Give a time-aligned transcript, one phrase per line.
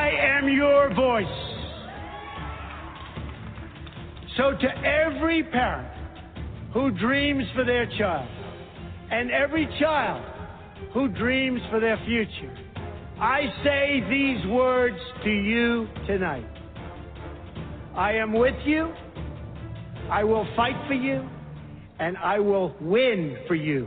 [0.00, 1.26] I am your voice.
[4.38, 5.92] So, to every parent
[6.72, 8.26] who dreams for their child,
[9.10, 10.24] and every child
[10.94, 12.56] who dreams for their future,
[13.20, 16.48] I say these words to you tonight.
[17.94, 18.94] I am with you,
[20.10, 21.28] I will fight for you,
[21.98, 23.86] and I will win for you.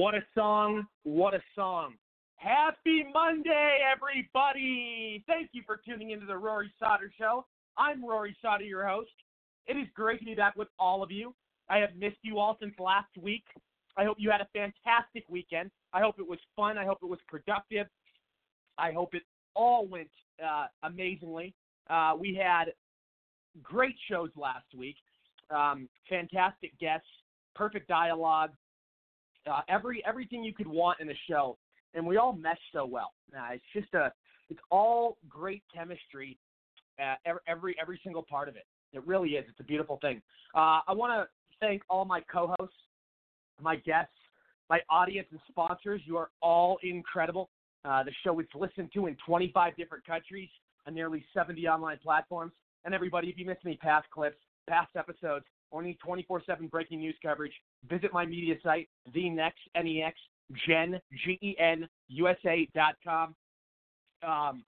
[0.00, 0.86] What a song.
[1.02, 1.92] What a song.
[2.36, 5.22] Happy Monday, everybody.
[5.26, 7.44] Thank you for tuning into the Rory Sauter Show.
[7.76, 9.10] I'm Rory Sauter, your host.
[9.66, 11.34] It is great to be back with all of you.
[11.68, 13.44] I have missed you all since last week.
[13.98, 15.70] I hope you had a fantastic weekend.
[15.92, 16.78] I hope it was fun.
[16.78, 17.86] I hope it was productive.
[18.78, 19.24] I hope it
[19.54, 20.08] all went
[20.42, 21.52] uh, amazingly.
[21.90, 22.72] Uh, we had
[23.62, 24.96] great shows last week,
[25.54, 27.06] um, fantastic guests,
[27.54, 28.52] perfect dialogue,
[29.50, 31.56] uh, every everything you could want in a show.
[31.94, 33.12] and we all mesh so well.
[33.36, 34.12] Uh, it's just a,
[34.48, 36.38] it's all great chemistry,
[37.02, 37.14] uh,
[37.46, 38.64] every, every single part of it.
[38.92, 39.44] It really is.
[39.48, 40.20] It's a beautiful thing.
[40.54, 41.28] Uh, I want to
[41.60, 42.76] thank all my co-hosts,
[43.60, 44.12] my guests,
[44.68, 46.00] my audience and sponsors.
[46.04, 47.50] You are all incredible.
[47.84, 50.48] Uh, the show is listened to in 25 different countries
[50.86, 52.52] on nearly 70 online platforms.
[52.84, 54.38] And everybody, if you missed any past clips,
[54.68, 57.52] past episodes, or need 24/7 breaking news coverage,
[57.88, 60.18] visit my media site, the next NEX
[60.66, 63.34] Gen G E N USA dot com.
[64.22, 64.64] Um,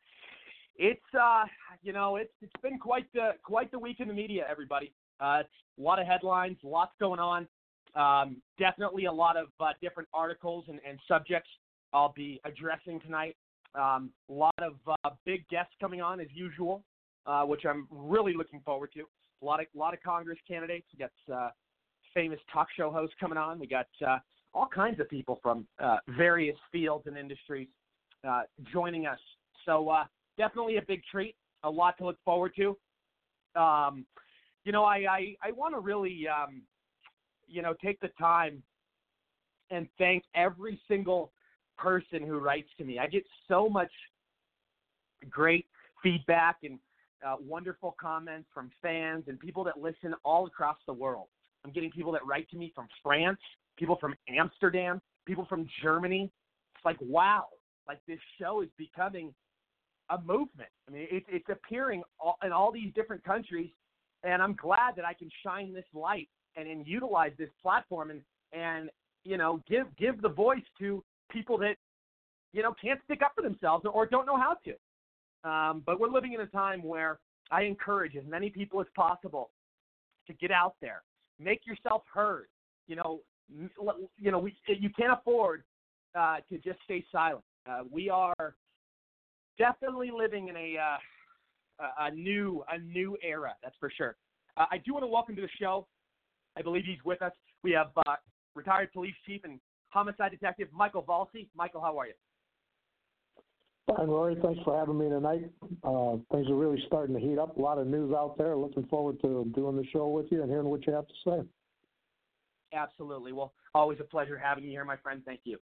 [0.76, 1.44] it's uh,
[1.82, 4.92] you know, it's it's been quite the quite the week in the media, everybody.
[5.20, 5.42] Uh,
[5.78, 7.46] a lot of headlines, lots going on.
[7.94, 11.50] Um, definitely a lot of uh, different articles and, and subjects
[11.92, 13.36] I'll be addressing tonight.
[13.74, 16.84] Um, a lot of uh, big guests coming on as usual,
[17.26, 19.04] uh, which I'm really looking forward to.
[19.42, 20.86] A lot of lot of Congress candidates.
[20.92, 21.50] We got uh,
[22.14, 23.58] famous talk show hosts coming on.
[23.58, 24.18] We got uh,
[24.54, 27.68] all kinds of people from uh, various fields and industries
[28.26, 28.42] uh,
[28.72, 29.18] joining us.
[29.66, 30.04] So uh,
[30.38, 31.34] definitely a big treat.
[31.64, 32.76] A lot to look forward to.
[33.60, 34.06] Um,
[34.64, 36.62] you know, I I, I want to really um,
[37.48, 38.62] you know take the time
[39.70, 41.32] and thank every single
[41.78, 42.98] person who writes to me.
[42.98, 43.90] I get so much
[45.30, 45.66] great
[46.02, 46.78] feedback and
[47.26, 51.26] uh, wonderful comments from fans and people that listen all across the world.
[51.64, 53.38] I'm getting people that write to me from France,
[53.78, 56.30] people from Amsterdam, people from Germany.
[56.74, 57.46] It's like, wow,
[57.86, 59.32] like this show is becoming
[60.10, 60.68] a movement.
[60.88, 63.70] I mean, it, it's appearing all, in all these different countries,
[64.24, 68.20] and I'm glad that I can shine this light and, and utilize this platform and
[68.52, 68.90] and
[69.24, 71.76] you know give give the voice to people that
[72.52, 74.72] you know can't stick up for themselves or don't know how to.
[75.44, 77.18] Um, but we're living in a time where
[77.50, 79.50] I encourage as many people as possible
[80.26, 81.02] to get out there,
[81.38, 82.46] make yourself heard.
[82.86, 83.20] You know,
[84.18, 85.64] you know, we you can't afford
[86.14, 87.44] uh, to just stay silent.
[87.68, 88.54] Uh, we are
[89.58, 93.54] definitely living in a uh, a new a new era.
[93.62, 94.16] That's for sure.
[94.56, 95.86] Uh, I do want to welcome to the show.
[96.56, 97.32] I believe he's with us.
[97.62, 98.16] We have uh,
[98.54, 101.48] retired police chief and homicide detective Michael Valsi.
[101.54, 102.14] Michael, how are you?
[103.86, 104.36] Fine, Rory.
[104.40, 105.50] Thanks for having me tonight.
[105.82, 107.56] Uh, things are really starting to heat up.
[107.56, 108.56] A lot of news out there.
[108.56, 111.40] Looking forward to doing the show with you and hearing what you have to say.
[112.72, 113.32] Absolutely.
[113.32, 115.22] Well, always a pleasure having you here, my friend.
[115.24, 115.58] Thank you.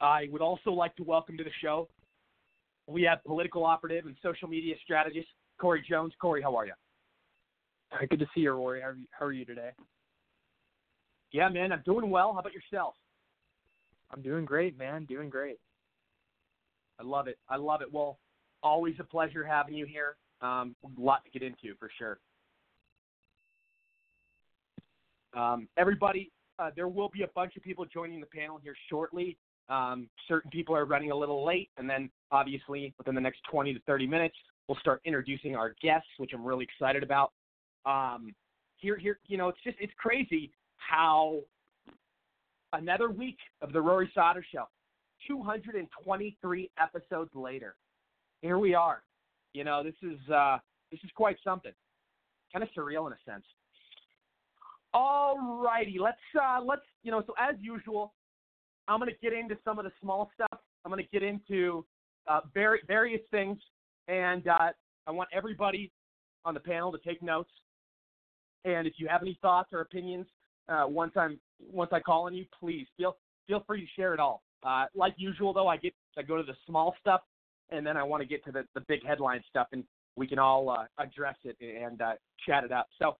[0.00, 1.88] I would also like to welcome to the show.
[2.86, 5.28] We have political operative and social media strategist
[5.60, 6.12] Corey Jones.
[6.20, 6.72] Corey, how are you?
[8.10, 8.80] Good to see you, Rory.
[8.80, 9.70] How are you, how are you today?
[11.30, 12.32] Yeah, man, I'm doing well.
[12.32, 12.94] How about yourself?
[14.10, 15.04] I'm doing great, man.
[15.04, 15.58] Doing great.
[17.00, 17.38] I love it.
[17.48, 17.92] I love it.
[17.92, 18.18] Well,
[18.62, 20.16] always a pleasure having you here.
[20.40, 22.18] Um, a lot to get into for sure.
[25.34, 29.36] Um, everybody, uh, there will be a bunch of people joining the panel here shortly.
[29.68, 33.74] Um, certain people are running a little late, and then obviously within the next 20
[33.74, 34.36] to 30 minutes,
[34.68, 37.32] we'll start introducing our guests, which I'm really excited about.
[37.86, 38.34] Um,
[38.76, 41.40] here, here, you know, it's just it's crazy how
[42.74, 44.64] another week of the Rory Sauter Show,
[45.26, 47.76] 223 episodes later,
[48.42, 49.02] here we are.
[49.52, 50.58] You know, this is uh,
[50.90, 51.72] this is quite something,
[52.52, 53.44] kind of surreal in a sense.
[54.92, 57.22] All righty, let's uh, let's you know.
[57.26, 58.12] So as usual,
[58.88, 60.60] I'm going to get into some of the small stuff.
[60.84, 61.84] I'm going to get into
[62.26, 63.58] uh, various things,
[64.08, 64.70] and uh,
[65.06, 65.90] I want everybody
[66.44, 67.50] on the panel to take notes.
[68.64, 70.26] And if you have any thoughts or opinions,
[70.68, 74.20] uh, once I'm once I call on you, please feel feel free to share it
[74.20, 74.42] all.
[74.62, 77.20] Uh, like usual, though, I get I go to the small stuff,
[77.70, 79.84] and then I want to get to the, the big headline stuff, and
[80.16, 82.12] we can all uh, address it and uh,
[82.46, 82.86] chat it up.
[83.00, 83.16] So,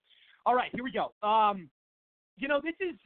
[0.47, 1.13] all right, here we go.
[1.27, 1.69] Um,
[2.37, 2.97] you know, this is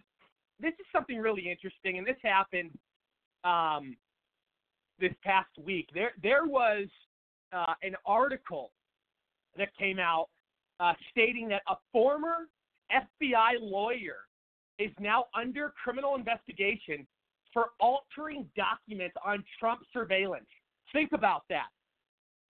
[0.61, 2.71] this is something really interesting, and this happened
[3.45, 3.97] um,
[5.01, 5.89] this past week.
[5.95, 6.87] There there was
[7.53, 8.71] uh, an article
[9.57, 10.29] that came out
[10.81, 12.49] uh, stating that a former
[12.93, 14.28] FBI lawyer
[14.79, 17.07] is now under criminal investigation
[17.53, 20.47] for altering documents on Trump surveillance.
[20.93, 21.69] Think about that.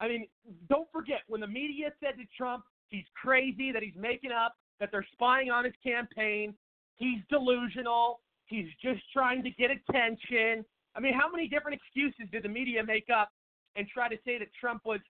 [0.01, 0.27] I mean,
[0.69, 4.91] don't forget when the media said to Trump he's crazy, that he's making up, that
[4.93, 6.55] they're spying on his campaign,
[6.97, 10.65] he's delusional, he's just trying to get attention.
[10.95, 13.31] I mean, how many different excuses did the media make up
[13.77, 15.01] and try to say that Trump was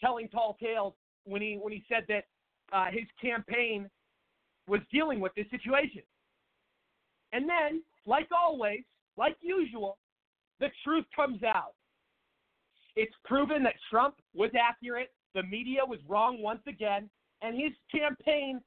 [0.00, 0.94] telling tall tales
[1.24, 2.24] when he when he said that
[2.72, 3.88] uh, his campaign
[4.66, 6.02] was dealing with this situation?
[7.32, 8.80] And then, like always,
[9.16, 9.98] like usual,
[10.60, 11.74] the truth comes out.
[12.96, 17.08] It's proven that Trump was accurate, the media was wrong once again,
[17.42, 18.60] and his campaign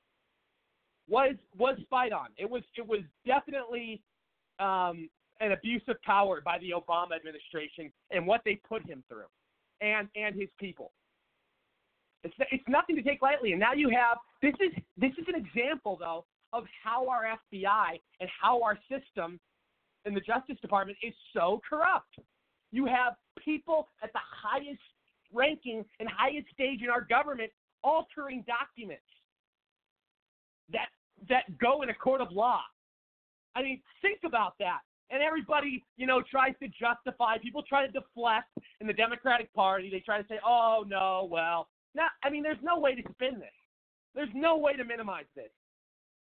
[1.10, 2.27] was was spied on.
[2.38, 4.01] It was it was definitely
[4.60, 5.10] um,
[5.41, 9.30] an abuse of power by the Obama administration and what they put him through,
[9.82, 10.91] and and his people.
[12.24, 13.51] It's it's nothing to take lightly.
[13.51, 18.00] And now you have this is this is an example though of how our FBI
[18.20, 19.39] and how our system
[20.05, 22.20] in the Justice Department is so corrupt.
[22.72, 24.81] You have people at the highest
[25.34, 27.51] ranking and highest stage in our government
[27.84, 29.03] altering documents
[30.72, 30.88] that
[31.29, 32.62] that go in a court of law.
[33.55, 34.79] I mean, think about that.
[35.12, 37.38] And everybody, you know, tries to justify.
[37.38, 38.48] People try to deflect
[38.79, 39.89] in the Democratic Party.
[39.89, 43.39] They try to say, "Oh no, well, not." I mean, there's no way to spin
[43.39, 43.53] this.
[44.15, 45.51] There's no way to minimize this.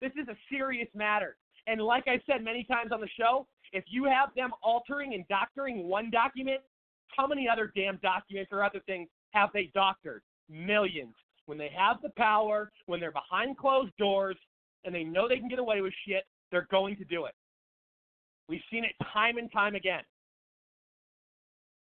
[0.03, 1.38] This is a serious matter.
[1.65, 5.25] And like I said many times on the show, if you have them altering and
[5.29, 6.60] doctoring one document,
[7.07, 10.22] how many other damn documents or other things have they doctored?
[10.50, 11.15] Millions.
[11.45, 14.36] When they have the power, when they're behind closed doors,
[14.83, 17.33] and they know they can get away with shit, they're going to do it.
[18.50, 20.03] We've seen it time and time again.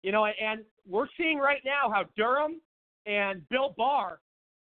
[0.01, 2.61] You know, and we're seeing right now how Durham
[3.05, 4.19] and Bill Barr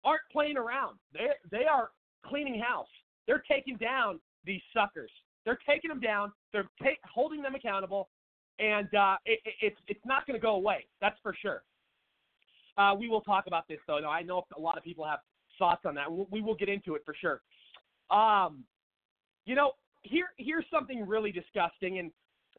[0.03, 0.97] aren't playing around.
[1.13, 1.91] They they are
[2.25, 2.87] cleaning house.
[3.29, 5.11] They're taking down these suckers.
[5.45, 6.31] They're taking them down.
[6.51, 8.09] They're ta- holding them accountable,
[8.57, 10.87] and uh, it, it, it's it's not going to go away.
[10.99, 11.61] That's for sure.
[12.75, 13.99] Uh, we will talk about this though.
[13.99, 15.19] I know a lot of people have
[15.59, 16.05] thoughts on that.
[16.31, 17.41] We will get into it for sure.
[18.09, 18.63] Um,
[19.45, 22.11] you know, here here's something really disgusting, and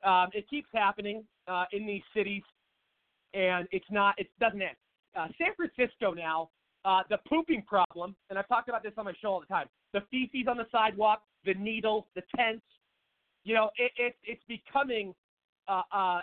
[0.04, 2.42] um, it keeps happening uh, in these cities,
[3.34, 4.76] and it's not it doesn't end.
[5.16, 6.48] Uh, San Francisco now,
[6.84, 9.66] uh, the pooping problem, and I've talked about this on my show all the time.
[9.92, 12.64] The feces on the sidewalk, the needles, the tents.
[13.44, 15.14] You know, it, it it's becoming
[15.68, 16.20] uh, uh,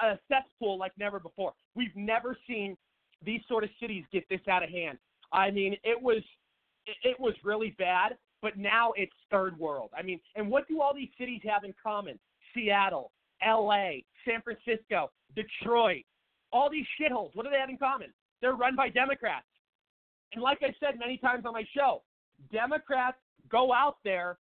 [0.00, 1.52] a cesspool like never before.
[1.74, 2.76] We've never seen
[3.24, 4.98] these sort of cities get this out of hand.
[5.32, 6.22] I mean, it was
[6.86, 9.90] it, it was really bad, but now it's third world.
[9.96, 12.18] I mean, and what do all these cities have in common?
[12.54, 13.12] Seattle,
[13.42, 16.04] L.A., San Francisco, Detroit,
[16.52, 17.30] all these shitholes.
[17.34, 18.12] What do they have in common?
[18.40, 19.46] They're run by Democrats.
[20.32, 22.02] And like I said many times on my show,
[22.50, 23.18] Democrats
[23.50, 24.38] go out there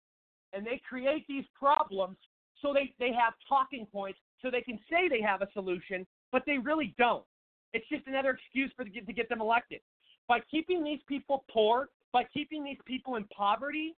[0.53, 2.17] and they create these problems
[2.61, 6.43] so they, they have talking points so they can say they have a solution, but
[6.47, 7.25] they really don't.
[7.73, 9.81] It's just another excuse for the, to get them elected.
[10.27, 13.95] By keeping these people poor, by keeping these people in poverty,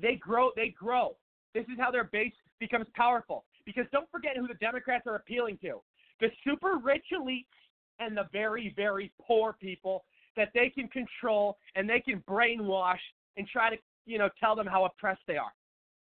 [0.00, 0.50] they grow.
[0.56, 1.16] They grow.
[1.54, 3.44] This is how their base becomes powerful.
[3.64, 5.80] Because don't forget who the Democrats are appealing to:
[6.20, 7.44] the super rich elites
[7.98, 10.04] and the very, very poor people
[10.36, 13.00] that they can control and they can brainwash
[13.36, 15.52] and try to, you know, tell them how oppressed they are.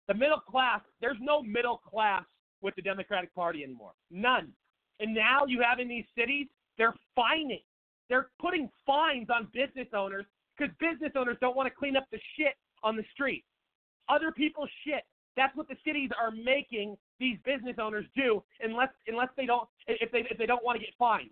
[0.08, 2.24] The middle class, there's no middle class
[2.62, 3.92] with the Democratic Party anymore.
[4.10, 4.52] None.
[5.00, 6.46] And now you have in these cities,
[6.78, 7.60] they're fining.
[8.08, 10.24] They're putting fines on business owners
[10.56, 13.44] because business owners don't want to clean up the shit on the street.
[14.08, 15.02] Other people's shit.
[15.36, 20.10] That's what the cities are making these business owners do, unless unless they don't if
[20.10, 21.30] they if they don't want to get fined.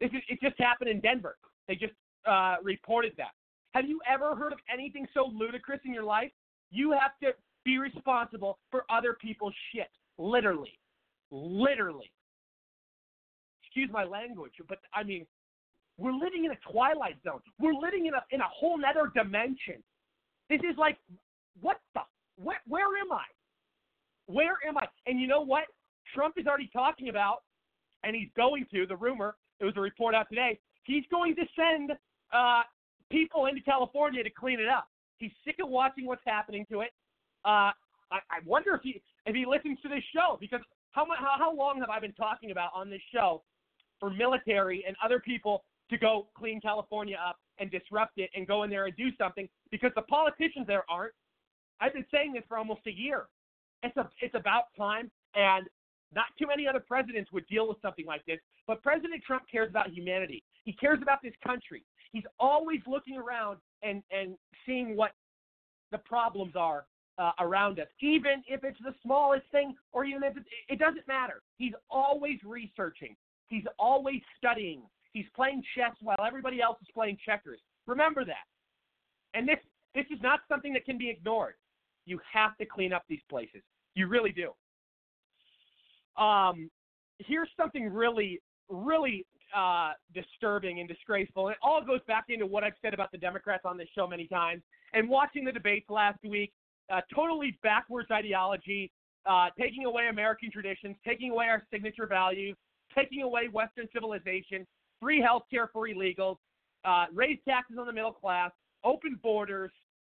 [0.00, 1.36] This is, it just happened in Denver.
[1.68, 1.92] They just
[2.26, 3.32] uh, reported that.
[3.74, 6.30] Have you ever heard of anything so ludicrous in your life?
[6.70, 7.32] You have to
[7.64, 9.88] be responsible for other people's shit.
[10.16, 10.72] Literally.
[11.30, 12.10] Literally.
[13.62, 15.26] Excuse my language, but I mean,
[15.98, 17.40] we're living in a twilight zone.
[17.60, 19.82] We're living in a in a whole nether dimension.
[20.48, 20.96] This is like,
[21.60, 22.00] what the?
[22.36, 23.24] Where, where am I?
[24.26, 24.86] Where am I?
[25.06, 25.64] And you know what?
[26.14, 27.42] Trump is already talking about,
[28.04, 28.86] and he's going to.
[28.86, 30.58] The rumor, it was a report out today.
[30.88, 31.92] He's going to send
[32.32, 32.62] uh,
[33.10, 34.88] people into California to clean it up.
[35.18, 36.90] He's sick of watching what's happening to it.
[37.44, 37.76] Uh,
[38.10, 40.60] I, I wonder if he if he listens to this show because
[40.92, 43.42] how how how long have I been talking about on this show
[44.00, 48.62] for military and other people to go clean California up and disrupt it and go
[48.62, 51.12] in there and do something because the politicians there aren't.
[51.82, 53.26] I've been saying this for almost a year.
[53.82, 55.68] It's a it's about time and
[56.14, 59.68] not too many other presidents would deal with something like this, but President Trump cares
[59.68, 60.42] about humanity.
[60.64, 61.84] He cares about this country.
[62.12, 65.12] He's always looking around and and seeing what
[65.92, 66.86] the problems are
[67.18, 71.06] uh, around us, even if it's the smallest thing or even if it, it doesn't
[71.08, 71.42] matter.
[71.56, 73.16] He's always researching.
[73.48, 74.82] He's always studying.
[75.12, 77.60] He's playing chess while everybody else is playing checkers.
[77.86, 78.46] Remember that.
[79.34, 79.58] And this
[79.94, 81.54] this is not something that can be ignored.
[82.06, 83.62] You have to clean up these places.
[83.94, 84.52] You really do.
[86.18, 86.70] Um,
[87.18, 91.48] here's something really, really uh, disturbing and disgraceful.
[91.48, 94.06] And it all goes back into what I've said about the Democrats on this show
[94.06, 94.62] many times.
[94.92, 96.52] And watching the debates last week,
[96.92, 98.90] uh, totally backwards ideology,
[99.26, 102.56] uh, taking away American traditions, taking away our signature values,
[102.94, 104.66] taking away Western civilization,
[105.00, 106.36] free health care for illegals,
[106.84, 108.50] uh, raise taxes on the middle class,
[108.84, 109.70] open borders,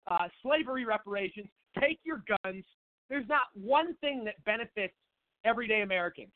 [0.06, 2.64] uh, slavery reparations, take your guns,
[3.10, 4.94] there's not one thing that benefits
[5.44, 6.32] everyday Americans.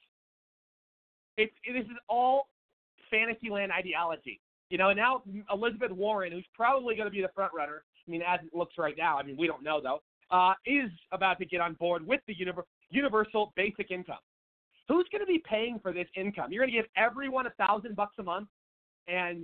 [1.36, 2.48] It's this is all
[3.10, 4.40] fantasyland ideology.
[4.70, 7.84] You know, and now Elizabeth Warren, who's probably going to be the front runner.
[8.06, 9.18] I mean, as it looks right now.
[9.18, 10.00] I mean, we don't know though.
[10.30, 12.34] Uh, is about to get on board with the
[12.90, 14.18] universal basic income.
[14.88, 16.50] Who's going to be paying for this income?
[16.50, 18.48] You're going to give everyone a thousand bucks a month,
[19.06, 19.38] and,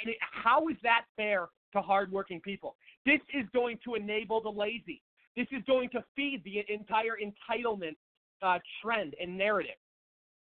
[0.00, 2.76] and it, how is that fair to hardworking people?
[3.04, 5.02] This is going to enable the lazy.
[5.36, 7.96] This is going to feed the entire entitlement
[8.42, 9.76] uh, trend and narrative.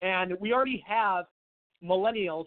[0.03, 1.27] And we already have
[1.85, 2.47] millennials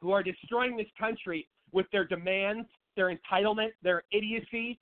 [0.00, 4.78] who are destroying this country with their demands, their entitlement, their idiocy.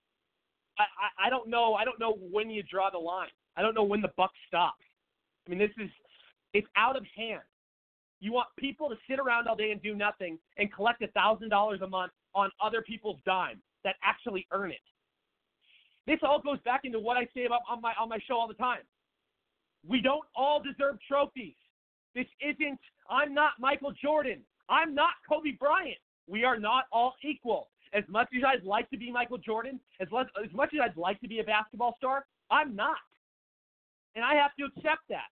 [0.79, 1.75] I, I, I don't know.
[1.75, 3.29] I don't know when you draw the line.
[3.57, 4.85] I don't know when the buck stops.
[5.47, 5.91] I mean, this is
[6.55, 7.43] it's out of hand.
[8.21, 11.51] You want people to sit around all day and do nothing and collect a thousand
[11.51, 14.79] dollars a month on other people's dime that actually earn it.
[16.07, 18.49] This all goes back into what I say about on my on my show all
[18.49, 18.81] the time.
[19.87, 21.55] We don't all deserve trophies.
[22.15, 22.81] This isn't
[23.11, 24.43] I'm not Michael Jordan.
[24.69, 25.99] I'm not Kobe Bryant.
[26.27, 27.69] We are not all equal.
[27.95, 31.21] As much as I'd like to be Michael Jordan, as, as much as I'd like
[31.21, 32.99] to be a basketball star, I'm not.
[34.15, 35.29] And I have to accept that.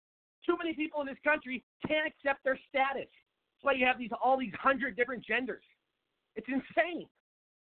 [0.45, 3.07] Too many people in this country can't accept their status.
[3.07, 5.63] That's why you have these all these hundred different genders.
[6.35, 7.07] It's insane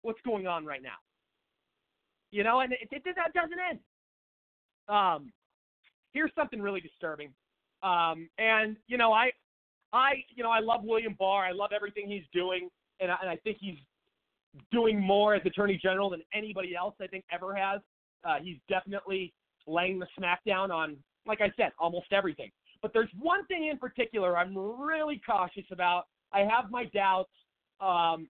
[0.01, 0.99] what's going on right now.
[2.31, 3.79] You know, and it, it, that doesn't end.
[4.89, 5.31] Um,
[6.13, 7.33] here's something really disturbing.
[7.81, 9.31] Um, and you know, I,
[9.91, 11.45] I, you know, I love William Barr.
[11.45, 13.77] I love everything he's doing, and I, and I think he's
[14.71, 17.81] doing more as Attorney General than anybody else I think ever has.
[18.23, 19.33] Uh, he's definitely
[19.67, 22.49] laying the smackdown on, like I said, almost everything.
[22.81, 26.05] But there's one thing in particular I'm really cautious about.
[26.31, 27.31] I have my doubts,
[27.79, 28.27] um,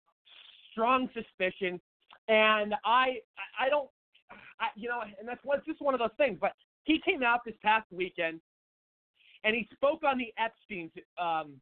[0.71, 1.79] strong suspicion,
[2.27, 3.17] and I
[3.59, 3.89] I don't,
[4.59, 6.37] I, you know, and that's one, just one of those things.
[6.39, 6.53] But
[6.89, 8.39] he came out this past weekend,
[9.43, 10.91] and he spoke on the Epstein's
[11.21, 11.53] um,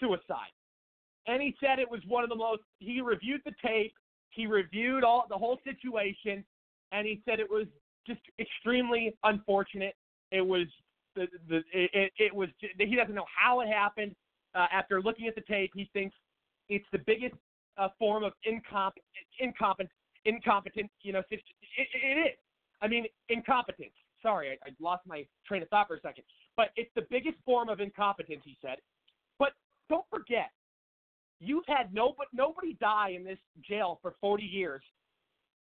[0.00, 0.52] suicide,
[1.26, 2.62] and he said it was one of the most.
[2.78, 3.92] He reviewed the tape,
[4.30, 6.44] he reviewed all the whole situation,
[6.92, 7.66] and he said it was
[8.06, 9.94] just extremely unfortunate.
[10.30, 10.66] It was
[11.14, 14.14] the, the it, it was he doesn't know how it happened.
[14.54, 16.14] Uh, after looking at the tape, he thinks
[16.68, 17.34] it's the biggest
[17.78, 18.92] uh, form of incomp
[19.40, 19.90] incompetent
[20.24, 20.90] incompetent.
[21.02, 21.40] You know, it,
[21.78, 22.38] it is.
[22.80, 23.92] I mean, incompetence.
[24.22, 26.24] Sorry, I, I lost my train of thought for a second.
[26.56, 28.76] But it's the biggest form of incompetence, he said.
[29.38, 29.52] But
[29.88, 30.50] don't forget,
[31.40, 34.82] you've had no, but nobody die in this jail for 40 years,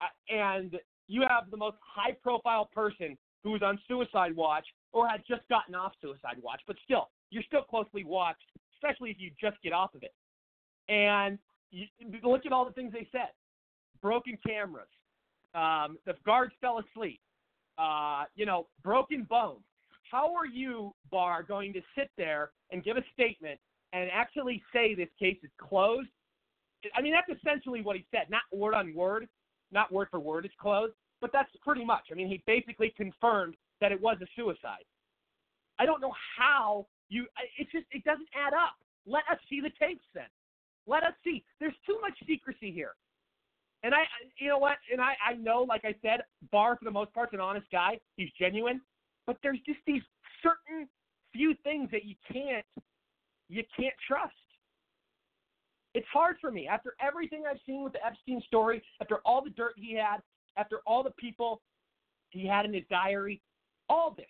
[0.01, 5.21] uh, and you have the most high-profile person who was on suicide watch or had
[5.27, 9.61] just gotten off suicide watch, but still, you're still closely watched, especially if you just
[9.61, 10.13] get off of it.
[10.89, 11.37] And
[11.71, 11.85] you,
[12.23, 13.29] look at all the things they said:
[14.01, 14.87] broken cameras,
[15.53, 17.19] um, the guards fell asleep,
[17.77, 19.63] uh, you know, broken bones.
[20.11, 23.59] How are you, Barr, going to sit there and give a statement
[23.93, 26.09] and actually say this case is closed?
[26.95, 29.27] I mean, that's essentially what he said, not word on word,
[29.71, 30.93] not word for word, it's closed.
[31.21, 32.03] But that's pretty much.
[32.11, 34.85] I mean, he basically confirmed that it was a suicide.
[35.79, 37.25] I don't know how you.
[37.57, 38.75] It just it doesn't add up.
[39.07, 40.29] Let us see the tapes then.
[40.87, 41.43] Let us see.
[41.59, 42.93] There's too much secrecy here.
[43.85, 43.99] And I,
[44.39, 44.77] you know what?
[44.91, 46.21] And I, I know, like I said,
[46.51, 47.99] Barr for the most part's an honest guy.
[48.17, 48.81] He's genuine,
[49.27, 50.01] but there's just these
[50.41, 50.89] certain
[51.31, 52.65] few things that you can't,
[53.47, 54.33] you can't trust.
[55.93, 59.51] It's hard for me after everything I've seen with the Epstein story, after all the
[59.51, 60.17] dirt he had,
[60.57, 61.61] after all the people
[62.31, 63.39] he had in his diary,
[63.87, 64.25] all this.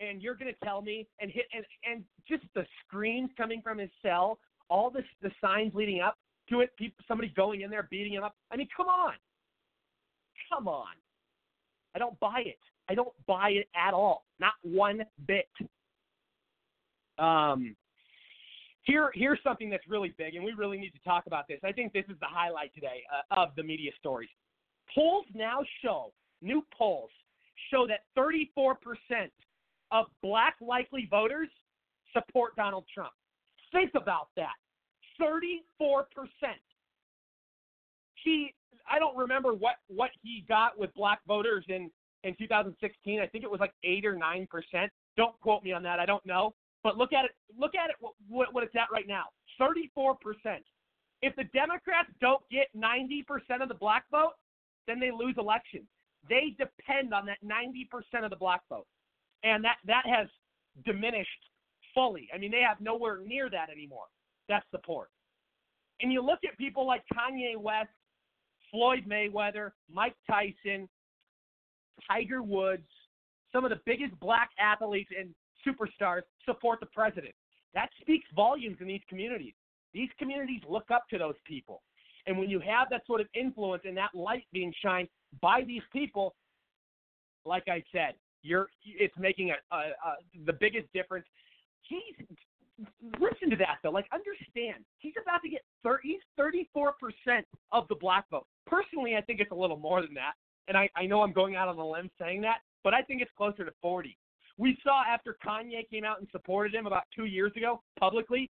[0.00, 3.76] And you're going to tell me and hit and and just the screams coming from
[3.76, 4.38] his cell,
[4.70, 6.16] all this the signs leading up
[6.48, 8.34] to it, people somebody going in there beating him up.
[8.50, 9.14] I mean, come on.
[10.52, 10.94] Come on.
[11.94, 12.58] I don't buy it.
[12.88, 14.24] I don't buy it at all.
[14.40, 15.48] Not one bit.
[17.18, 17.76] Um
[18.84, 21.60] here here's something that's really big and we really need to talk about this.
[21.64, 24.30] I think this is the highlight today uh, of the media stories.
[24.94, 27.10] Polls now show, new polls
[27.70, 28.74] show that 34%
[29.92, 31.48] of black likely voters
[32.12, 33.12] support Donald Trump.
[33.72, 34.54] Think about that.
[35.20, 35.62] 34%.
[38.22, 38.54] He
[38.90, 41.90] I don't remember what what he got with black voters in
[42.24, 43.20] in 2016.
[43.20, 44.46] I think it was like 8 or 9%.
[45.16, 45.98] Don't quote me on that.
[45.98, 46.54] I don't know.
[46.84, 47.96] But look at it look at it
[48.28, 49.24] what, what it's at right now.
[49.60, 50.16] 34%.
[51.22, 54.32] If the Democrats don't get 90% of the black vote,
[54.86, 55.84] then they lose elections.
[56.28, 58.86] They depend on that 90% of the black vote.
[59.44, 60.28] And that, that has
[60.84, 61.28] diminished
[61.94, 62.28] fully.
[62.34, 64.06] I mean, they have nowhere near that anymore,
[64.48, 65.08] that support.
[66.00, 67.90] And you look at people like Kanye West,
[68.70, 70.88] Floyd Mayweather, Mike Tyson,
[72.08, 72.88] Tiger Woods,
[73.52, 75.34] some of the biggest black athletes and
[75.66, 77.34] superstars support the president.
[77.74, 79.54] That speaks volumes in these communities.
[79.94, 81.82] These communities look up to those people.
[82.26, 85.08] And when you have that sort of influence and that light being shined
[85.40, 86.34] by these people,
[87.44, 91.26] like I said, you're it's making a, a, a the biggest difference.
[91.82, 92.26] He's
[93.20, 93.90] listen to that though.
[93.90, 98.46] Like understand, he's about to get 30, he's 34 percent of the black vote.
[98.66, 100.32] Personally, I think it's a little more than that,
[100.68, 103.22] and I, I know I'm going out on a limb saying that, but I think
[103.22, 104.16] it's closer to 40.
[104.58, 108.50] We saw after Kanye came out and supported him about two years ago publicly,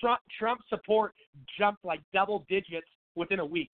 [0.00, 1.14] Trump Trump support
[1.58, 3.70] jumped like double digits within a week.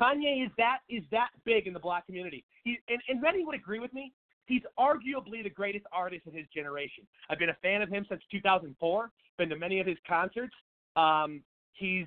[0.00, 2.44] Kanye is that is that big in the black community.
[2.64, 4.12] He and, and many would agree with me.
[4.52, 7.04] He's arguably the greatest artist of his generation.
[7.30, 9.10] I've been a fan of him since 2004.
[9.38, 10.52] Been to many of his concerts.
[10.94, 12.04] Um, he's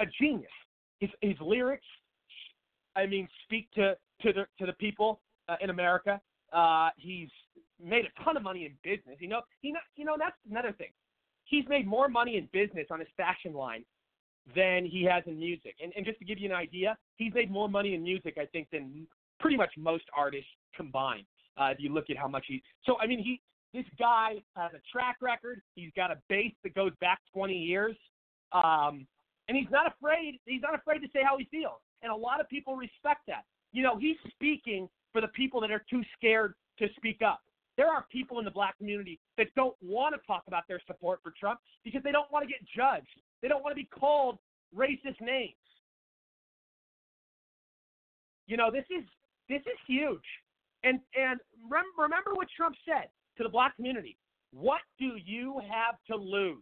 [0.00, 0.50] a genius.
[0.98, 1.86] His his lyrics,
[2.96, 6.20] I mean, speak to to the to the people uh, in America.
[6.52, 7.28] Uh, he's
[7.80, 9.16] made a ton of money in business.
[9.20, 10.90] You know, he not, you know that's another thing.
[11.44, 13.84] He's made more money in business on his fashion line
[14.56, 15.76] than he has in music.
[15.80, 18.46] And, and just to give you an idea, he's made more money in music, I
[18.46, 19.06] think, than
[19.38, 21.26] pretty much most artists combined.
[21.56, 23.40] Uh, if you look at how much he, so I mean, he,
[23.72, 25.60] this guy has a track record.
[25.74, 27.96] He's got a base that goes back 20 years,
[28.52, 29.06] um,
[29.48, 30.40] and he's not afraid.
[30.46, 33.44] He's not afraid to say how he feels, and a lot of people respect that.
[33.72, 37.40] You know, he's speaking for the people that are too scared to speak up.
[37.76, 41.20] There are people in the black community that don't want to talk about their support
[41.22, 43.20] for Trump because they don't want to get judged.
[43.42, 44.38] They don't want to be called
[44.76, 45.54] racist names.
[48.46, 49.04] You know, this is
[49.48, 50.22] this is huge.
[50.84, 54.16] And and remember, remember what Trump said to the black community.
[54.52, 56.58] What do you have to lose?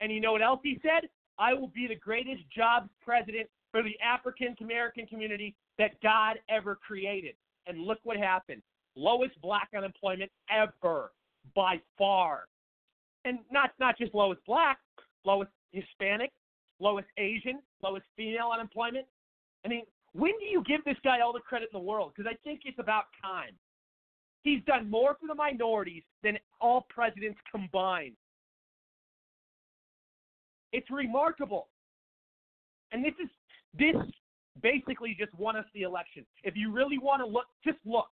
[0.00, 1.08] And you know what else he said?
[1.38, 6.76] I will be the greatest jobs president for the African American community that God ever
[6.76, 7.34] created.
[7.66, 8.62] And look what happened.
[8.96, 11.12] Lowest black unemployment ever
[11.54, 12.44] by far.
[13.24, 14.78] And not not just lowest black,
[15.24, 16.32] lowest Hispanic,
[16.80, 19.06] lowest Asian, lowest female unemployment.
[19.64, 22.12] I mean, when do you give this guy all the credit in the world?
[22.14, 23.54] Because I think it's about time.
[24.42, 28.16] He's done more for the minorities than all presidents combined.
[30.72, 31.68] It's remarkable.
[32.92, 33.28] And this is
[33.78, 33.96] this
[34.62, 36.24] basically just won us the election.
[36.42, 38.10] If you really want to look, just look.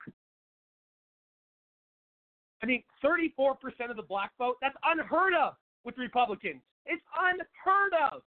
[2.62, 3.56] I mean, 34%
[3.90, 5.54] of the black vote, that's unheard of
[5.84, 6.62] with Republicans.
[6.86, 8.22] It's unheard of.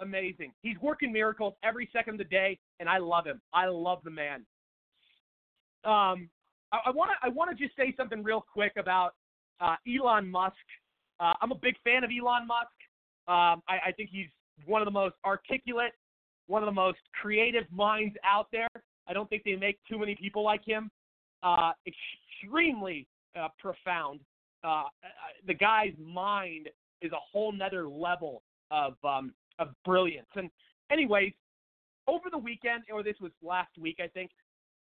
[0.00, 0.52] Amazing.
[0.62, 3.40] He's working miracles every second of the day, and I love him.
[3.52, 4.46] I love the man.
[5.84, 6.28] Um,
[6.70, 9.14] I want to I want to just say something real quick about
[9.60, 10.56] uh, Elon Musk.
[11.18, 12.68] Uh, I'm a big fan of Elon Musk.
[13.26, 14.28] Um, I, I think he's
[14.66, 15.92] one of the most articulate,
[16.46, 18.68] one of the most creative minds out there.
[19.08, 20.90] I don't think they make too many people like him.
[21.42, 23.06] Uh, extremely
[23.38, 24.20] uh, profound
[24.64, 24.84] uh,
[25.46, 26.68] the guy's mind
[27.02, 30.28] is a whole nother level of um, of brilliance.
[30.34, 30.50] And
[30.90, 31.32] anyways,
[32.06, 34.30] over the weekend, or this was last week, I think,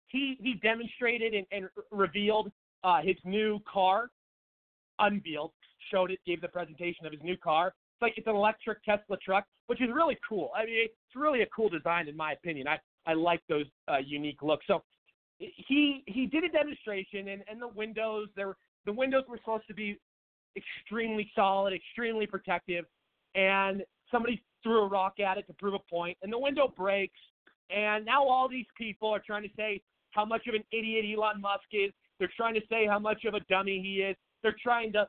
[0.09, 2.53] he he demonstrated and, and revealed
[2.85, 4.09] uh, his new car,
[4.99, 5.53] unveiled,
[5.91, 7.69] showed it, gave the presentation of his new car.
[7.69, 10.51] It's like it's an electric Tesla truck, which is really cool.
[10.55, 12.69] I mean, it's really a cool design in my opinion.
[12.69, 14.67] I I like those uh, unique looks.
[14.67, 14.83] So
[15.39, 19.75] he he did a demonstration, and and the windows there the windows were supposed to
[19.75, 19.99] be
[20.57, 22.85] extremely solid, extremely protective,
[23.35, 27.19] and somebody threw a rock at it to prove a point, and the window breaks.
[27.71, 31.41] And now all these people are trying to say how much of an idiot Elon
[31.41, 31.93] Musk is.
[32.19, 34.17] They're trying to say how much of a dummy he is.
[34.43, 35.07] They're trying to.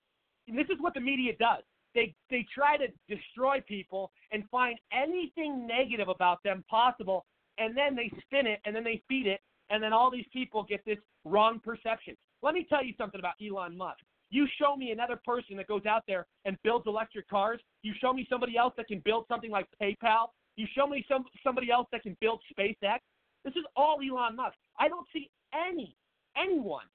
[0.47, 1.63] And this is what the media does.
[1.93, 7.25] They they try to destroy people and find anything negative about them possible,
[7.57, 10.63] and then they spin it and then they feed it, and then all these people
[10.63, 12.15] get this wrong perception.
[12.41, 13.99] Let me tell you something about Elon Musk.
[14.29, 17.59] You show me another person that goes out there and builds electric cars.
[17.81, 20.27] You show me somebody else that can build something like PayPal.
[20.57, 22.99] You show me some somebody else that can build SpaceX.
[23.45, 24.55] This is all Elon Musk.
[24.79, 25.95] I don't see any
[26.35, 26.85] anyone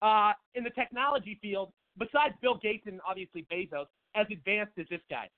[0.00, 5.00] uh, in the technology field besides Bill Gates and obviously Bezos as advanced as this
[5.10, 5.28] guy.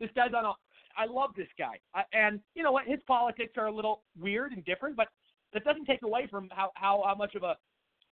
[0.00, 0.52] This guy's on a.
[0.96, 1.78] I love this guy,
[2.12, 2.86] and you know what?
[2.86, 5.08] His politics are a little weird and different, but
[5.52, 7.56] that doesn't take away from how how, how much of a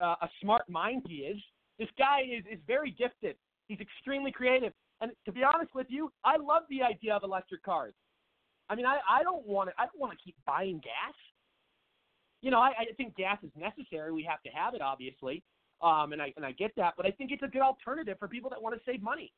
[0.00, 1.40] uh, a smart mind he is.
[1.78, 3.36] This guy is, is very gifted.
[3.68, 4.72] He's extremely creative.
[5.00, 7.94] And to be honest with you, I love the idea of electric cars.
[8.68, 9.74] I mean, I, I don't want to.
[9.78, 11.14] I don't want to keep buying gas.
[12.42, 14.12] You know, I, I think gas is necessary.
[14.12, 15.42] We have to have it, obviously,
[15.82, 16.94] um, and I and I get that.
[16.96, 19.32] But I think it's a good alternative for people that want to save money.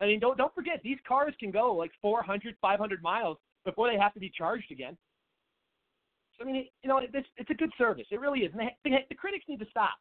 [0.00, 3.98] I mean, don't don't forget these cars can go like 400, 500 miles before they
[3.98, 4.96] have to be charged again.
[6.40, 8.06] I mean, you know, it's, it's a good service.
[8.10, 8.52] It really is.
[8.52, 9.94] And they, they, the critics need to stop.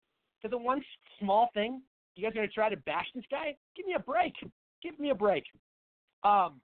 [0.44, 0.82] Because the one
[1.20, 1.82] small thing,
[2.16, 3.56] you guys are to try to bash this guy?
[3.78, 4.34] Give me a break.
[4.82, 5.46] Give me a break.
[6.24, 6.60] Um,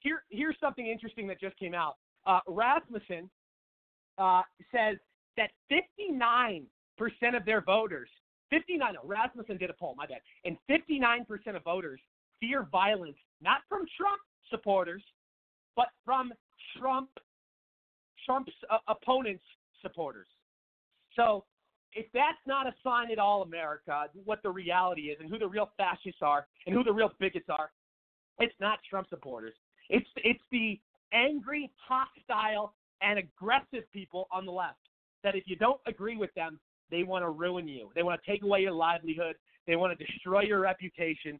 [0.00, 1.96] here, here's something interesting that just came out.
[2.26, 3.28] Uh, Rasmussen
[4.16, 4.42] uh,
[4.74, 4.96] says
[5.36, 6.64] that 59%
[7.36, 8.08] of their voters,
[8.50, 12.00] 59, no, Rasmussen did a poll, my bad, and 59% of voters
[12.40, 14.20] fear violence, not from Trump
[14.50, 15.02] supporters,
[15.76, 16.32] but from
[16.78, 17.10] Trump,
[18.24, 19.44] Trump's uh, opponents'
[19.82, 20.26] supporters.
[21.14, 21.44] So
[21.94, 25.48] if that's not a sign at all, America, what the reality is and who the
[25.48, 27.70] real fascists are and who the real bigots are,
[28.38, 29.54] it's not Trump supporters.
[29.88, 30.80] It's it's the
[31.12, 34.78] angry, hostile, and aggressive people on the left
[35.22, 36.58] that if you don't agree with them,
[36.90, 37.90] they want to ruin you.
[37.94, 39.36] They want to take away your livelihood.
[39.66, 41.38] They want to destroy your reputation.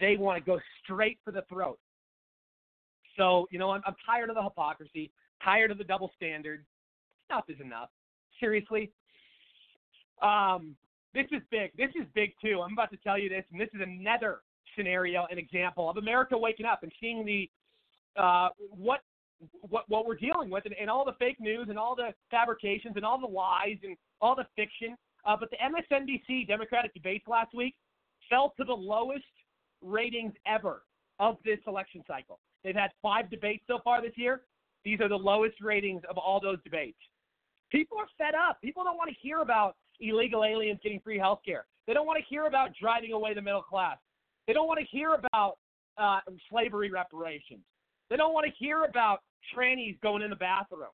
[0.00, 1.78] They want to go straight for the throat.
[3.16, 5.10] So, you know, I'm, I'm tired of the hypocrisy,
[5.42, 6.64] tired of the double standard.
[7.30, 7.88] Enough is enough.
[8.40, 8.90] Seriously.
[10.22, 10.76] Um,
[11.14, 11.70] this is big.
[11.76, 12.60] This is big too.
[12.64, 14.40] I'm about to tell you this, and this is another
[14.76, 17.48] scenario, an example of America waking up and seeing the
[18.20, 19.00] uh, what
[19.68, 22.96] what what we're dealing with, and, and all the fake news, and all the fabrications,
[22.96, 24.96] and all the lies, and all the fiction.
[25.24, 27.74] Uh, but the MSNBC Democratic debates last week
[28.28, 29.24] fell to the lowest
[29.82, 30.82] ratings ever
[31.18, 32.38] of this election cycle.
[32.62, 34.42] They've had five debates so far this year.
[34.84, 36.98] These are the lowest ratings of all those debates.
[37.70, 38.60] People are fed up.
[38.60, 41.66] People don't want to hear about illegal aliens getting free health care.
[41.86, 43.98] They don't want to hear about driving away the middle class.
[44.46, 45.58] They don't want to hear about
[45.98, 47.60] uh, slavery reparations.
[48.10, 49.20] They don't want to hear about
[49.56, 50.88] trannies going in the bathroom.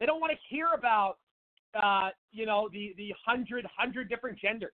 [0.00, 1.16] They don't want to hear about,
[1.80, 4.72] uh, you know, the the hundred hundred different genders.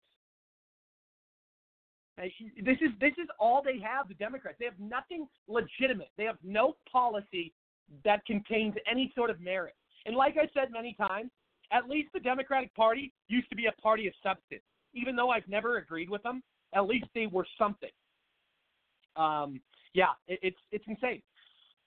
[2.16, 4.08] This is this is all they have.
[4.08, 4.56] The Democrats.
[4.58, 6.10] They have nothing legitimate.
[6.16, 7.52] They have no policy
[8.04, 9.74] that contains any sort of merit.
[10.06, 11.30] And like I said many times,
[11.72, 14.62] at least the Democratic Party used to be a party of substance.
[14.94, 16.42] Even though I've never agreed with them,
[16.74, 17.90] at least they were something.
[19.16, 19.60] Um,
[19.92, 21.22] yeah, it, it's it's insane.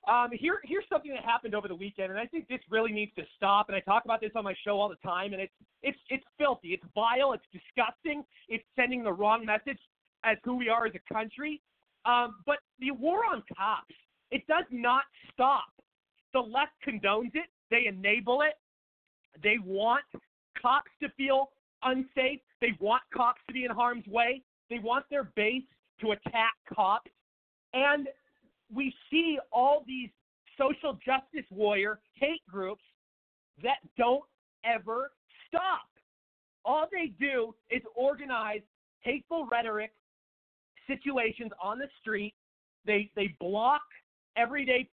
[0.08, 3.12] Um, here here's something that happened over the weekend, and I think this really needs
[3.16, 3.68] to stop.
[3.68, 6.24] And I talk about this on my show all the time, and it's it's it's
[6.38, 9.80] filthy, it's vile, it's disgusting, it's sending the wrong message
[10.24, 11.62] as who we are as a country.
[12.06, 13.96] Um, but the war on cops,
[14.32, 15.66] it does not stop.
[16.34, 18.54] The left condones it, they enable it,
[19.44, 20.04] they want
[20.62, 21.50] cops to feel
[21.84, 25.64] unsafe, they want cops to be in harm's way, they want their base
[26.02, 27.12] to attack cops.
[27.74, 28.08] And
[28.74, 30.10] we see all these
[30.58, 32.84] social justice warrior hate groups
[33.64, 34.24] that don't
[34.66, 35.12] ever
[35.48, 35.88] stop.
[36.66, 38.62] All they do is organize
[39.02, 39.92] hateful rhetoric
[40.88, 42.34] situations on the street.
[42.86, 43.82] They they block
[44.36, 44.90] everyday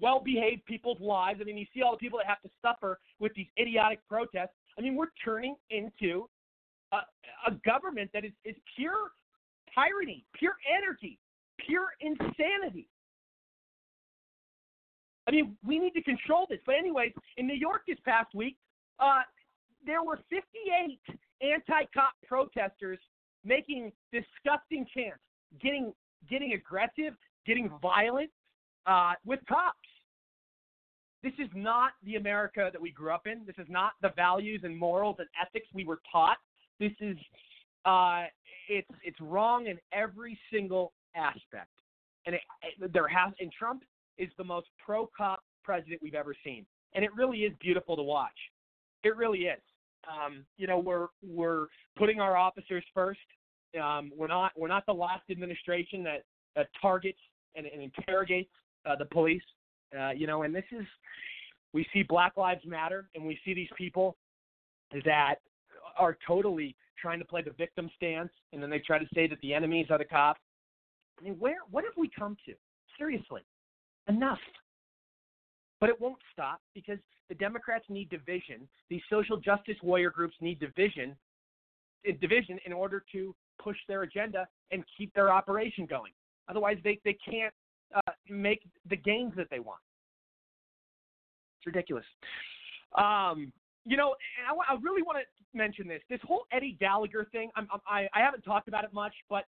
[0.00, 1.40] well behaved people's lives.
[1.40, 4.54] I mean, you see all the people that have to suffer with these idiotic protests.
[4.78, 6.28] I mean, we're turning into
[6.92, 6.98] a,
[7.46, 9.12] a government that is, is pure
[9.74, 11.18] tyranny, pure anarchy,
[11.58, 12.88] pure insanity.
[15.26, 16.58] I mean, we need to control this.
[16.66, 18.56] But, anyways, in New York this past week,
[18.98, 19.22] uh,
[19.86, 20.98] there were 58
[21.40, 22.98] anti cop protesters
[23.44, 25.20] making disgusting chants,
[25.60, 25.92] getting
[26.28, 27.14] getting aggressive,
[27.46, 28.30] getting violent
[28.86, 29.78] uh, with cops.
[31.22, 33.46] This is not the America that we grew up in.
[33.46, 36.36] This is not the values and morals and ethics we were taught.
[36.78, 37.16] This is
[37.86, 38.24] uh,
[38.68, 41.70] it's it's wrong in every single aspect.
[42.26, 42.40] And it,
[42.80, 43.84] it, there has and Trump
[44.18, 48.02] is the most pro cop president we've ever seen, and it really is beautiful to
[48.02, 48.38] watch.
[49.02, 49.60] It really is.
[50.06, 51.66] Um, you know, we're we're
[51.96, 53.20] putting our officers first.
[53.82, 57.18] Um, we're not we're not the last administration that, that targets
[57.56, 58.50] and, and interrogates
[58.86, 59.42] uh, the police.
[59.98, 60.84] Uh, you know, and this is
[61.72, 64.16] we see Black Lives Matter, and we see these people
[65.04, 65.36] that
[65.98, 69.40] are totally trying to play the victim stance, and then they try to say that
[69.42, 70.40] the enemies are the cops.
[71.20, 72.54] I mean, where what have we come to?
[72.98, 73.42] Seriously,
[74.08, 74.38] enough.
[75.80, 78.68] But it won't stop because the Democrats need division.
[78.88, 81.16] These social justice warrior groups need division,
[82.06, 86.12] eh, division in order to push their agenda and keep their operation going.
[86.48, 87.52] Otherwise, they, they can't
[87.94, 89.80] uh, make the gains that they want.
[91.58, 92.04] It's ridiculous.
[92.96, 93.52] Um,
[93.86, 94.14] you know,
[94.48, 96.00] I, I really want to mention this.
[96.08, 99.44] This whole Eddie Gallagher thing, I'm, I, I haven't talked about it much, but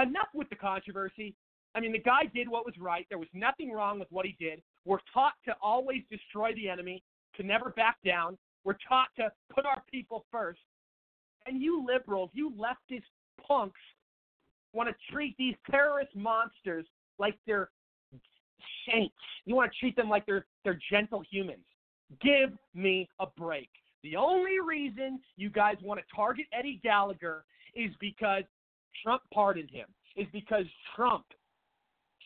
[0.00, 1.34] enough with the controversy.
[1.74, 3.06] I mean, the guy did what was right.
[3.08, 4.62] There was nothing wrong with what he did.
[4.84, 7.02] We're taught to always destroy the enemy,
[7.36, 8.36] to never back down.
[8.64, 10.60] We're taught to put our people first.
[11.46, 13.02] And you liberals, you leftist
[13.46, 13.80] punks,
[14.72, 16.86] want to treat these terrorist monsters
[17.18, 17.70] like they're
[18.88, 19.14] saints.
[19.44, 21.64] You want to treat them like they're they're gentle humans.
[22.20, 23.70] Give me a break.
[24.02, 27.44] The only reason you guys want to target Eddie Gallagher
[27.74, 28.42] is because
[29.02, 31.24] Trump pardoned him, is because Trump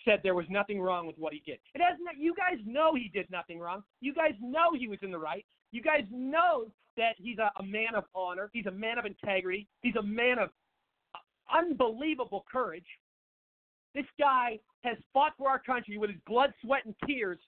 [0.05, 1.59] said there was nothing wrong with what he did.
[1.75, 3.83] It has not, you guys know he did nothing wrong.
[4.01, 5.44] You guys know he was in the right.
[5.72, 8.51] You guys know that he's a, a man of honor.
[8.53, 9.66] He's a man of integrity.
[9.83, 10.51] He's a man of
[11.14, 12.87] uh, unbelievable courage.
[13.96, 17.38] This guy has fought for our country with his blood, sweat, and tears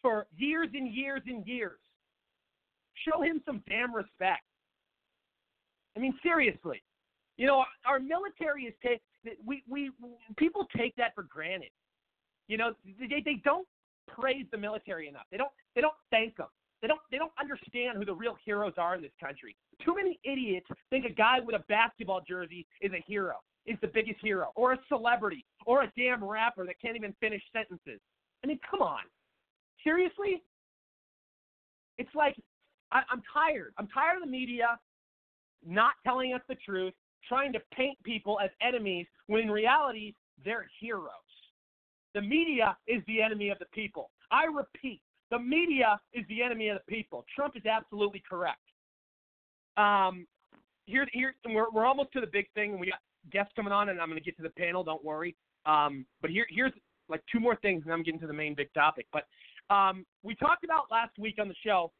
[0.00, 1.78] for years and years and years.
[3.06, 4.42] Show him some damn respect.
[5.94, 6.82] I mean, seriously.
[7.36, 9.02] You know, our military is take
[9.44, 9.90] we we
[10.38, 11.70] people take that for granted.
[12.48, 13.68] You know, they they don't
[14.06, 15.26] praise the military enough.
[15.30, 16.48] They don't they don't thank them.
[16.80, 19.54] They don't they don't understand who the real heroes are in this country.
[19.84, 23.36] Too many idiots think a guy with a basketball jersey is a hero,
[23.68, 27.42] is the biggest hero, or a celebrity, or a damn rapper that can't even finish
[27.52, 28.00] sentences.
[28.42, 29.02] I mean, come on.
[29.84, 30.42] Seriously?
[31.98, 32.36] It's like
[32.92, 33.74] I, I'm tired.
[33.78, 34.78] I'm tired of the media
[35.66, 36.94] not telling us the truth,
[37.28, 41.12] trying to paint people as enemies when in reality they're heroes.
[42.14, 44.10] The media is the enemy of the people.
[44.30, 45.00] I repeat,
[45.30, 47.24] the media is the enemy of the people.
[47.34, 48.60] Trump is absolutely correct.
[49.76, 50.26] Um,
[50.86, 52.78] here, here, we're, we're almost to the big thing.
[52.78, 53.00] We got
[53.30, 54.84] guests coming on, and I'm going to get to the panel.
[54.84, 55.34] Don't worry.
[55.66, 56.72] Um, but here, here's
[57.08, 59.06] like two more things, and I'm getting to the main big topic.
[59.12, 59.24] But
[59.74, 61.92] um, we talked about last week on the show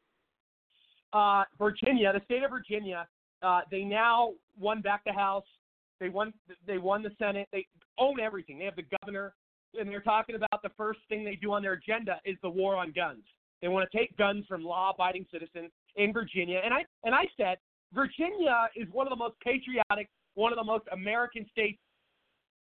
[1.13, 3.07] uh, Virginia, the state of Virginia.
[3.41, 5.45] Uh, they now won back the House.
[5.99, 6.33] They won.
[6.67, 7.47] They won the Senate.
[7.51, 7.65] They
[7.97, 8.59] own everything.
[8.59, 9.33] They have the governor,
[9.77, 12.75] and they're talking about the first thing they do on their agenda is the war
[12.75, 13.23] on guns.
[13.61, 16.61] They want to take guns from law-abiding citizens in Virginia.
[16.63, 17.57] And I and I said
[17.93, 21.79] Virginia is one of the most patriotic, one of the most American states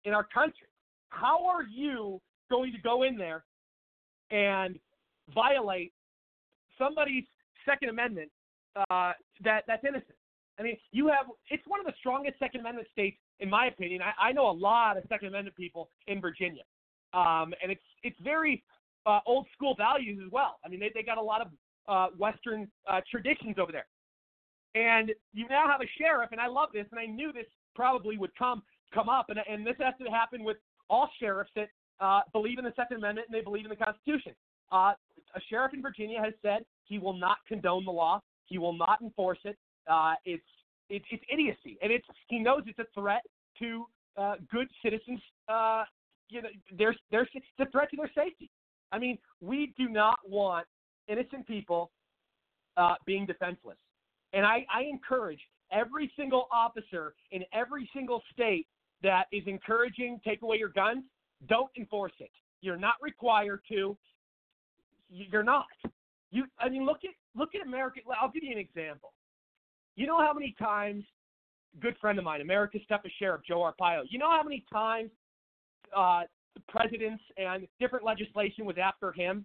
[0.04, 0.68] in our country.
[1.10, 2.20] How are you
[2.50, 3.44] going to go in there
[4.30, 4.78] and
[5.34, 5.92] violate
[6.78, 7.24] somebody's
[7.64, 8.30] Second Amendment
[8.76, 9.12] uh,
[9.44, 10.16] that that's innocent?
[10.58, 14.02] I mean, you have it's one of the strongest Second Amendment states, in my opinion.
[14.02, 16.62] I, I know a lot of Second Amendment people in Virginia,
[17.14, 18.62] um, and it's it's very
[19.06, 20.58] uh, old school values as well.
[20.64, 21.48] I mean, they they got a lot of
[21.88, 23.86] uh, Western uh, traditions over there,
[24.74, 28.16] and you now have a sheriff, and I love this, and I knew this probably
[28.16, 30.56] would come come up, and and this has to happen with
[30.90, 31.68] all sheriffs that
[32.00, 34.32] uh, believe in the Second Amendment and they believe in the Constitution.
[34.70, 34.92] Uh,
[35.34, 38.20] a sheriff in Virginia has said he will not condone the law.
[38.46, 39.56] He will not enforce it.
[39.90, 40.42] Uh, it's
[40.88, 43.22] it, it's idiocy, and it's he knows it's a threat
[43.58, 45.20] to uh, good citizens.
[45.48, 45.84] Uh,
[46.28, 48.50] you know, there's there's it's a threat to their safety.
[48.90, 50.66] I mean, we do not want
[51.08, 51.90] innocent people
[52.76, 53.78] uh, being defenseless,
[54.32, 55.40] and I, I encourage
[55.70, 58.66] every single officer in every single state
[59.02, 61.04] that is encouraging take away your guns.
[61.48, 62.30] Don't enforce it.
[62.60, 63.96] You're not required to.
[65.10, 65.66] You're not.
[66.30, 66.44] You.
[66.58, 68.00] I mean, look at look at America.
[68.20, 69.12] I'll give you an example.
[69.96, 71.04] You know how many times,
[71.80, 74.02] good friend of mine, America's toughest sheriff, Joe Arpaio.
[74.08, 75.10] You know how many times
[75.94, 76.22] uh,
[76.68, 79.44] presidents and different legislation was after him,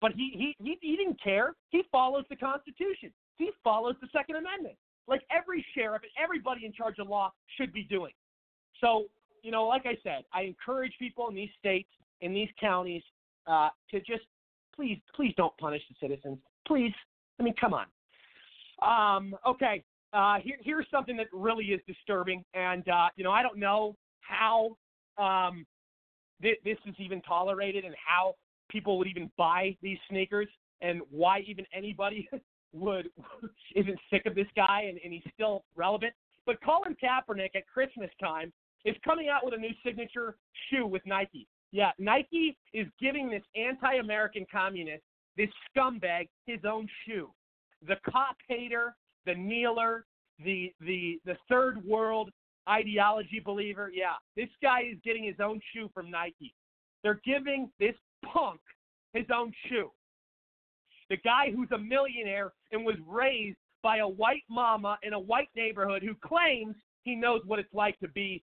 [0.00, 1.54] but he, he he he didn't care.
[1.70, 3.10] He follows the Constitution.
[3.40, 4.76] He follows the Second Amendment,
[5.08, 8.12] like every sheriff and everybody in charge of law should be doing.
[8.80, 9.06] So
[9.42, 11.88] you know, like I said, I encourage people in these states,
[12.20, 13.02] in these counties,
[13.46, 14.22] uh, to just
[14.74, 16.38] please, please don't punish the citizens.
[16.66, 16.92] Please,
[17.38, 17.86] I mean, come on.
[18.82, 23.42] Um, okay, uh, here, here's something that really is disturbing, and uh, you know I
[23.42, 24.76] don't know how
[25.18, 25.66] um,
[26.42, 28.34] th- this is even tolerated and how
[28.70, 30.48] people would even buy these sneakers,
[30.80, 32.28] and why even anybody
[32.72, 33.08] would
[33.74, 36.12] isn't sick of this guy and, and he's still relevant.
[36.46, 38.52] But Colin Kaepernick at Christmas time
[38.84, 40.36] is coming out with a new signature
[40.68, 41.46] shoe with Nike.
[41.72, 45.04] Yeah, Nike is giving this anti-American communist,
[45.36, 47.30] this scumbag, his own shoe
[47.86, 48.94] the cop hater,
[49.26, 50.02] the kneeler,
[50.44, 52.30] the the the third world
[52.68, 53.90] ideology believer.
[53.92, 56.54] Yeah, this guy is getting his own shoe from Nike.
[57.02, 58.60] They're giving this punk
[59.12, 59.90] his own shoe.
[61.10, 65.48] The guy who's a millionaire and was raised by a white mama in a white
[65.56, 68.42] neighborhood who claims he knows what it's like to be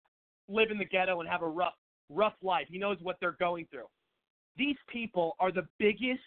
[0.47, 1.73] live in the ghetto and have a rough
[2.09, 2.67] rough life.
[2.69, 3.87] He knows what they're going through.
[4.57, 6.21] These people are the biggest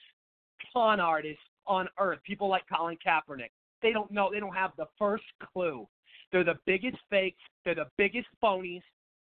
[0.72, 2.18] con artists on earth.
[2.24, 3.50] People like Colin Kaepernick.
[3.82, 4.30] They don't know.
[4.32, 5.86] They don't have the first clue.
[6.32, 7.40] They're the biggest fakes.
[7.64, 8.82] They're the biggest phonies,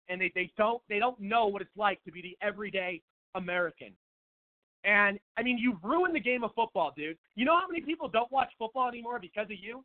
[0.10, 3.02] and they, they don't they don't know what it's like to be the everyday
[3.36, 3.94] American.
[4.88, 7.18] And I mean, you've ruined the game of football, dude.
[7.36, 9.84] You know how many people don't watch football anymore because of you?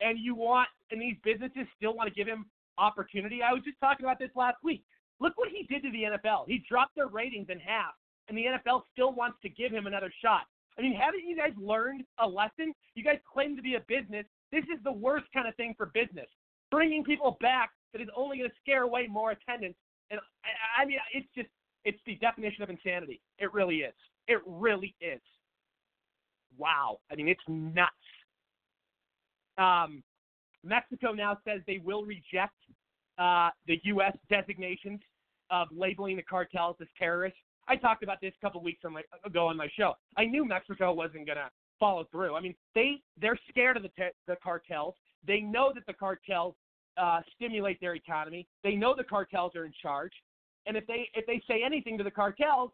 [0.00, 2.46] And you want, and these businesses still want to give him
[2.78, 3.40] opportunity.
[3.42, 4.82] I was just talking about this last week.
[5.20, 6.44] Look what he did to the NFL.
[6.46, 7.92] He dropped their ratings in half,
[8.28, 10.42] and the NFL still wants to give him another shot.
[10.78, 12.72] I mean, haven't you guys learned a lesson?
[12.94, 14.24] You guys claim to be a business.
[14.50, 16.28] This is the worst kind of thing for business.
[16.70, 19.74] Bringing people back that is only going to scare away more attendance.
[20.10, 21.48] And I, I mean, it's just,
[21.84, 23.20] it's the definition of insanity.
[23.38, 23.94] It really is.
[24.28, 25.20] It really is.
[26.56, 26.98] Wow.
[27.10, 27.90] I mean, it's nuts.
[29.56, 30.02] Um,
[30.64, 32.54] Mexico now says they will reject
[33.18, 34.16] uh, the U.S.
[34.30, 35.00] designations
[35.50, 37.38] of labeling the cartels as terrorists.
[37.68, 39.94] I talked about this a couple weeks on my, ago on my show.
[40.16, 41.50] I knew Mexico wasn't going to
[41.80, 42.34] follow through.
[42.34, 44.94] I mean, they they're scared of the te- the cartels.
[45.26, 46.54] They know that the cartels
[46.96, 48.46] uh, stimulate their economy.
[48.64, 50.12] They know the cartels are in charge,
[50.66, 52.70] and if they if they say anything to the cartels,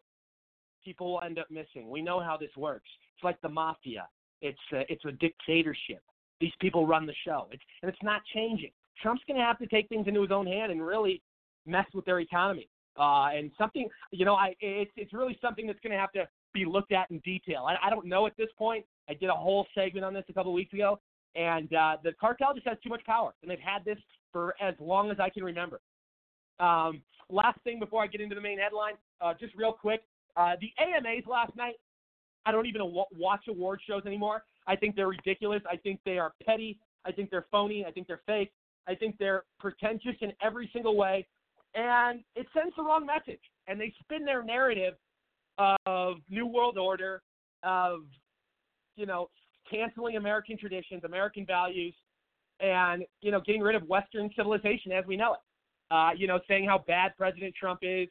[0.84, 1.88] people will end up missing.
[1.88, 2.88] We know how this works.
[3.16, 4.06] It's like the mafia.
[4.40, 6.02] It's a, it's a dictatorship.
[6.40, 7.48] These people run the show.
[7.50, 8.70] It's, and it's not changing.
[9.00, 11.22] Trump's going to have to take things into his own hand and really
[11.66, 12.68] mess with their economy.
[12.98, 16.28] Uh, and something, you know, I it's it's really something that's going to have to
[16.52, 17.66] be looked at in detail.
[17.66, 18.84] I, I don't know at this point.
[19.08, 21.00] I did a whole segment on this a couple of weeks ago,
[21.34, 23.98] and uh, the cartel just has too much power, and they've had this
[24.32, 25.80] for as long as I can remember.
[26.60, 30.02] Um, last thing before I get into the main headline, uh, just real quick,
[30.36, 31.74] uh, the AMAs last night.
[32.46, 32.82] I don't even
[33.16, 34.42] watch award shows anymore.
[34.66, 35.62] I think they're ridiculous.
[35.70, 36.78] I think they are petty.
[37.06, 37.84] I think they're phony.
[37.86, 38.52] I think they're fake.
[38.86, 41.26] I think they're pretentious in every single way,
[41.74, 43.40] and it sends the wrong message.
[43.66, 44.94] And they spin their narrative
[45.86, 47.22] of New World Order,
[47.62, 48.00] of
[48.96, 49.30] you know
[49.70, 51.94] canceling American traditions, American values,
[52.60, 55.40] and you know getting rid of Western civilization as we know it.
[55.90, 58.08] Uh, you know, saying how bad President Trump is,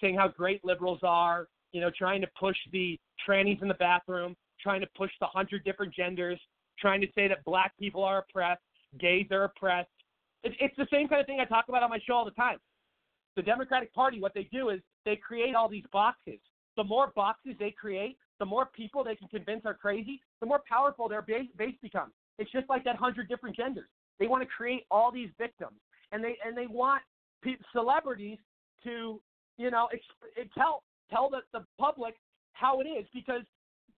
[0.00, 4.36] saying how great liberals are, you know, trying to push the trannies in the bathroom,
[4.60, 6.40] trying to push the hundred different genders,
[6.78, 8.62] trying to say that black people are oppressed,
[8.98, 9.90] gays are oppressed.
[10.44, 12.30] It, it's the same kind of thing I talk about on my show all the
[12.32, 12.58] time.
[13.36, 16.38] The Democratic Party, what they do is they create all these boxes.
[16.76, 20.60] The more boxes they create, the more people they can convince are crazy, the more
[20.68, 22.12] powerful their base, base becomes.
[22.38, 23.88] It's just like that hundred different genders.
[24.18, 25.78] They want to create all these victims,
[26.12, 27.02] and they and they want
[27.42, 28.38] pe- celebrities
[28.84, 29.20] to,
[29.58, 32.14] you know, ex- tell tell the, the public
[32.52, 33.42] how it is because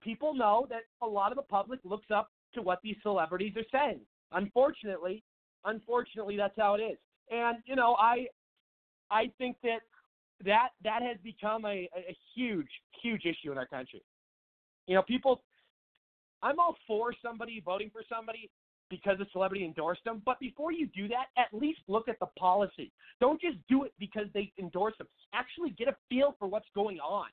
[0.01, 3.65] people know that a lot of the public looks up to what these celebrities are
[3.71, 3.99] saying.
[4.31, 5.23] Unfortunately,
[5.65, 6.97] unfortunately, that's how it is.
[7.31, 8.27] And you know, I
[9.09, 9.79] I think that
[10.43, 12.69] that that has become a, a huge
[13.01, 14.01] huge issue in our country.
[14.87, 15.41] You know, people.
[16.41, 18.51] I'm all for somebody voting for somebody
[18.89, 20.21] because a celebrity endorsed them.
[20.25, 22.91] But before you do that, at least look at the policy.
[23.19, 25.07] Don't just do it because they endorse them.
[25.33, 27.27] Actually get a feel for what's going on.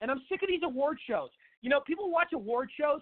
[0.00, 1.30] And I'm sick of these award shows.
[1.62, 3.00] You know, people watch award shows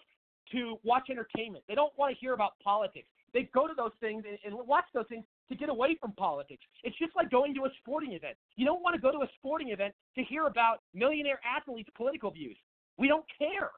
[0.52, 1.64] to watch entertainment.
[1.68, 3.08] They don't want to hear about politics.
[3.34, 6.62] They go to those things and, and watch those things to get away from politics.
[6.84, 8.36] It's just like going to a sporting event.
[8.56, 12.30] You don't want to go to a sporting event to hear about millionaire athletes' political
[12.30, 12.56] views.
[12.98, 13.70] We don't care.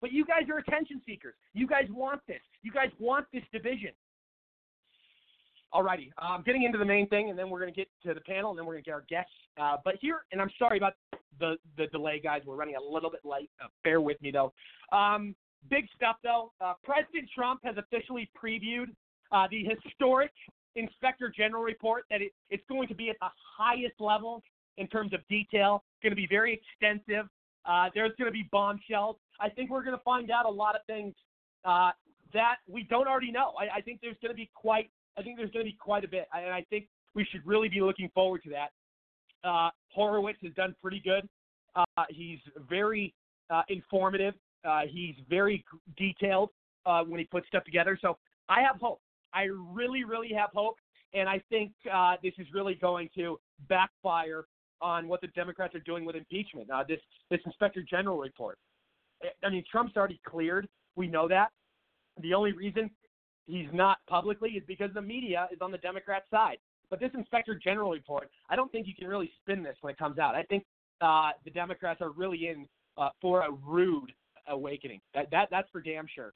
[0.00, 1.34] But you guys are attention seekers.
[1.52, 2.40] You guys want this.
[2.62, 3.90] You guys want this division.
[5.72, 8.20] Alrighty, um, getting into the main thing, and then we're going to get to the
[8.22, 9.30] panel, and then we're going to get our guests.
[9.60, 10.94] Uh, but here, and I'm sorry about
[11.38, 12.42] the the delay, guys.
[12.44, 13.50] We're running a little bit late.
[13.62, 14.52] Uh, bear with me, though.
[14.90, 15.34] Um,
[15.68, 16.52] big stuff, though.
[16.60, 18.88] Uh, President Trump has officially previewed
[19.30, 20.32] uh, the historic
[20.74, 24.42] Inspector General report that it, it's going to be at the highest level
[24.76, 25.84] in terms of detail.
[25.94, 27.26] It's going to be very extensive.
[27.64, 29.16] Uh, there's going to be bombshells.
[29.40, 31.14] I think we're going to find out a lot of things
[31.64, 31.90] uh,
[32.32, 33.54] that we don't already know.
[33.58, 36.04] I, I think there's going to be quite I think there's going to be quite
[36.04, 38.70] a bit, and I think we should really be looking forward to that.
[39.46, 41.28] Uh, Horowitz has done pretty good.
[41.74, 42.38] Uh, he's
[42.68, 43.14] very
[43.50, 44.34] uh, informative.
[44.64, 45.64] Uh, he's very
[45.96, 46.50] detailed
[46.86, 47.98] uh, when he puts stuff together.
[48.00, 48.18] So
[48.48, 49.00] I have hope.
[49.32, 50.76] I really, really have hope,
[51.14, 53.38] and I think uh, this is really going to
[53.68, 54.44] backfire
[54.82, 56.70] on what the Democrats are doing with impeachment.
[56.70, 58.58] Uh, this this Inspector General report.
[59.44, 60.68] I mean, Trump's already cleared.
[60.96, 61.48] We know that.
[62.22, 62.90] The only reason
[63.46, 66.58] he's not publicly is because the media is on the Democrat side.
[66.88, 69.98] But this Inspector General report, I don't think you can really spin this when it
[69.98, 70.34] comes out.
[70.34, 70.64] I think
[71.00, 72.66] uh, the Democrats are really in
[72.98, 74.12] uh, for a rude
[74.48, 75.00] awakening.
[75.14, 76.32] That, that that's for damn sure.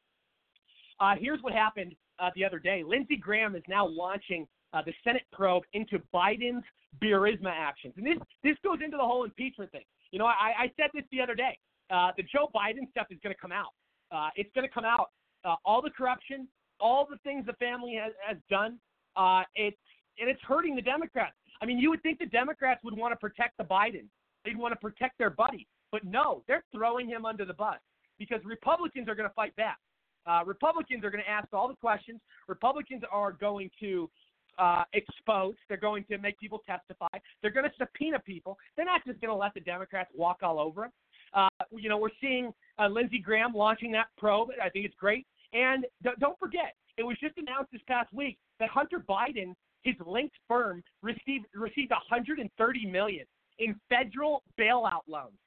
[1.01, 2.83] Uh, here's what happened uh, the other day.
[2.87, 6.65] Lindsey Graham is now launching uh, the Senate probe into Biden's
[7.03, 9.85] Burisma actions, and this this goes into the whole impeachment thing.
[10.13, 11.59] You know, I, I said this the other day.
[11.95, 13.71] Uh, the Joe Biden stuff is going to come out.
[14.11, 15.11] Uh, it's going to come out.
[15.45, 16.49] Uh, all the corruption,
[16.81, 18.79] all the things the family has, has done,
[19.17, 19.77] uh, it's
[20.19, 21.35] and it's hurting the Democrats.
[21.63, 24.07] I mean, you would think the Democrats would want to protect the Biden.
[24.45, 27.79] They'd want to protect their buddy, but no, they're throwing him under the bus
[28.19, 29.79] because Republicans are going to fight back.
[30.27, 32.21] Uh, Republicans are going to ask all the questions.
[32.49, 34.11] Republicans are going to
[34.59, 35.55] uh, expose.
[35.69, 37.09] They're going to make people testify.
[37.43, 38.57] They're going to subpoena people.
[38.77, 40.91] They're not just going to let the Democrats walk all over them.
[41.35, 44.51] Uh, you know, we're seeing uh, Lindsey Graham launching that probe.
[44.63, 45.27] I think it's great.
[45.53, 49.95] And d- don't forget, it was just announced this past week that Hunter Biden, his
[50.07, 53.25] linked firm, received received 130 million
[53.59, 55.39] in federal bailout loans.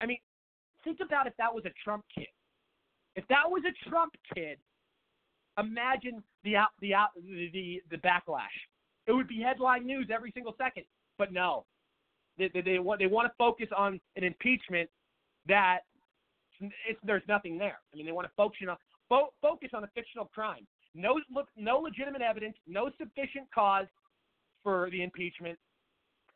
[0.00, 0.18] I mean,
[0.84, 2.28] think about if that was a Trump kid.
[3.16, 4.58] If that was a Trump kid,
[5.58, 8.46] imagine the out the out the, the the backlash.
[9.06, 10.84] It would be headline news every single second.
[11.18, 11.64] But no,
[12.40, 14.88] they, they, they want they want to focus on an impeachment
[15.46, 15.80] that
[17.04, 17.78] there's nothing there.
[17.92, 18.76] I mean, they want to focus on
[19.08, 20.66] fo- focus on a fictional crime.
[20.94, 23.86] No look, no legitimate evidence, no sufficient cause
[24.62, 25.58] for the impeachment.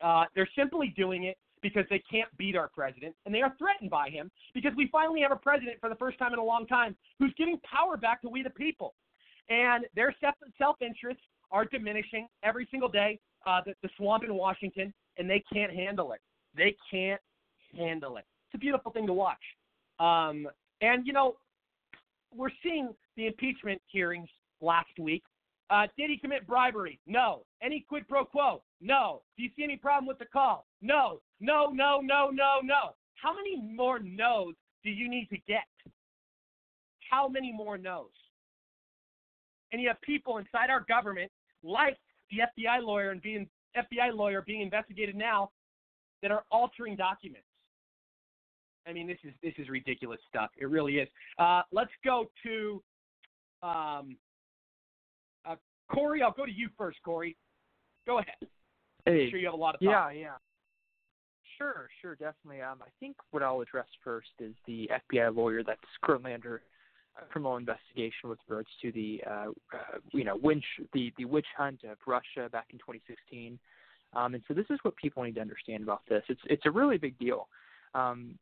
[0.01, 3.89] Uh, they're simply doing it because they can't beat our president, and they are threatened
[3.89, 6.67] by him because we finally have a president for the first time in a long
[6.67, 8.93] time who's giving power back to we the people,
[9.49, 13.19] and their self interests are diminishing every single day.
[13.45, 16.21] Uh, the, the swamp in Washington, and they can't handle it.
[16.55, 17.21] They can't
[17.77, 18.25] handle it.
[18.47, 19.37] It's a beautiful thing to watch.
[19.99, 20.47] Um,
[20.81, 21.35] and you know,
[22.35, 24.29] we're seeing the impeachment hearings
[24.61, 25.23] last week.
[25.69, 26.99] Uh, did he commit bribery?
[27.07, 27.43] No.
[27.61, 28.61] Any quid pro quo?
[28.81, 29.21] No.
[29.35, 30.65] Do you see any problem with the call?
[30.81, 31.21] No.
[31.39, 32.91] No, no, no, no, no.
[33.15, 34.53] How many more no's
[34.83, 35.63] do you need to get?
[37.09, 38.09] How many more no's?
[39.71, 41.31] And you have people inside our government,
[41.63, 41.97] like
[42.29, 43.47] the FBI lawyer and being
[43.77, 45.51] FBI lawyer being investigated now,
[46.21, 47.45] that are altering documents.
[48.87, 50.49] I mean, this is this is ridiculous stuff.
[50.57, 51.07] It really is.
[51.37, 52.81] Uh, let's go to
[53.63, 54.17] um,
[55.45, 55.55] uh,
[55.91, 56.21] Corey.
[56.21, 57.35] I'll go to you first, Corey.
[58.05, 58.35] Go ahead.
[59.05, 59.25] Hey.
[59.25, 60.13] I'm sure you have a lot of thoughts.
[60.15, 60.35] Yeah, yeah.
[61.57, 62.61] Sure, sure, definitely.
[62.61, 66.61] Um, I think what I'll address first is the FBI lawyer that's currently under
[67.29, 70.63] criminal investigation with regards to the, uh, uh, you know, witch,
[70.93, 73.57] the the witch hunt of Russia back in 2016.
[74.13, 76.23] Um, and so this is what people need to understand about this.
[76.29, 77.47] It's it's a really big deal.
[77.93, 78.37] Um,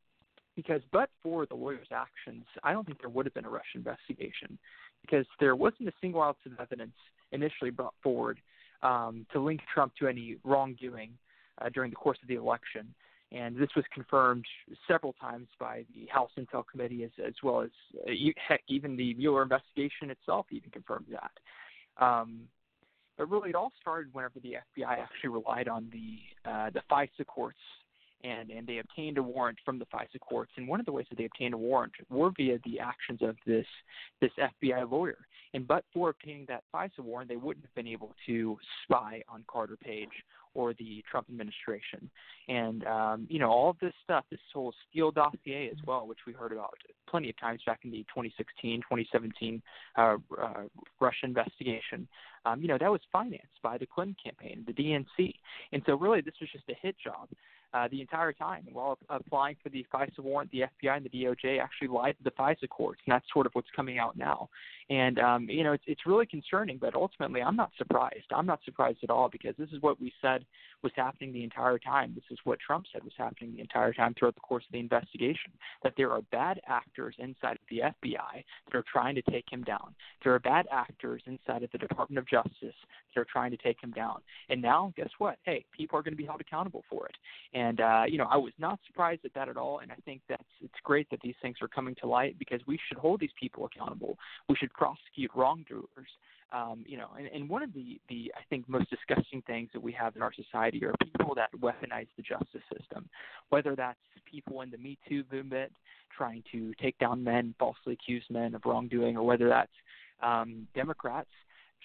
[0.55, 3.77] because but for the lawyer's actions, I don't think there would have been a Russian
[3.77, 4.57] investigation
[5.01, 6.93] because there wasn't a single ounce of evidence
[7.31, 8.39] initially brought forward
[8.83, 11.11] um, to link Trump to any wrongdoing
[11.59, 12.93] uh, during the course of the election.
[13.33, 14.45] And this was confirmed
[14.87, 17.69] several times by the House Intel Committee, as, as well as
[18.07, 18.11] uh,
[18.47, 22.03] heck, even the Mueller investigation itself even confirmed that.
[22.03, 22.41] Um,
[23.17, 27.25] but really, it all started whenever the FBI actually relied on the uh, the FISA
[27.27, 27.57] courts
[28.23, 30.51] and and they obtained a warrant from the FISA courts.
[30.57, 33.35] And one of the ways that they obtained a warrant were via the actions of
[33.45, 33.65] this
[34.21, 35.17] this FBI lawyer.
[35.53, 39.43] And but for obtaining that FISA warrant, they wouldn't have been able to spy on
[39.47, 40.09] Carter Page
[40.55, 42.09] or the Trump administration.
[42.47, 46.19] And um, you know all of this stuff, this whole Steele dossier as well, which
[46.25, 46.73] we heard about
[47.09, 49.61] plenty of times back in the 2016, 2017
[49.97, 50.53] uh, uh,
[50.99, 52.07] Russia investigation.
[52.45, 55.33] Um, you know that was financed by the Clinton campaign, the DNC,
[55.71, 57.29] and so really this was just a hit job
[57.73, 58.65] uh, the entire time.
[58.71, 62.31] While applying for the FISA warrant, the FBI and the DOJ actually lied to the
[62.31, 64.49] FISA courts, and that's sort of what's coming out now.
[64.89, 68.25] And um, you know, it's it's really concerning, but ultimately, I'm not surprised.
[68.31, 70.45] I'm not surprised at all because this is what we said
[70.83, 72.11] was happening the entire time.
[72.13, 74.79] This is what Trump said was happening the entire time throughout the course of the
[74.79, 75.51] investigation.
[75.83, 79.63] That there are bad actors inside of the FBI that are trying to take him
[79.63, 79.95] down.
[80.23, 82.75] There are bad actors inside of the Department of Justice
[83.13, 84.19] that are trying to take him down.
[84.49, 85.37] And now, guess what?
[85.43, 87.15] Hey, people are going to be held accountable for it.
[87.53, 89.79] And uh, you know, I was not surprised at that at all.
[89.79, 92.79] And I think that's it's great that these things are coming to light because we
[92.87, 94.17] should hold these people accountable.
[94.49, 95.87] We should prosecute wrongdoers.
[96.51, 99.81] Um, you know, and, and one of the, the I think most disgusting things that
[99.81, 103.09] we have in our society are people that weaponize the justice system,
[103.49, 103.97] whether that's
[104.29, 105.71] people in the Me Too movement
[106.15, 109.71] trying to take down men, falsely accuse men of wrongdoing, or whether that's
[110.21, 111.29] um, Democrats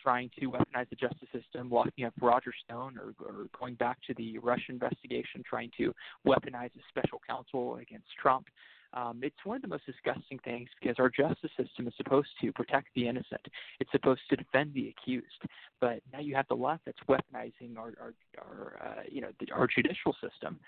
[0.02, 4.14] trying to weaponize the justice system, locking up Roger Stone, or, or going back to
[4.14, 5.94] the Russia investigation, trying to
[6.26, 8.46] weaponize a special counsel against Trump.
[8.94, 12.52] Um, it's one of the most disgusting things because our justice system is supposed to
[12.52, 13.42] protect the innocent.
[13.80, 15.42] It's supposed to defend the accused.
[15.80, 19.52] But now you have the left that's weaponizing our, our, our uh, you know, the,
[19.52, 20.58] our judicial system,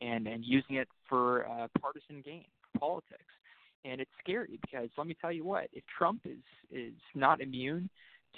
[0.00, 2.46] and and using it for uh, partisan gain,
[2.78, 3.22] politics.
[3.84, 7.88] And it's scary because let me tell you what: if Trump is is not immune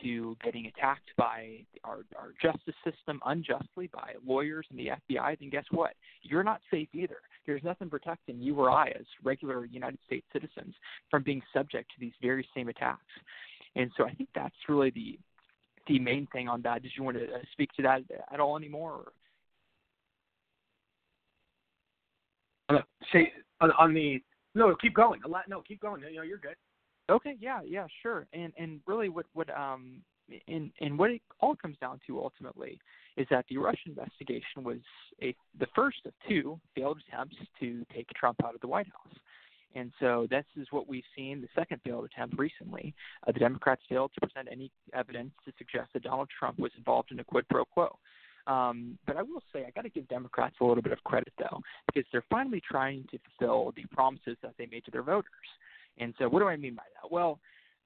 [0.03, 5.51] to getting attacked by our, our justice system unjustly by lawyers and the FBI, then
[5.51, 5.93] guess what?
[6.23, 7.19] You're not safe either.
[7.47, 10.75] There's nothing protecting you or I as regular United States citizens
[11.11, 13.01] from being subject to these very same attacks.
[13.77, 15.19] And so I think that's really the
[15.87, 16.83] the main thing on that.
[16.83, 19.03] Did you want to uh, speak to that at all anymore?
[22.69, 22.77] Or?
[22.77, 22.83] Uh,
[23.13, 24.23] say on, on the
[24.55, 25.21] no, keep going.
[25.49, 26.03] No, keep going.
[26.13, 26.57] You're good.
[27.11, 28.27] Okay, yeah, yeah, sure.
[28.33, 30.03] And and really, what what um
[30.47, 32.79] and and what it all comes down to ultimately
[33.17, 34.79] is that the Russia investigation was
[35.23, 39.19] a the first of two failed attempts to take Trump out of the White House.
[39.75, 42.93] And so this is what we've seen the second failed attempt recently.
[43.27, 47.13] Uh, the Democrats failed to present any evidence to suggest that Donald Trump was involved
[47.13, 47.97] in a quid pro quo.
[48.47, 51.33] Um, but I will say I got to give Democrats a little bit of credit
[51.39, 55.31] though, because they're finally trying to fulfill the promises that they made to their voters.
[55.99, 57.11] And so, what do I mean by that?
[57.11, 57.41] Well,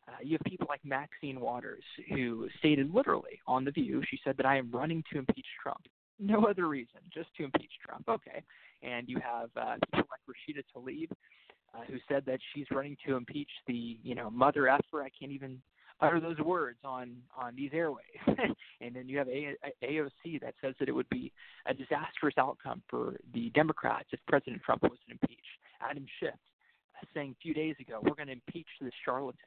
[0.06, 4.36] uh, you have people like Maxine Waters, who stated literally on The View, she said
[4.36, 5.80] that I am running to impeach Trump.
[6.20, 8.08] No other reason, just to impeach Trump.
[8.08, 8.40] Okay.
[8.84, 11.10] And you have uh, people like Rashida Tlaib,
[11.74, 15.02] uh, who said that she's running to impeach the, you know, mother effer.
[15.02, 15.60] I can't even
[16.00, 18.04] utter those words on on these airways.
[18.80, 21.32] and then you have a- AOC that says that it would be
[21.66, 25.42] a disastrous outcome for the Democrats if President Trump wasn't impeached.
[25.80, 26.34] Adam Schiff
[27.14, 29.38] saying a few days ago, we're going to impeach this charlatan.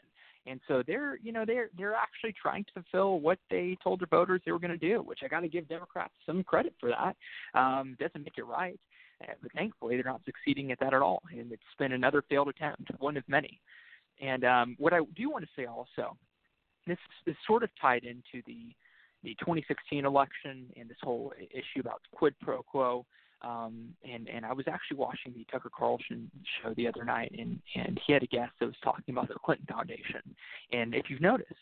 [0.46, 4.08] And so they're, you know, they're they're actually trying to fulfill what they told their
[4.08, 6.90] voters they were going to do, which I got to give Democrats some credit for
[6.90, 7.18] that.
[7.60, 8.80] Um, doesn't make it right,
[9.22, 12.48] uh, but thankfully they're not succeeding at that at all, and it's been another failed
[12.48, 13.60] attempt, one of many.
[14.22, 16.16] And um, what I do want to say also,
[16.88, 18.74] this is sort of tied into the
[19.24, 23.06] the 2016 election and this whole issue about quid pro quo.
[23.44, 26.30] Um, and and I was actually watching the Tucker Carlson
[26.62, 29.36] show the other night, and and he had a guest that was talking about the
[29.36, 30.22] Clinton Foundation.
[30.72, 31.54] And if you've noticed,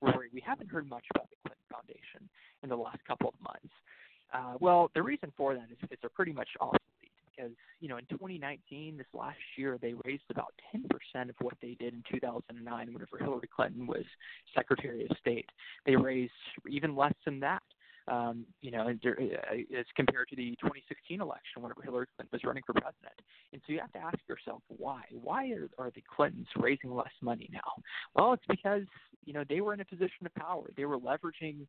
[0.00, 2.28] Rory, we haven't heard much about the Clinton Foundation
[2.62, 3.72] in the last couple of months.
[4.32, 6.80] Uh, well, the reason for that is because they're pretty much obsolete.
[7.36, 11.76] Because you know, in 2019, this last year, they raised about 10% of what they
[11.78, 14.04] did in 2009, whenever Hillary Clinton was
[14.54, 15.48] Secretary of State.
[15.86, 16.32] They raised
[16.68, 17.62] even less than that
[18.08, 22.62] um, you know, uh, as compared to the 2016 election, whenever Hillary Clinton was running
[22.66, 23.20] for president.
[23.52, 25.02] And so you have to ask yourself why.
[25.10, 27.82] Why are, are the Clintons raising less money now?
[28.14, 28.82] Well, it's because
[29.24, 30.70] you know they were in a position of power.
[30.76, 31.66] They were leveraging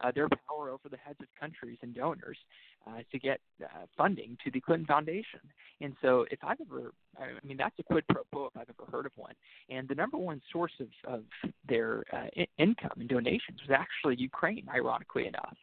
[0.00, 2.38] uh, their power over the heads of countries and donors
[2.86, 5.40] uh, to get uh, funding to the Clinton Foundation.
[5.80, 8.90] And so, if I've ever, I mean, that's a quid pro quo if I've ever
[8.90, 9.34] heard of one.
[9.70, 11.22] And the number one source of, of
[11.68, 15.56] their uh, I- income and donations was actually Ukraine, ironically enough.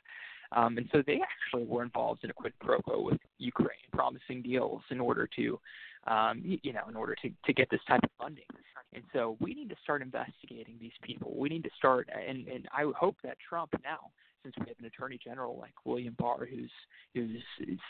[0.53, 4.41] Um, and so they actually were involved in a quid pro quo with Ukraine, promising
[4.41, 5.59] deals in order to,
[6.07, 8.45] um, you know, in order to, to get this type of funding.
[8.93, 11.33] And so we need to start investigating these people.
[11.37, 14.11] We need to start, and, and I hope that Trump now,
[14.43, 16.71] since we have an attorney general like William Barr, who's
[17.13, 17.41] who's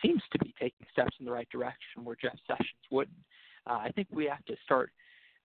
[0.03, 3.17] seems to be taking steps in the right direction where Jeff Sessions wouldn't.
[3.65, 4.91] Uh, I think we have to start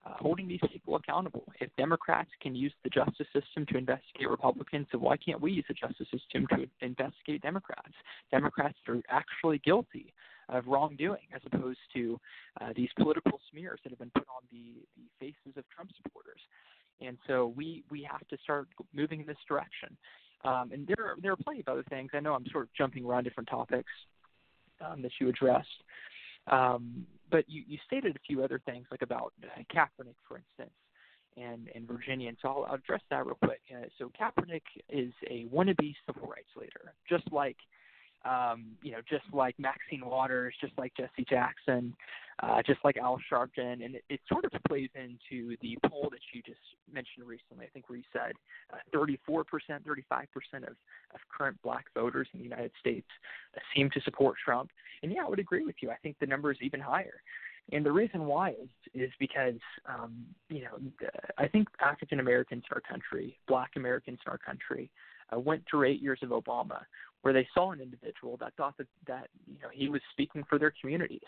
[0.05, 1.45] uh, holding these people accountable.
[1.61, 5.65] If Democrats can use the justice system to investigate Republicans, then why can't we use
[5.67, 7.93] the justice system to investigate Democrats?
[8.29, 10.13] Democrats are actually guilty
[10.49, 12.19] of wrongdoing as opposed to
[12.61, 16.41] uh, these political smears that have been put on the, the faces of Trump supporters.
[17.01, 19.95] And so we, we have to start moving in this direction.
[20.43, 22.11] Um, and there are, there are plenty of other things.
[22.13, 23.91] I know I'm sort of jumping around different topics
[24.85, 25.83] um, that you addressed.
[26.47, 30.75] Um, but you, you stated a few other things, like about uh, Kaepernick, for instance,
[31.35, 32.29] and, and Virginia.
[32.29, 33.61] And so I'll, I'll address that real quick.
[33.71, 37.57] Uh, so Kaepernick is a wannabe civil rights leader, just like
[38.25, 41.95] um, you know, just like Maxine Waters, just like Jesse Jackson,
[42.43, 46.19] uh, just like Al Sharpton, and it, it sort of plays into the poll that
[46.33, 46.59] you just
[46.91, 47.65] mentioned recently.
[47.65, 48.33] I think where you said
[48.71, 50.25] uh, 34%, 35%
[50.57, 53.07] of, of current black voters in the United States
[53.55, 54.69] uh, seem to support Trump.
[55.01, 55.89] And yeah, I would agree with you.
[55.89, 57.21] I think the number is even higher.
[57.71, 60.79] And the reason why is is because um, you know
[61.37, 64.89] I think African Americans in our country, Black Americans in our country,
[65.33, 66.79] uh, went through eight years of Obama,
[67.21, 70.57] where they saw an individual that thought that that you know he was speaking for
[70.59, 71.19] their communities,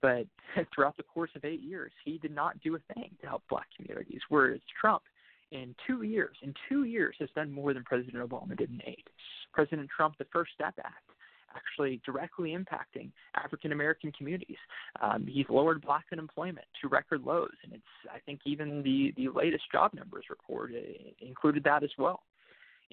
[0.00, 0.26] but
[0.74, 3.66] throughout the course of eight years, he did not do a thing to help black
[3.76, 4.20] communities.
[4.28, 5.02] Whereas Trump,
[5.50, 9.08] in two years, in two years, has done more than President Obama did in eight.
[9.52, 11.08] President Trump, the First Step Act,
[11.54, 14.56] actually directly impacting African American communities.
[15.00, 19.28] Um, he's lowered black unemployment to record lows, and it's I think even the the
[19.28, 22.22] latest job numbers report uh, included that as well.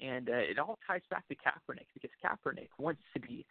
[0.02, 3.46] And uh, it all ties back to Kaepernick because Kaepernick wants to be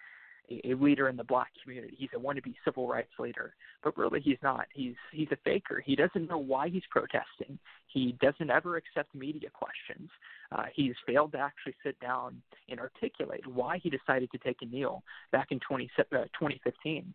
[0.50, 1.96] a, a leader in the black community.
[1.98, 4.68] He's a wannabe civil rights leader, but really he's not.
[4.74, 5.82] He's he's a faker.
[5.86, 7.58] He doesn't know why he's protesting.
[7.88, 10.10] He doesn't ever accept media questions.
[10.52, 14.66] Uh, he's failed to actually sit down and articulate why he decided to take a
[14.66, 16.04] kneel back in 20, uh,
[16.38, 17.14] 2015.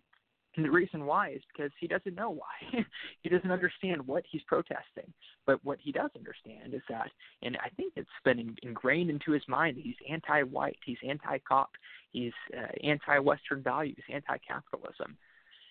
[0.57, 2.85] And the reason why is because he doesn't know why.
[3.23, 5.13] he doesn't understand what he's protesting.
[5.47, 7.09] But what he does understand is that,
[7.43, 11.71] and I think it's been ingrained into his mind, he's anti-white, he's anti-cop,
[12.13, 15.17] he's uh, anti-Western values, anti-capitalism.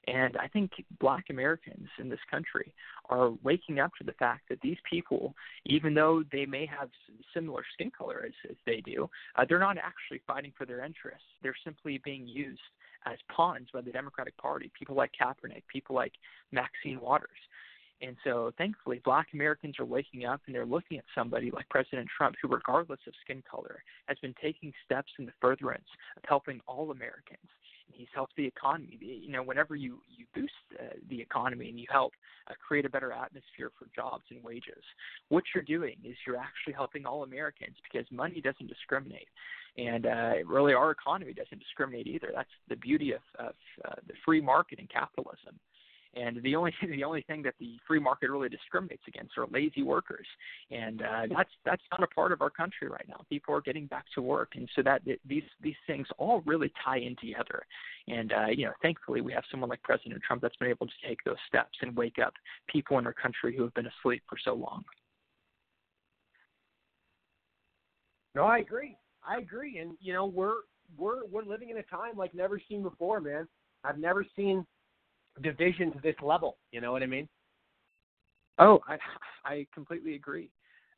[0.08, 2.74] And I think black Americans in this country
[3.10, 6.90] are waking up to the fact that these people, even though they may have
[7.34, 11.28] similar skin color as, as they do, uh, they're not actually fighting for their interests.
[11.44, 12.62] They're simply being used
[13.06, 14.72] as pawns by the Democratic Party.
[14.78, 16.14] People like Kaepernick, people like
[16.52, 17.30] Maxine Waters.
[18.02, 22.08] And so, thankfully, black Americans are waking up and they're looking at somebody like President
[22.16, 26.62] Trump, who, regardless of skin color, has been taking steps in the furtherance of helping
[26.66, 27.50] all Americans.
[27.92, 28.98] He's helped the economy.
[29.02, 32.14] You know, whenever you, you boost uh, the economy and you help
[32.50, 34.84] uh, create a better atmosphere for jobs and wages,
[35.30, 39.28] what you're doing is you're actually helping all Americans because money doesn't discriminate.
[39.78, 42.32] And uh, really, our economy doesn't discriminate either.
[42.36, 43.54] That's the beauty of, of
[43.86, 45.60] uh, the free market and capitalism.
[46.16, 49.84] And the only the only thing that the free market really discriminates against are lazy
[49.84, 50.26] workers,
[50.72, 53.22] and uh, that's that's not a part of our country right now.
[53.30, 56.98] People are getting back to work, and so that these these things all really tie
[56.98, 57.62] in together.
[58.08, 61.08] And uh, you know, thankfully, we have someone like President Trump that's been able to
[61.08, 62.34] take those steps and wake up
[62.68, 64.84] people in our country who have been asleep for so long.
[68.34, 68.98] No, I agree.
[69.28, 70.62] I agree, and you know, we're
[70.98, 73.48] we're we're living in a time like never seen before, man.
[73.84, 74.66] I've never seen
[75.42, 76.58] division to this level.
[76.72, 77.28] You know what I mean?
[78.58, 78.98] Oh, I
[79.46, 80.50] I completely agree.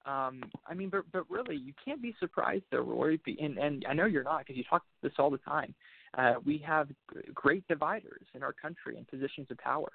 [0.06, 3.18] Um, I mean, but but really, you can't be surprised though, Roy.
[3.40, 5.74] And and I know you're not because you talk this all the time.
[6.18, 6.90] Uh, we have
[7.34, 9.92] great dividers in our country in positions of power,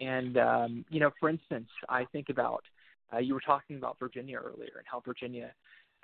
[0.00, 2.62] and um, you know, for instance, I think about
[3.12, 5.50] uh, you were talking about Virginia earlier and how Virginia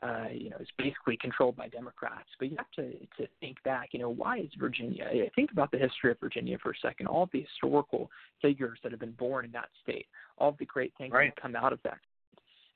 [0.02, 2.28] uh, you know, is basically controlled by Democrats.
[2.38, 3.90] But you have to to think back.
[3.92, 5.08] You know, why is Virginia?
[5.34, 7.06] Think about the history of Virginia for a second.
[7.06, 8.10] All the historical
[8.42, 10.06] figures that have been born in that state,
[10.38, 11.34] all the great things right.
[11.34, 11.98] that come out of that.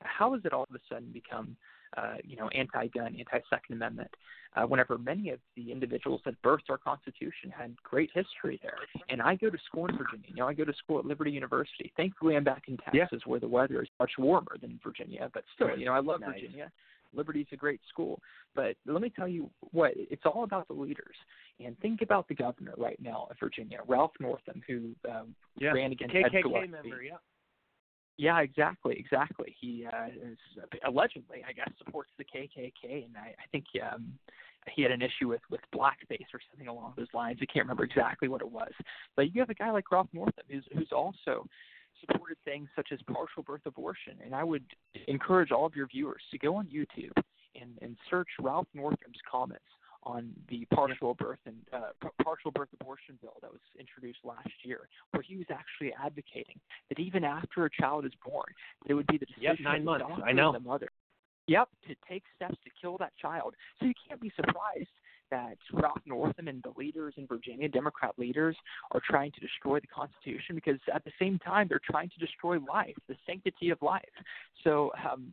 [0.02, 1.56] How has it all of a sudden become,
[1.94, 4.10] uh, you know, anti-gun, anti-Second Amendment?
[4.56, 9.22] Uh, whenever many of the individuals that birthed our Constitution had great history there, and
[9.22, 10.26] I go to school in Virginia.
[10.26, 11.92] You know, I go to school at Liberty University.
[11.96, 13.18] Thankfully, I'm back in Texas, yeah.
[13.26, 15.30] where the weather is much warmer than Virginia.
[15.32, 16.40] But still, you know, I love nice.
[16.40, 16.72] Virginia.
[17.14, 18.20] Liberty's a great school.
[18.54, 21.16] But let me tell you what, it's all about the leaders.
[21.64, 25.72] And think about the governor right now of Virginia, Ralph Northam, who um, yeah.
[25.72, 26.68] ran against KKK Ed Gillespie.
[26.68, 27.16] member, yeah.
[28.16, 29.56] Yeah, exactly, exactly.
[29.58, 30.36] He uh, is,
[30.86, 34.12] allegedly, I guess, supports the KKK, and I, I think um,
[34.74, 37.38] he had an issue with with blackface or something along those lines.
[37.40, 38.72] I can't remember exactly what it was.
[39.16, 41.46] But you have a guy like Ralph Northam, who's who's also
[42.00, 44.14] supported things such as partial birth abortion.
[44.24, 44.64] And I would
[45.08, 47.22] encourage all of your viewers to go on YouTube
[47.60, 49.64] and, and search Ralph Northam's comments
[50.04, 51.90] on the partial birth and uh,
[52.24, 56.98] partial birth abortion bill that was introduced last year, where he was actually advocating that
[56.98, 58.46] even after a child is born,
[58.86, 60.06] it would be the decision yep, nine months.
[60.24, 60.52] I know.
[60.52, 60.88] the mother.
[61.48, 63.54] Yep, to take steps to kill that child.
[63.78, 64.88] So you can't be surprised
[65.30, 68.56] that Ralph Northam and the leaders in Virginia, Democrat leaders,
[68.92, 72.58] are trying to destroy the Constitution because at the same time they're trying to destroy
[72.58, 74.02] life, the sanctity of life.
[74.64, 75.32] So um,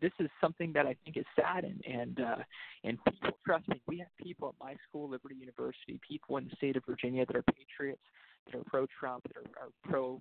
[0.00, 2.36] this is something that I think is sad, and and uh,
[2.84, 6.56] and people, trust me, we have people at my school, Liberty University, people in the
[6.56, 8.02] state of Virginia that are patriots,
[8.46, 10.20] that are pro-Trump, that are, are pro.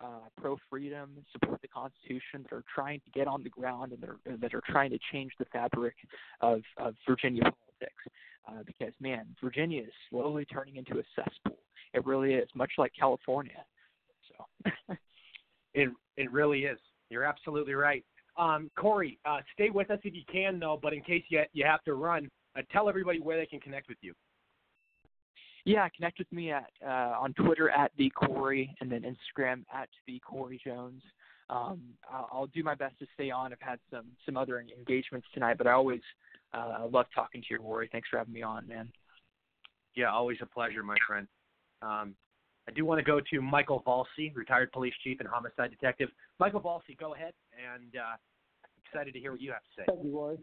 [0.00, 4.00] Uh, pro freedom, support the Constitution, that are trying to get on the ground and
[4.00, 5.96] that are, that are trying to change the fabric
[6.40, 7.42] of, of Virginia
[7.78, 8.02] politics
[8.48, 11.58] uh, because man, Virginia is slowly turning into a cesspool.
[11.94, 13.64] It really is, much like California.
[14.28, 14.70] So
[15.74, 16.78] it it really is.
[17.10, 18.04] You're absolutely right.
[18.36, 20.78] Um, Corey, uh, stay with us if you can, though.
[20.80, 23.88] But in case you you have to run, uh, tell everybody where they can connect
[23.88, 24.14] with you.
[25.64, 29.88] Yeah, connect with me at uh, on Twitter at the Corey and then Instagram at
[30.06, 31.02] the Corey Jones.
[31.50, 31.80] Um,
[32.12, 33.52] I'll, I'll do my best to stay on.
[33.52, 36.00] I've had some some other engagements tonight, but I always
[36.52, 37.88] I love talking to you, Rory.
[37.90, 38.90] Thanks for having me on, man.
[39.94, 41.26] Yeah, always a pleasure, my friend.
[41.82, 42.14] Um,
[42.68, 46.10] I do want to go to Michael Valsi, retired police chief and homicide detective.
[46.38, 48.16] Michael Valsi, go ahead, and uh,
[48.84, 49.84] excited to hear what you have to say.
[49.86, 50.36] Thank you, Roy.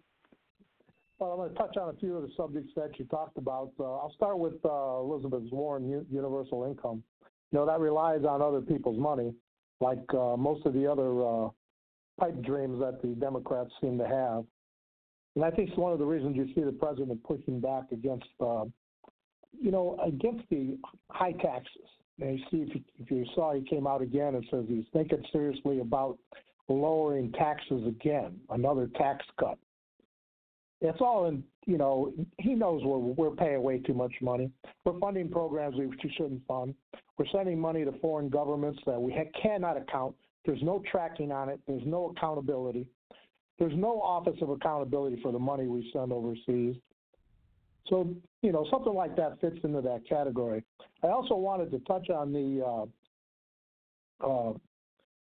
[1.20, 3.72] Well, I'm going to touch on a few of the subjects that you talked about.
[3.80, 7.03] Uh, I'll start with uh, Elizabeth Warren U- universal income.
[7.51, 9.34] You know that relies on other people's money,
[9.80, 11.49] like uh, most of the other uh,
[12.20, 14.43] pipe dreams that the Democrats seem to have.
[15.36, 18.28] And I think it's one of the reasons you see the president pushing back against,
[18.40, 18.66] uh,
[19.60, 20.78] you know, against the
[21.12, 21.90] high taxes.
[22.22, 24.86] And you see, if you, if you saw, he came out again and says he's
[24.94, 26.18] thinking seriously about
[26.70, 29.58] lowering taxes again, another tax cut.
[30.82, 34.52] It's all in, you know, he knows we're, we're paying way too much money.
[34.84, 36.76] We're funding programs we shouldn't fund.
[37.18, 40.16] We're sending money to foreign governments that we cannot account.
[40.46, 41.60] There's no tracking on it.
[41.68, 42.88] There's no accountability.
[43.58, 46.76] There's no office of accountability for the money we send overseas.
[47.88, 50.64] So, you know, something like that fits into that category.
[51.03, 52.88] I also wanted to touch on the
[54.22, 54.53] uh, uh,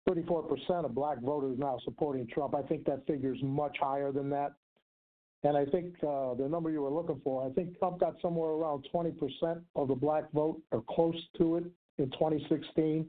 [0.08, 2.54] 34% of black voters now supporting Trump.
[2.54, 4.52] I think that figure is much higher than that.
[5.42, 8.50] And I think uh, the number you were looking for, I think Trump got somewhere
[8.50, 11.64] around 20% of the black vote or close to it
[11.98, 13.06] in 2016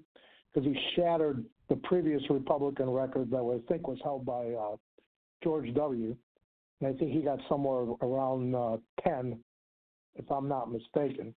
[0.53, 4.75] because he shattered the previous Republican record that I think was held by uh,
[5.45, 6.15] George W.
[6.81, 8.77] And I think he got somewhere around uh,
[9.07, 9.39] 10,
[10.15, 11.33] if I'm not mistaken.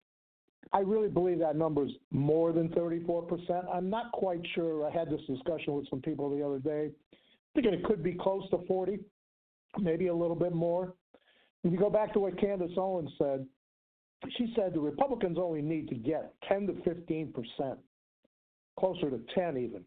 [0.71, 3.65] I really believe that number is more than 34%.
[3.73, 4.87] I'm not quite sure.
[4.87, 6.91] I had this discussion with some people the other day.
[6.91, 7.17] I
[7.55, 8.99] Thinking it could be close to 40,
[9.79, 10.93] maybe a little bit more.
[11.63, 13.45] If you go back to what Candace Owens said,
[14.37, 17.79] she said the Republicans only need to get 10 to 15 percent,
[18.79, 19.83] closer to 10 even,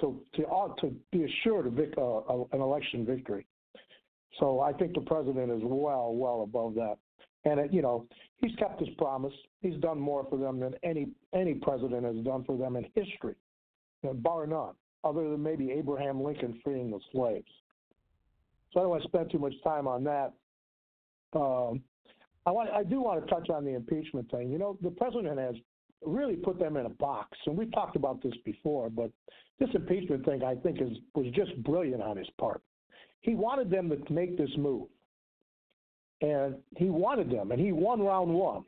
[0.00, 2.20] to to uh, to be assured of vic, uh,
[2.52, 3.46] an election victory.
[4.40, 6.96] So I think the president is well, well above that.
[7.44, 8.06] And it, you know,
[8.38, 9.32] he's kept his promise.
[9.60, 13.34] He's done more for them than any any president has done for them in history,
[14.02, 17.50] know, bar none, other than maybe Abraham Lincoln freeing the slaves.
[18.72, 20.32] So I don't want to spend too much time on that.
[21.34, 21.82] Um,
[22.46, 24.50] I want, I do want to touch on the impeachment thing.
[24.50, 25.54] You know, the president has
[26.06, 28.90] really put them in a box, and we've talked about this before.
[28.90, 29.10] But
[29.58, 32.62] this impeachment thing, I think, is was just brilliant on his part.
[33.20, 34.88] He wanted them to make this move,
[36.20, 38.64] and he wanted them, and he won round one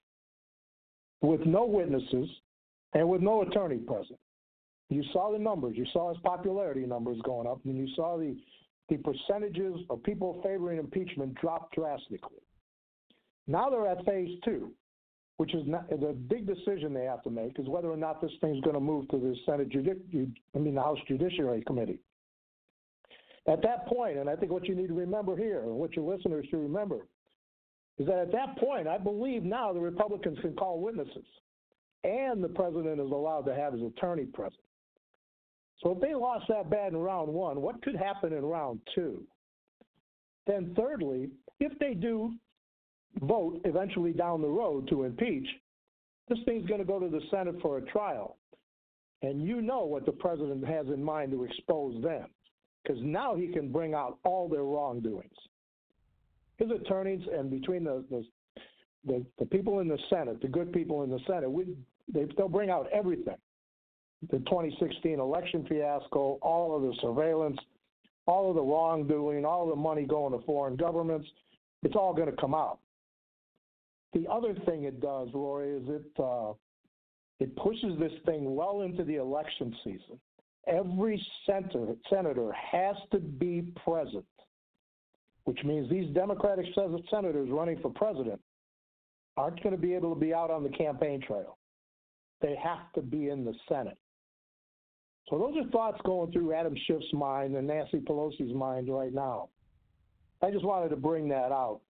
[1.20, 2.28] with no witnesses
[2.94, 4.18] and with no attorney present.
[4.88, 5.76] You saw the numbers.
[5.76, 8.36] You saw his popularity numbers going up, and you saw the
[8.88, 12.38] the percentages of people favoring impeachment drop drastically.
[13.48, 14.70] Now they're at phase two,
[15.36, 18.30] which is not, the big decision they have to make is whether or not this
[18.40, 22.00] thing's going to move to the Senate Judi- I mean the House Judiciary Committee.
[23.46, 26.10] At that point, and I think what you need to remember here, and what your
[26.10, 27.06] listeners should remember,
[27.98, 31.24] is that at that point, I believe now the Republicans can call witnesses,
[32.02, 34.60] and the president is allowed to have his attorney present.
[35.82, 39.22] So if they lost that bad in round one, what could happen in round two?
[40.46, 41.30] Then, thirdly,
[41.60, 42.34] if they do
[43.20, 45.46] vote eventually down the road to impeach,
[46.28, 48.36] this thing's going to go to the Senate for a trial.
[49.22, 52.28] And you know what the president has in mind to expose them,
[52.82, 55.30] because now he can bring out all their wrongdoings.
[56.58, 58.24] His attorneys and between the, the
[59.06, 61.76] the, the people in the Senate, the good people in the Senate, we,
[62.12, 63.36] they, they'll bring out everything.
[64.30, 67.58] The 2016 election fiasco, all of the surveillance,
[68.26, 71.28] all of the wrongdoing, all the money going to foreign governments,
[71.82, 72.80] it's all going to come out.
[74.16, 76.54] The other thing it does, Rory, is it uh,
[77.38, 80.18] it pushes this thing well into the election season.
[80.66, 84.24] Every senator, senator has to be present,
[85.44, 86.64] which means these Democratic
[87.10, 88.40] senators running for president
[89.36, 91.58] aren't going to be able to be out on the campaign trail.
[92.40, 93.98] They have to be in the Senate.
[95.28, 99.50] So those are thoughts going through Adam Schiff's mind and Nancy Pelosi's mind right now.
[100.42, 101.80] I just wanted to bring that out.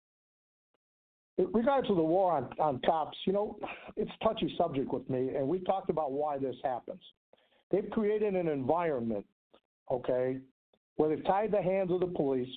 [1.39, 3.59] In regards to the war on, on cops, you know,
[3.97, 7.03] it's a touchy subject with me, and we talked about why this happens.
[7.71, 9.27] They've created an environment,
[9.91, 10.39] okay,
[10.97, 12.49] where they've tied the hands of the police.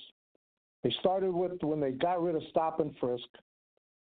[0.82, 3.26] They started with when they got rid of stop and frisk,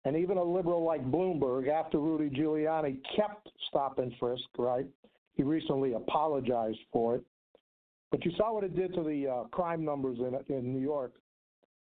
[0.04, 4.86] and even a liberal like Bloomberg, after Rudy Giuliani kept stop and frisk, right?
[5.34, 7.24] He recently apologized for it.
[8.12, 11.14] But you saw what it did to the uh, crime numbers in, in New York,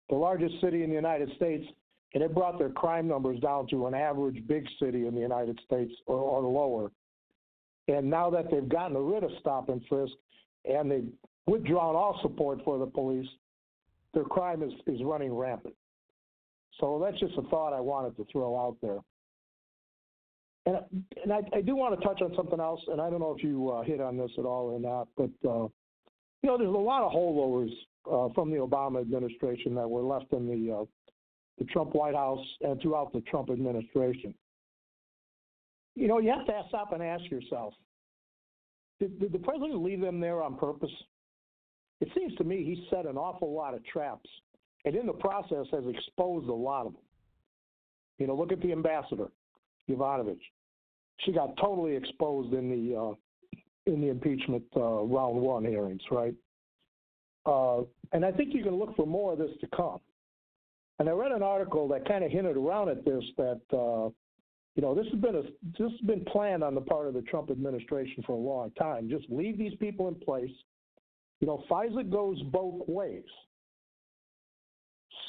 [0.09, 1.65] the largest city in the United States
[2.13, 5.59] and it brought their crime numbers down to an average big city in the United
[5.65, 6.91] States or, or lower.
[7.87, 10.13] And now that they've gotten rid of stop and frisk
[10.65, 11.07] and they've
[11.47, 13.27] withdrawn all support for the police,
[14.13, 15.75] their crime is, is running rampant.
[16.79, 18.99] So that's just a thought I wanted to throw out there.
[20.65, 23.35] And, and I, I do want to touch on something else, and I don't know
[23.35, 25.67] if you uh, hit on this at all or not, but uh,
[26.41, 27.71] you know, there's a lot of holdovers
[28.09, 30.85] uh, from the Obama administration that were left in the uh,
[31.59, 34.33] the Trump White House and throughout the Trump administration.
[35.95, 37.73] You know, you have to stop and ask yourself
[38.99, 40.91] did, did the president leave them there on purpose?
[42.01, 44.29] It seems to me he set an awful lot of traps
[44.85, 47.01] and in the process has exposed a lot of them.
[48.17, 49.27] You know, look at the ambassador,
[49.89, 50.39] Yovanovitch.
[51.19, 53.13] She got totally exposed in the uh,
[53.85, 56.35] in the impeachment uh, round one hearings, right?
[57.45, 57.81] Uh,
[58.11, 59.99] and I think you can look for more of this to come.
[60.99, 64.09] And I read an article that kind of hinted around at this that uh,
[64.75, 67.21] you know this has been a this has been planned on the part of the
[67.21, 69.09] Trump administration for a long time.
[69.09, 70.51] Just leave these people in place.
[71.39, 73.23] You know, FISA goes both ways.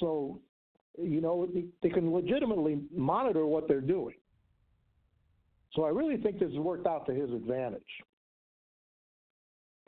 [0.00, 0.40] So
[0.98, 1.48] you know,
[1.82, 4.16] they can legitimately monitor what they're doing.
[5.74, 7.82] So I really think this has worked out to his advantage.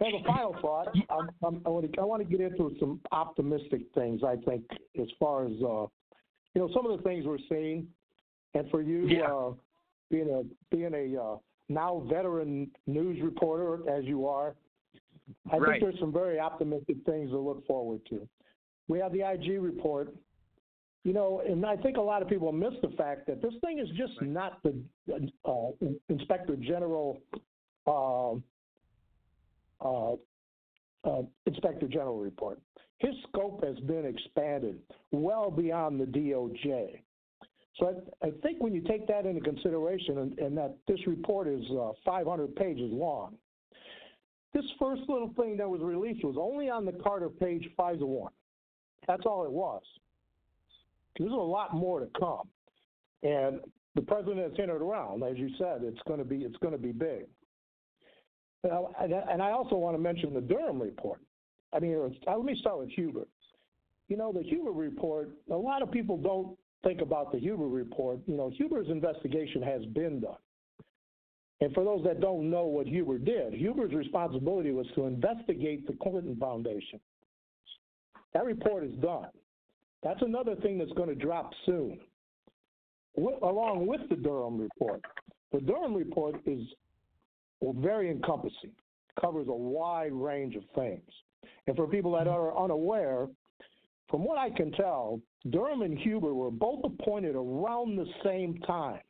[0.03, 3.01] As a final thought, I'm, I'm, i want, to, I want to get into some
[3.13, 4.23] optimistic things.
[4.25, 4.65] I think
[5.01, 5.87] as far as uh,
[6.55, 7.87] you know, some of the things we're seeing,
[8.55, 9.27] and for you yeah.
[9.27, 9.53] uh,
[10.11, 11.37] being a being a uh,
[11.69, 14.55] now veteran news reporter as you are,
[15.53, 15.81] I right.
[15.81, 18.29] think there's some very optimistic things to look forward to.
[18.89, 20.15] We have the IG report,
[21.05, 23.79] you know, and I think a lot of people miss the fact that this thing
[23.79, 24.31] is just right.
[24.31, 24.75] not the
[25.45, 27.21] uh, Inspector General.
[29.85, 30.13] Uh,
[31.05, 32.61] uh, Inspector General report.
[32.99, 34.79] His scope has been expanded
[35.11, 37.01] well beyond the DOJ.
[37.77, 41.49] So I, I think when you take that into consideration and, and that this report
[41.49, 43.35] is uh, 500 pages long,
[44.55, 48.33] this first little thing that was released was only on the Carter Page FISA 1.
[49.09, 49.83] That's all it was.
[51.19, 52.49] There's a lot more to come.
[53.23, 53.61] And
[53.95, 56.79] the president has hinted around, as you said, it's going to be it's going to
[56.79, 57.27] be big.
[58.65, 61.21] And I also want to mention the Durham report.
[61.73, 63.27] I mean, uh, let me start with Huber.
[64.09, 68.21] You know, the Huber report, a lot of people don't think about the Huber report.
[68.27, 70.37] You know, Huber's investigation has been done.
[71.61, 75.95] And for those that don't know what Huber did, Huber's responsibility was to investigate the
[76.03, 77.01] Clinton Foundation.
[78.35, 79.29] That report is done.
[80.03, 82.01] That's another thing that's going to drop soon,
[83.17, 85.01] along with the Durham report.
[85.53, 86.63] The Durham report is
[87.77, 88.73] very encompassing,
[89.21, 91.09] covers a wide range of things.
[91.67, 93.29] And for people that are unaware,
[94.09, 99.01] from what I can tell, Durham and Huber were both appointed around the same time.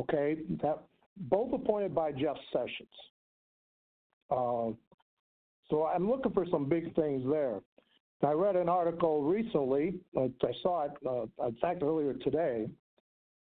[0.00, 0.82] Okay, that
[1.16, 2.88] both appointed by Jeff Sessions.
[4.30, 4.70] Uh,
[5.68, 7.60] so I'm looking for some big things there.
[8.24, 9.94] I read an article recently.
[10.16, 10.30] I
[10.62, 12.68] saw it, uh, in fact, earlier today,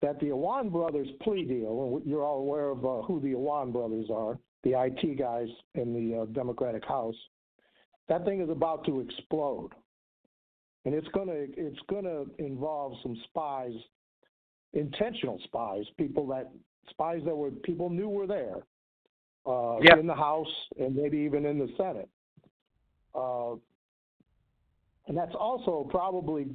[0.03, 3.73] that the Awan brothers plea deal, and you're all aware of uh, who the Awan
[3.73, 7.15] brothers are, the IT guys in the uh, Democratic House,
[8.09, 9.71] that thing is about to explode,
[10.85, 13.73] and it's gonna it's gonna involve some spies,
[14.73, 16.51] intentional spies, people that
[16.91, 18.57] spies that were people knew were there
[19.47, 19.99] uh, yep.
[19.99, 22.09] in the House and maybe even in the Senate.
[23.15, 23.53] Uh,
[25.07, 26.47] and that's also probably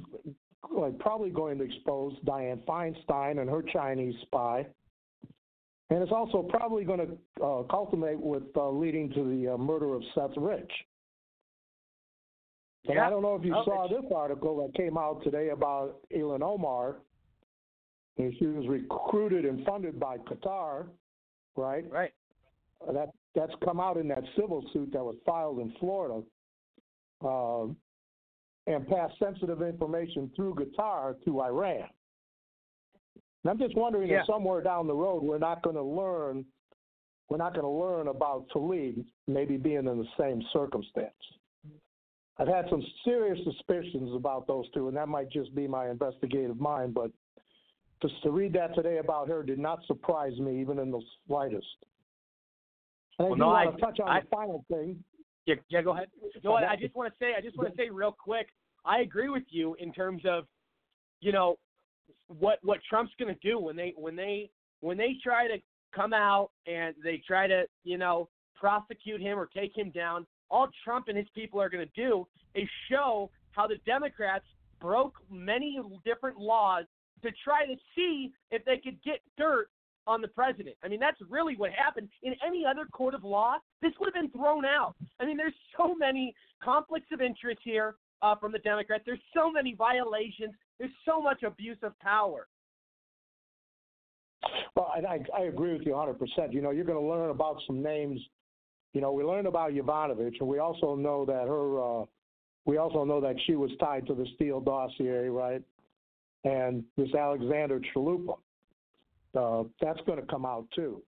[0.76, 4.66] like probably going to expose Diane Feinstein and her Chinese spy.
[5.90, 9.94] And it's also probably going to uh, culminate with uh, leading to the uh, murder
[9.94, 10.70] of Seth Rich.
[12.86, 13.06] And yeah.
[13.06, 16.42] I don't know if you oh, saw this article that came out today about Ilhan
[16.42, 16.96] Omar.
[18.18, 20.86] And she was recruited and funded by Qatar,
[21.56, 21.84] right?
[21.90, 22.12] Right.
[22.92, 26.22] That that's come out in that civil suit that was filed in Florida.
[27.24, 27.72] Uh,
[28.68, 31.88] and pass sensitive information through Qatar to Iran.
[33.42, 34.20] And I'm just wondering yeah.
[34.20, 36.44] if somewhere down the road we're not going to learn
[37.30, 41.12] we're not going to learn about Tlaib maybe being in the same circumstance.
[42.38, 46.58] I've had some serious suspicions about those two, and that might just be my investigative
[46.58, 47.10] mind, but
[48.00, 51.66] just to read that today about her did not surprise me even in the slightest.
[53.18, 55.02] And well, I do no, want I, to touch on I, the final thing.
[55.48, 56.08] Yeah, yeah, go ahead.
[56.44, 58.48] No, I, I just want to say, I just want to say real quick,
[58.84, 60.44] I agree with you in terms of,
[61.22, 61.56] you know,
[62.26, 65.56] what what Trump's going to do when they when they when they try to
[65.94, 70.26] come out and they try to you know prosecute him or take him down.
[70.50, 74.44] All Trump and his people are going to do is show how the Democrats
[74.82, 76.84] broke many different laws
[77.22, 79.68] to try to see if they could get dirt
[80.08, 80.74] on the president.
[80.82, 82.08] I mean, that's really what happened.
[82.22, 84.94] In any other court of law, this would have been thrown out.
[85.20, 86.34] I mean, there's so many
[86.64, 89.04] conflicts of interest here uh, from the Democrats.
[89.06, 90.54] There's so many violations.
[90.78, 92.48] There's so much abuse of power.
[94.74, 96.52] Well, I, I agree with you 100%.
[96.52, 98.18] You know, you're going to learn about some names.
[98.94, 102.04] You know, we learned about Yovanovitch, and we also know that her, uh,
[102.64, 105.62] we also know that she was tied to the Steele dossier, right?
[106.44, 108.36] And this Alexandra Chalupa
[109.34, 111.02] uh, that's going to come out too.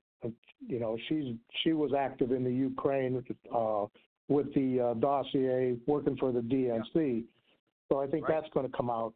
[0.67, 3.23] You know, she's she was active in the Ukraine
[3.55, 3.85] uh,
[4.27, 7.23] with the uh, dossier, working for the DNC.
[7.87, 8.41] So I think right.
[8.41, 9.13] that's going to come out.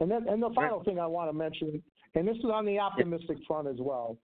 [0.00, 1.82] And then, and the final thing I want to mention,
[2.14, 4.18] and this is on the optimistic front as well,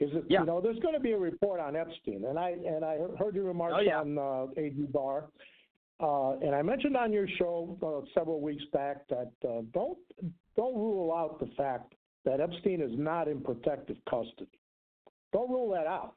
[0.00, 0.40] is that yeah.
[0.40, 3.34] you know there's going to be a report on Epstein, and I and I heard
[3.34, 4.00] your remarks oh, yeah.
[4.00, 5.26] on uh, AG Barr.
[6.00, 9.98] Uh, and I mentioned on your show uh, several weeks back that uh, don't
[10.56, 14.48] don't rule out the fact that Epstein is not in protective custody.
[15.32, 16.14] Don't rule that out.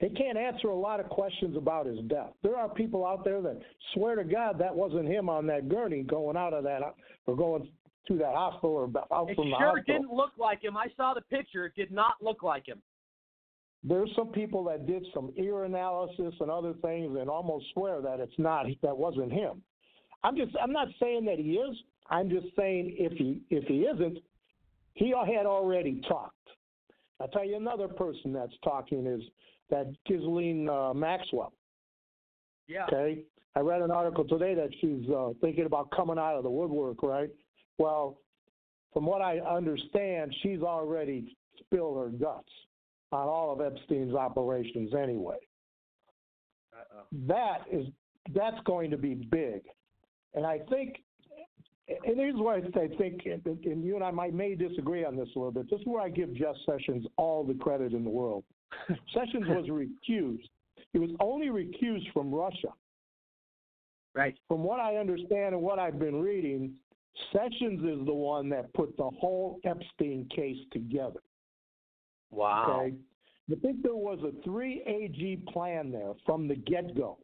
[0.00, 2.32] they can't answer a lot of questions about his death.
[2.42, 3.60] There are people out there that
[3.94, 6.80] swear to God that wasn't him on that gurney going out of that
[7.26, 7.68] or going
[8.08, 9.76] to that hospital or out it from the hospital.
[9.76, 10.76] It sure didn't look like him.
[10.76, 11.66] I saw the picture.
[11.66, 12.82] It did not look like him.
[13.82, 18.18] There's some people that did some ear analysis and other things and almost swear that
[18.18, 19.62] it's not that wasn't him.
[20.22, 21.76] I'm just I'm not saying that he is.
[22.08, 24.18] I'm just saying if he if he isn't,
[24.94, 26.34] he had already talked.
[27.20, 29.22] I'll tell you another person that's talking is
[29.70, 31.52] that Ghislaine uh, Maxwell.
[32.66, 32.86] Yeah.
[32.86, 33.22] Okay.
[33.56, 37.02] I read an article today that she's uh, thinking about coming out of the woodwork,
[37.02, 37.30] right?
[37.78, 38.18] Well,
[38.92, 42.48] from what I understand, she's already spilled her guts
[43.12, 45.36] on all of Epstein's operations anyway.
[46.72, 47.04] Uh-oh.
[47.28, 47.86] That is
[48.34, 49.62] that's going to be big,
[50.34, 51.02] and I think.
[51.88, 52.60] And here's where I
[52.96, 55.70] think, and you and I might may disagree on this a little bit.
[55.70, 58.44] This is where I give Jeff Sessions all the credit in the world.
[59.12, 60.48] Sessions was recused.
[60.92, 62.68] He was only recused from Russia.
[64.14, 64.34] Right.
[64.48, 66.72] From what I understand and what I've been reading,
[67.32, 71.20] Sessions is the one that put the whole Epstein case together.
[72.30, 72.80] Wow.
[72.80, 72.94] Okay.
[73.52, 77.18] I think there was a three AG plan there from the get go.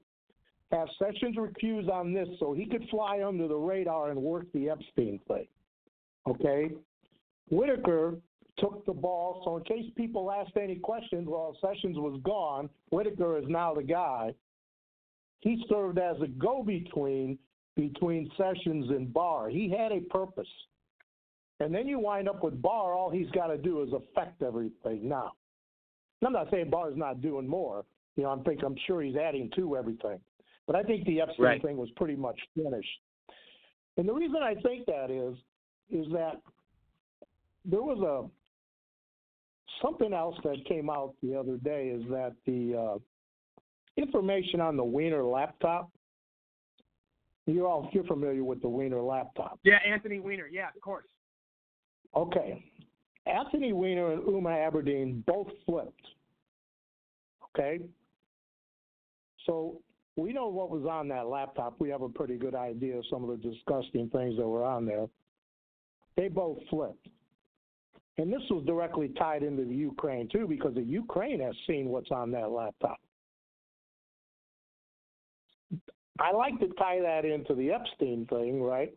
[0.73, 4.71] Have Sessions recuse on this so he could fly under the radar and work the
[4.71, 5.47] Epstein thing.
[6.29, 6.71] Okay.
[7.51, 8.19] Whitaker
[8.59, 13.39] took the ball, so in case people asked any questions while Sessions was gone, Whitaker
[13.39, 14.33] is now the guy.
[15.41, 17.39] He served as a go between
[17.77, 19.49] between Sessions and Barr.
[19.49, 20.49] He had a purpose.
[21.61, 25.09] And then you wind up with Barr, all he's got to do is affect everything
[25.09, 25.33] now.
[26.25, 27.85] I'm not saying Barr's not doing more.
[28.17, 30.21] You know, I'm think I'm sure he's adding to everything.
[30.71, 31.63] But I think the Epstein right.
[31.63, 33.01] thing was pretty much finished.
[33.97, 35.35] And the reason I think that is
[35.91, 36.41] is that
[37.65, 38.31] there was a
[39.85, 42.99] something else that came out the other day is that the uh,
[43.97, 45.91] information on the Weiner laptop.
[47.47, 49.59] You're all you're familiar with the Weiner laptop.
[49.65, 50.47] Yeah, Anthony Weiner.
[50.47, 51.09] Yeah, of course.
[52.15, 52.65] Okay.
[53.27, 56.07] Anthony Weiner and Huma Abedin both flipped.
[57.59, 57.81] Okay?
[59.47, 59.83] So
[60.21, 61.77] we know what was on that laptop.
[61.79, 64.87] We have a pretty good idea of some of the disgusting things that were on
[64.87, 65.07] there.
[66.17, 67.07] They both flipped.
[68.19, 72.11] And this was directly tied into the Ukraine, too, because the Ukraine has seen what's
[72.11, 73.01] on that laptop.
[76.19, 78.93] I like to tie that into the Epstein thing, right?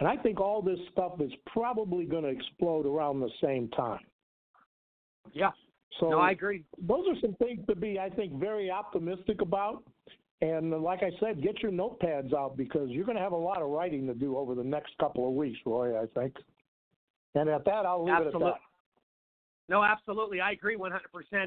[0.00, 4.00] And I think all this stuff is probably going to explode around the same time.
[5.32, 5.52] Yeah.
[6.00, 6.64] So no, I agree.
[6.80, 9.84] Those are some things to be, I think, very optimistic about.
[10.44, 13.62] And like I said, get your notepads out because you're going to have a lot
[13.62, 16.34] of writing to do over the next couple of weeks, Roy, I think.
[17.34, 18.42] And at that, I'll leave Absolutely.
[18.42, 18.60] it at that.
[19.70, 20.42] No, absolutely.
[20.42, 20.98] I agree 100%.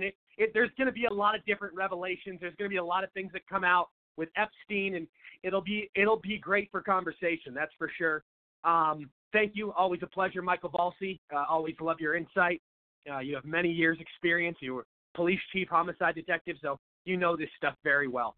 [0.02, 2.40] It, it, there's going to be a lot of different revelations.
[2.42, 5.08] There's going to be a lot of things that come out with Epstein, and
[5.44, 7.54] it'll be it'll be great for conversation.
[7.54, 8.24] That's for sure.
[8.64, 9.72] Um, thank you.
[9.74, 11.20] Always a pleasure, Michael Valsi.
[11.32, 12.64] Uh, always love your insight.
[13.08, 14.58] Uh, you have many years' experience.
[14.60, 18.36] You were police chief, homicide detective, so you know this stuff very well.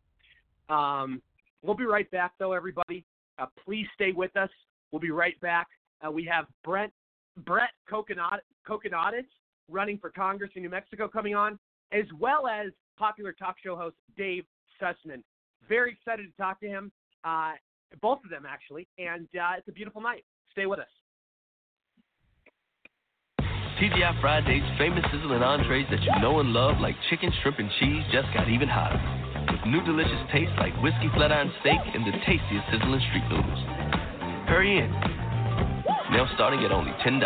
[0.70, 1.22] Um,
[1.62, 3.06] we'll be right back, though, everybody.
[3.38, 4.50] Uh, please stay with us.
[4.92, 5.68] We'll be right back.
[6.06, 6.92] Uh, we have Brent
[7.46, 8.42] Brett Coconut
[9.70, 11.60] running for Congress in New Mexico coming on,
[11.92, 14.44] as well as popular talk show host Dave
[14.82, 15.24] Sussman.
[15.68, 16.92] Very excited to talk to him.
[17.24, 17.54] Uh,
[18.02, 20.24] both of them actually, and uh, it's a beautiful night.
[20.52, 20.88] Stay with us.
[23.82, 28.04] TGI Fridays famous sizzling entrees that you know and love, like chicken, shrimp, and cheese,
[28.12, 29.19] just got even hotter.
[29.52, 33.60] With new delicious tastes like whiskey flat iron steak and the tastiest sizzling street noodles.
[34.46, 34.92] Hurry in.
[36.12, 37.22] Now starting at only $10.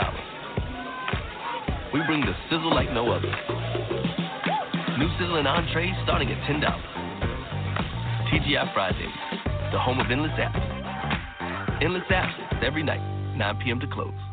[1.94, 3.28] We bring the sizzle like no other.
[4.98, 6.64] New sizzling entrees starting at $10.
[8.32, 9.14] TGI Fridays,
[9.72, 11.84] the home of endless apps.
[11.84, 13.02] Endless apps every night,
[13.36, 13.80] 9 p.m.
[13.80, 14.33] to close.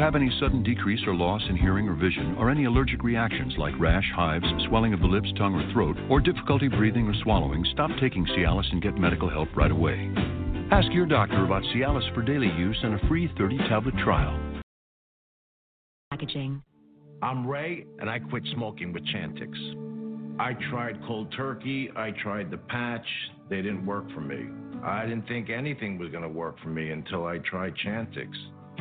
[0.00, 3.78] have any sudden decrease or loss in hearing or vision, or any allergic reactions like
[3.78, 7.90] rash, hives, swelling of the lips, tongue, or throat, or difficulty breathing or swallowing, stop
[8.00, 10.10] taking Cialis and get medical help right away.
[10.70, 14.38] Ask your doctor about Cialis for daily use and a free 30 tablet trial.
[16.10, 16.62] Packaging.
[17.22, 19.54] I'm Ray, and I quit smoking with Chantix.
[20.40, 23.06] I tried cold turkey, I tried the patch,
[23.50, 24.46] they didn't work for me.
[24.82, 28.28] I didn't think anything was going to work for me until I tried Chantix.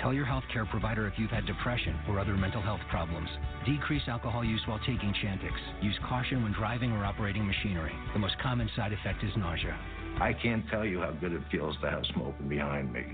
[0.00, 3.28] Tell your healthcare provider if you've had depression or other mental health problems.
[3.66, 5.52] Decrease alcohol use while taking Chantix.
[5.82, 7.92] Use caution when driving or operating machinery.
[8.12, 9.76] The most common side effect is nausea.
[10.20, 13.06] I can't tell you how good it feels to have smoking behind me.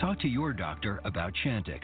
[0.00, 1.80] Talk to your doctor about Chantix.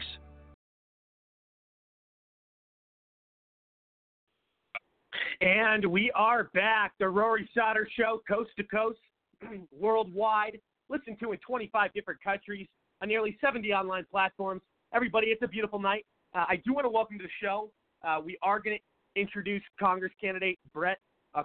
[5.39, 6.91] And we are back.
[6.99, 8.99] The Rory Sauter Show, coast to coast,
[9.71, 10.59] worldwide.
[10.89, 12.67] Listen to in 25 different countries
[13.01, 14.61] on nearly 70 online platforms.
[14.93, 16.05] Everybody, it's a beautiful night.
[16.33, 17.71] Uh, I do want to welcome to the show.
[18.03, 20.99] Uh, we are going to introduce Congress candidate Brett
[21.35, 21.43] uh,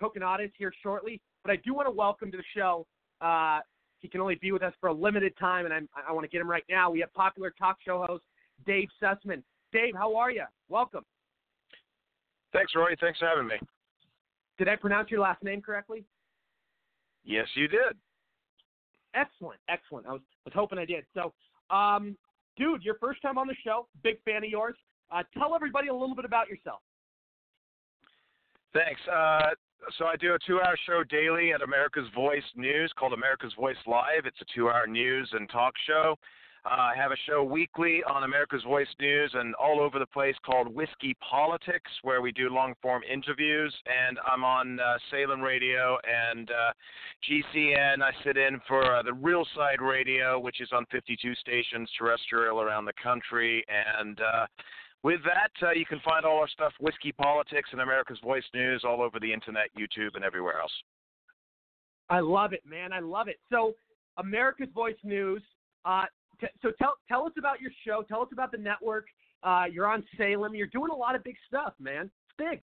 [0.00, 2.86] Kokinadis here shortly, but I do want to welcome to the show.
[3.20, 3.60] Uh,
[4.00, 6.28] he can only be with us for a limited time, and I'm, i want to
[6.28, 6.90] get him right now.
[6.90, 8.24] We have popular talk show host
[8.66, 9.42] Dave Sussman.
[9.72, 10.44] Dave, how are you?
[10.68, 11.04] Welcome.
[12.52, 12.96] Thanks, Rory.
[13.00, 13.56] Thanks for having me.
[14.58, 16.04] Did I pronounce your last name correctly?
[17.24, 17.96] Yes, you did.
[19.16, 20.06] Excellent, excellent.
[20.06, 21.04] I was was hoping I did.
[21.14, 21.32] So,
[21.74, 22.16] um,
[22.56, 24.76] dude, your first time on the show, big fan of yours.
[25.10, 26.80] Uh, tell everybody a little bit about yourself.
[28.74, 29.00] Thanks.
[29.08, 29.50] Uh,
[29.98, 34.26] so I do a two-hour show daily at America's Voice News called America's Voice Live.
[34.26, 36.16] It's a two-hour news and talk show.
[36.66, 40.34] Uh, I have a show weekly on America's Voice News and all over the place
[40.44, 43.72] called Whiskey Politics, where we do long form interviews.
[43.86, 46.72] And I'm on uh, Salem Radio and uh,
[47.30, 48.02] GCN.
[48.02, 52.60] I sit in for uh, the Real Side Radio, which is on 52 stations terrestrial
[52.60, 53.64] around the country.
[53.68, 54.46] And uh,
[55.04, 58.82] with that, uh, you can find all our stuff, Whiskey Politics and America's Voice News,
[58.84, 60.72] all over the internet, YouTube, and everywhere else.
[62.10, 62.92] I love it, man.
[62.92, 63.38] I love it.
[63.52, 63.74] So,
[64.18, 65.42] America's Voice News.
[65.84, 66.06] Uh,
[66.40, 68.02] t- so tell tell us about your show.
[68.02, 69.06] Tell us about the network.
[69.42, 70.54] Uh, you're on Salem.
[70.54, 72.10] You're doing a lot of big stuff, man.
[72.26, 72.62] It's big.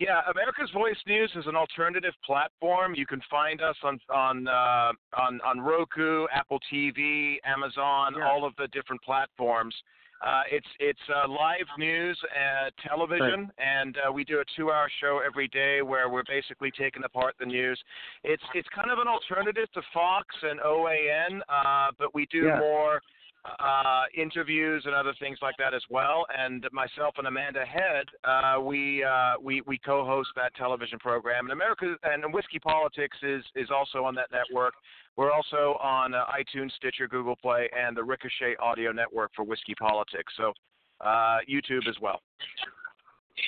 [0.00, 2.94] Yeah, America's Voice News is an alternative platform.
[2.96, 8.28] You can find us on on uh, on on Roku, Apple TV, Amazon, yeah.
[8.28, 9.74] all of the different platforms.
[10.24, 15.20] Uh, it's it's uh, live news and television, and uh, we do a two-hour show
[15.24, 17.78] every day where we're basically taking apart the news.
[18.22, 22.58] It's it's kind of an alternative to Fox and OAN, uh, but we do yeah.
[22.58, 23.02] more
[23.44, 26.24] uh, interviews and other things like that as well.
[26.36, 31.46] And myself and Amanda Head, uh, we uh, we we co-host that television program.
[31.46, 34.74] And America and Whiskey Politics is is also on that network.
[35.16, 39.74] We're also on uh, iTunes, Stitcher, Google Play, and the Ricochet Audio Network for Whiskey
[39.74, 40.32] Politics.
[40.36, 40.52] So
[41.00, 42.20] uh, YouTube as well.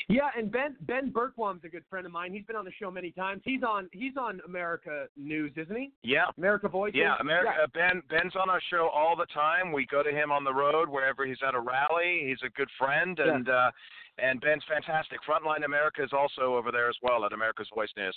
[0.09, 2.33] Yeah, and Ben Ben Bergquam's a good friend of mine.
[2.33, 3.43] He's been on the show many times.
[3.45, 5.93] He's on he's on America News, isn't he?
[6.03, 6.93] Yeah, America Voice.
[6.95, 7.53] Yeah, America.
[7.57, 7.65] Yeah.
[7.65, 9.73] Uh, ben Ben's on our show all the time.
[9.73, 12.25] We go to him on the road wherever he's at a rally.
[12.27, 13.55] He's a good friend, and yeah.
[13.55, 13.71] uh,
[14.19, 15.19] and Ben's fantastic.
[15.29, 18.17] Frontline America is also over there as well at America's Voice News.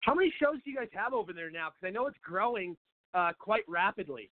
[0.00, 1.68] How many shows do you guys have over there now?
[1.68, 2.76] Because I know it's growing
[3.14, 4.30] uh, quite rapidly.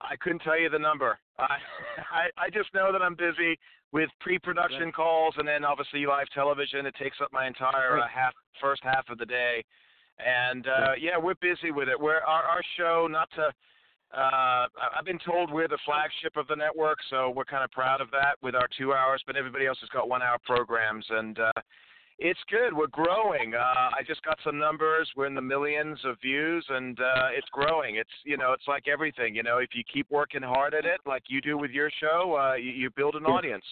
[0.00, 1.18] I couldn't tell you the number.
[1.38, 1.56] I,
[2.12, 3.58] I I just know that I'm busy
[3.92, 4.94] with pre-production right.
[4.94, 6.86] calls and then obviously live television.
[6.86, 9.64] It takes up my entire uh, half first half of the day,
[10.18, 11.98] and uh, yeah, we're busy with it.
[11.98, 13.06] We're our our show.
[13.10, 13.52] Not to,
[14.16, 14.66] uh,
[14.98, 18.10] I've been told we're the flagship of the network, so we're kind of proud of
[18.12, 19.22] that with our two hours.
[19.26, 21.52] But everybody else has got one-hour programs, and uh,
[22.18, 22.74] it's good.
[22.74, 23.54] We're growing.
[23.54, 25.08] Uh, I just got some numbers.
[25.16, 27.96] We're in the millions of views, and uh, it's growing.
[27.96, 29.34] It's you know, it's like everything.
[29.34, 32.36] You know, if you keep working hard at it, like you do with your show,
[32.38, 33.64] uh, you, you build an audience.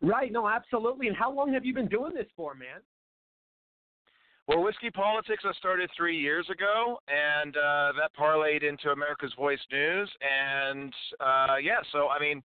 [0.00, 0.32] Right.
[0.32, 1.06] No, absolutely.
[1.06, 2.80] And how long have you been doing this for, man?
[4.48, 9.60] Well, Whiskey Politics I started three years ago, and uh, that parlayed into America's Voice
[9.70, 11.78] News, and uh, yeah.
[11.92, 12.42] So I mean,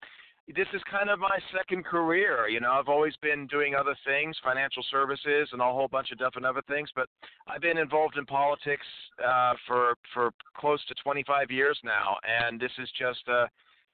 [0.49, 2.49] this is kind of my second career.
[2.49, 6.19] You know, I've always been doing other things, financial services, and a whole bunch of
[6.19, 6.91] different other things.
[6.95, 7.09] But
[7.47, 8.87] I've been involved in politics
[9.25, 13.49] uh, for for close to 25 years now, and this is just a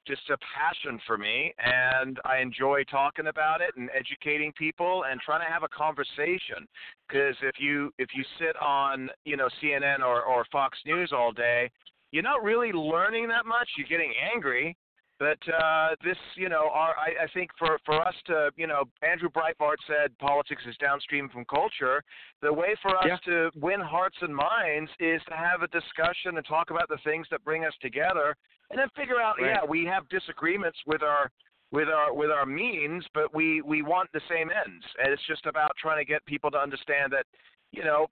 [0.06, 5.20] just a passion for me, and I enjoy talking about it and educating people and
[5.20, 6.66] trying to have a conversation.
[7.06, 11.30] Because if you if you sit on you know CNN or or Fox News all
[11.30, 11.70] day,
[12.10, 13.68] you're not really learning that much.
[13.76, 14.76] You're getting angry
[15.20, 18.84] But uh, this, you know, our, I, I think for, for us to, you know,
[19.02, 22.02] Andrew Breitbart said politics is downstream from culture.
[22.40, 23.16] The way for us Yeah.
[23.26, 27.26] to win hearts and minds is to have a discussion and talk about the things
[27.30, 28.34] that bring us together,
[28.70, 29.50] and then figure out, Right.
[29.50, 31.30] yeah, we have disagreements with our
[31.70, 35.44] with our with our means, but we we want the same ends, and it's just
[35.46, 37.26] about trying to get people to understand that
[37.72, 38.08] you know,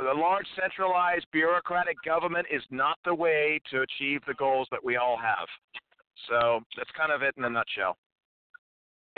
[0.00, 4.96] a large centralized bureaucratic government is not the way to achieve the goals that we
[4.96, 5.48] all have.
[6.28, 7.96] So that's kind of it in a nutshell.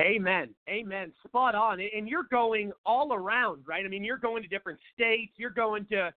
[0.01, 0.51] Amen.
[0.69, 1.13] Amen.
[1.27, 1.79] Spot on.
[1.81, 3.85] And you're going all around, right?
[3.85, 6.13] I mean, you're going to different states, you're going to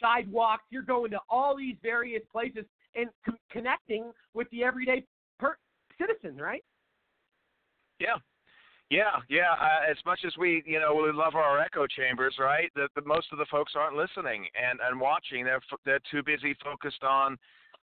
[0.00, 2.64] sidewalks, you're going to all these various places
[2.96, 5.04] and c- connecting with the everyday
[5.38, 5.58] per-
[5.98, 6.64] citizen, right?
[8.00, 8.16] Yeah.
[8.90, 9.52] Yeah, yeah.
[9.58, 12.70] Uh, as much as we, you know, we love our echo chambers, right?
[12.74, 15.44] The, the most of the folks aren't listening and and watching.
[15.44, 17.38] They're f- they're too busy focused on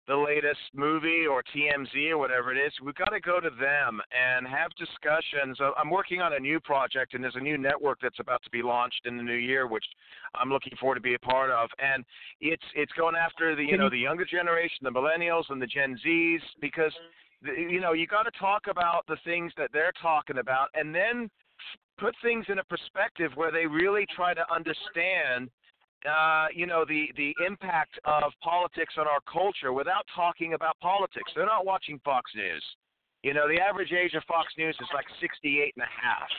[0.10, 2.74] the latest movie or TMZ or whatever it is.
[2.84, 5.62] We've got to go to them and have discussions.
[5.62, 8.50] Uh, I'm working on a new project, and there's a new network that's about to
[8.50, 9.86] be launched in the new year, which
[10.34, 11.70] I'm looking forward to be a part of.
[11.78, 12.04] And
[12.42, 15.98] it's it's going after the you know the younger generation, the millennials and the Gen
[16.04, 16.94] Zs, because
[17.44, 20.94] the- you know you got to talk about the things that they're talking about, and
[20.94, 21.30] then
[22.00, 25.52] put things in a perspective where they really try to understand
[26.08, 31.32] uh, you know the the impact of politics on our culture without talking about politics.
[31.36, 32.64] They're not watching Fox News.
[33.24, 36.30] You know, the average age of Fox News is like 68 and a half,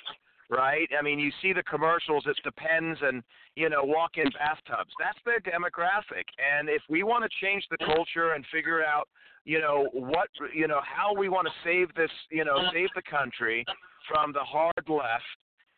[0.49, 0.89] right?
[0.99, 3.23] I mean, you see the commercials, it's Depends and,
[3.55, 4.91] you know, walk-in bathtubs.
[4.99, 6.25] That's their demographic.
[6.41, 9.09] And if we want to change the culture and figure out,
[9.45, 13.03] you know, what, you know, how we want to save this, you know, save the
[13.03, 13.65] country
[14.09, 15.25] from the hard left,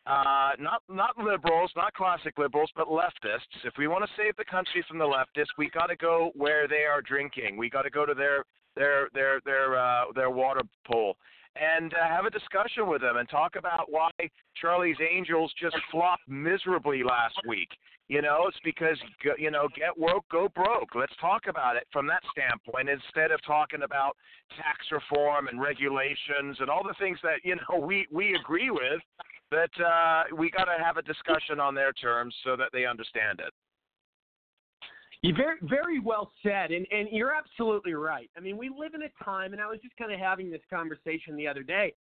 [0.05, 3.63] uh, not not liberals, not classic liberals, but leftists.
[3.63, 6.67] If we want to save the country from the leftists, we got to go where
[6.67, 7.55] they are drinking.
[7.57, 8.43] We got to go to their
[8.75, 10.61] their their their uh, their water
[10.91, 11.15] pool
[11.55, 14.11] and uh, have a discussion with them and talk about why
[14.59, 17.69] Charlie's Angels just flopped miserably last week.
[18.09, 18.97] You know, it's because
[19.39, 20.93] you know, get woke, go broke.
[20.93, 24.17] Let's talk about it from that standpoint instead of talking about
[24.57, 29.01] tax reform and regulations and all the things that you know we we agree with.
[29.51, 33.39] That uh, we got to have a discussion on their terms so that they understand
[33.39, 33.53] it.
[35.23, 38.29] You very very well said, and and you're absolutely right.
[38.35, 40.61] I mean, we live in a time, and I was just kind of having this
[40.69, 41.93] conversation the other day.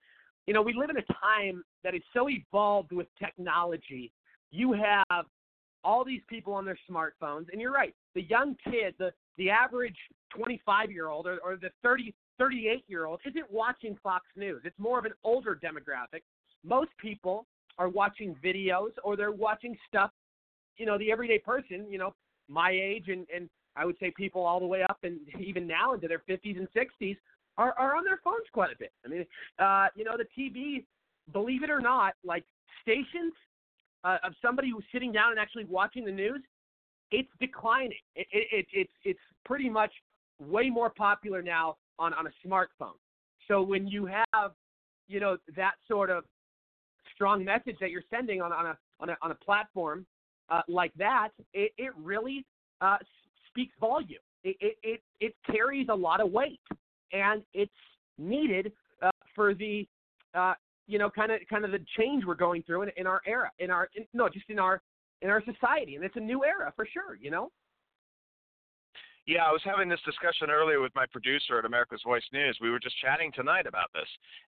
[0.47, 4.11] You know, we live in a time that is so evolved with technology.
[4.49, 5.25] You have
[5.83, 7.93] all these people on their smartphones, and you're right.
[8.15, 9.97] The young kid, the the average
[10.35, 14.63] 25 year old or, or the 30 38 year old isn't watching Fox News.
[14.65, 16.23] It's more of an older demographic.
[16.63, 17.45] Most people
[17.77, 20.09] are watching videos or they're watching stuff.
[20.77, 21.85] You know, the everyday person.
[21.87, 22.15] You know,
[22.51, 25.93] my age and and I would say people all the way up and even now
[25.93, 27.17] into their 50s and 60s
[27.57, 28.91] are are on their phones quite a bit.
[29.05, 29.25] I mean,
[29.59, 30.85] uh, you know, the TV,
[31.31, 32.45] believe it or not, like
[32.81, 33.33] stations
[34.03, 36.41] uh, of somebody who's sitting down and actually watching the news,
[37.11, 37.97] it's declining.
[38.15, 39.91] It, it, it, it's it's pretty much
[40.39, 42.97] way more popular now on on a smartphone.
[43.47, 44.51] So when you have,
[45.07, 46.23] you know, that sort of
[47.13, 50.05] strong message that you're sending on on a on a on a platform
[50.51, 52.45] uh, like that, it, it really
[52.81, 52.97] uh,
[53.47, 54.19] speaks volume.
[54.43, 56.59] It, it it it carries a lot of weight,
[57.13, 57.71] and it's
[58.17, 58.71] needed
[59.01, 59.87] uh, for the
[60.33, 60.53] uh,
[60.87, 63.49] you know kind of kind of the change we're going through in, in our era,
[63.59, 64.81] in our in, no, just in our
[65.21, 67.17] in our society, and it's a new era for sure.
[67.19, 67.51] You know.
[69.31, 72.57] Yeah, I was having this discussion earlier with my producer at America's Voice News.
[72.61, 74.07] We were just chatting tonight about this.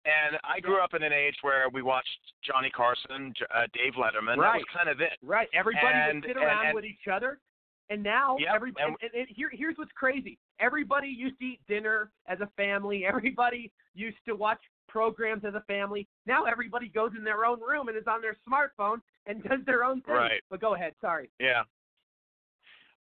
[0.05, 2.07] And I grew up in an age where we watched
[2.47, 4.37] Johnny Carson, uh, Dave Letterman.
[4.37, 4.63] That Right.
[4.63, 5.17] was kind of it.
[5.21, 5.49] Right.
[5.51, 7.41] Everybody And- would sit around and- with each other,
[7.89, 10.39] and now Yep, every and- and, and, and here here's what's crazy.
[10.59, 13.05] Everybody used to eat dinner as a family.
[13.35, 16.07] Everybody used to watch programs as a family.
[16.25, 19.83] Now everybody goes in their own room and is on their smartphone and does their
[19.83, 20.15] own thing.
[20.15, 20.41] Right.
[20.49, 20.95] But go ahead.
[21.01, 21.29] Sorry.
[21.37, 21.63] Yeah.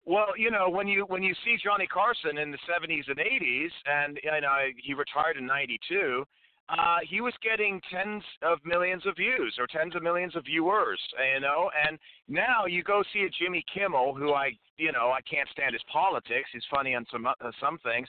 [0.06, 3.70] Well, you know, when you when you see Johnny Carson in the 70s and 80s,
[3.86, 6.24] and you know he retired in '92,
[6.70, 11.00] uh, he was getting tens of millions of views or tens of millions of viewers,
[11.34, 11.70] you know.
[11.86, 11.98] And
[12.28, 15.82] now you go see a Jimmy Kimmel, who I, you know, I can't stand his
[15.92, 16.48] politics.
[16.52, 18.08] He's funny on some uh, some things.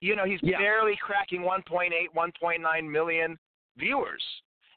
[0.00, 0.58] You know, he's Yeah.
[0.58, 3.38] barely cracking 1.8, 1.9 million
[3.76, 4.22] viewers,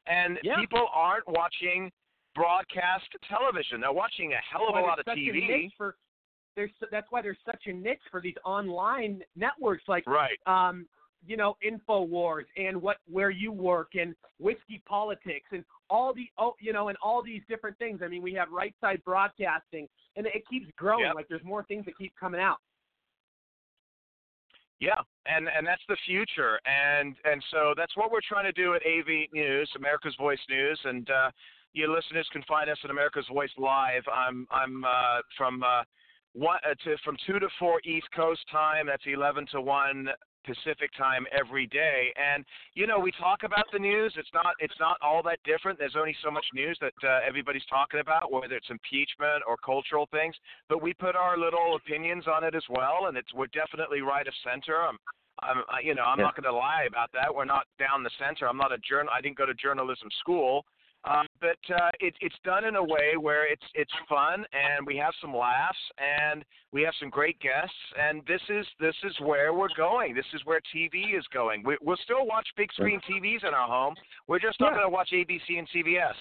[0.06, 0.58] and Yeah.
[0.58, 1.92] people aren't watching
[2.36, 3.82] broadcast television.
[3.82, 5.72] They're watching a hell of a lot of TV.
[5.78, 5.96] For,
[6.56, 10.40] there's that's why there's such a niche for these online networks like Right.
[10.46, 10.88] um,
[11.26, 16.54] you know, Infowars and what where you work and whiskey politics and all the oh
[16.60, 18.02] you know and all these different things.
[18.04, 21.06] I mean, we have right side broadcasting and it keeps growing.
[21.06, 21.16] Yep.
[21.16, 22.58] Like there's more things that keep coming out.
[24.80, 28.74] Yeah, and and that's the future, and and so that's what we're trying to do
[28.74, 31.32] at AV News, America's Voice News, and uh,
[31.72, 34.04] your listeners can find us at America's Voice Live.
[34.14, 35.84] I'm I'm uh, from uh,
[36.34, 38.88] one uh, to from two to four East Coast time.
[38.88, 40.10] That's eleven to one
[40.46, 42.14] Pacific time every day.
[42.18, 44.14] And you know, we talk about the news.
[44.18, 45.80] It's not it's not all that different.
[45.80, 50.08] There's only so much news that uh, everybody's talking about, whether it's impeachment or cultural
[50.12, 50.36] things.
[50.70, 54.28] But we put our little opinions on it as well, and it's we're definitely right
[54.28, 54.78] of center.
[54.84, 54.98] I'm,
[55.40, 56.26] I'm you know, I'm yeah.
[56.26, 57.34] not going to lie about that.
[57.34, 58.48] We're not down the center.
[58.48, 59.12] I'm not a journal.
[59.16, 60.66] I didn't go to journalism school.
[61.44, 65.14] But uh, it, it's done in a way where it's it's fun and we have
[65.20, 69.76] some laughs and we have some great guests and this is this is where we're
[69.76, 70.16] going.
[70.16, 71.62] This is where TV is going.
[71.66, 73.94] We, we'll still watch big screen TVs in our home.
[74.26, 74.78] We're just not yeah.
[74.78, 76.16] going to watch ABC and CBS.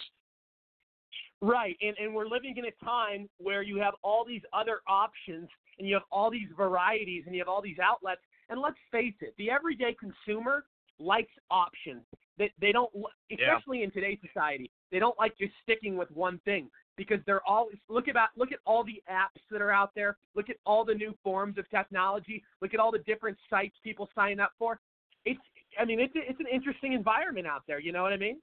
[1.41, 5.49] Right, and and we're living in a time where you have all these other options
[5.79, 8.23] and you have all these varieties and you have all these outlets.
[8.49, 10.65] And let's face it, the everyday consumer
[10.99, 12.03] likes options.
[12.39, 12.91] They they don't,
[13.31, 13.85] especially yeah.
[13.85, 18.09] in today's society, they don't like just sticking with one thing because they're all look
[18.09, 20.19] about look at all the apps that are out there.
[20.37, 22.45] Look at all the new forms of technology.
[22.61, 24.79] Look at all the different sites people sign up for.
[25.25, 25.41] It's
[25.81, 27.81] I mean it's it's an interesting environment out there.
[27.81, 28.39] You know what I mean?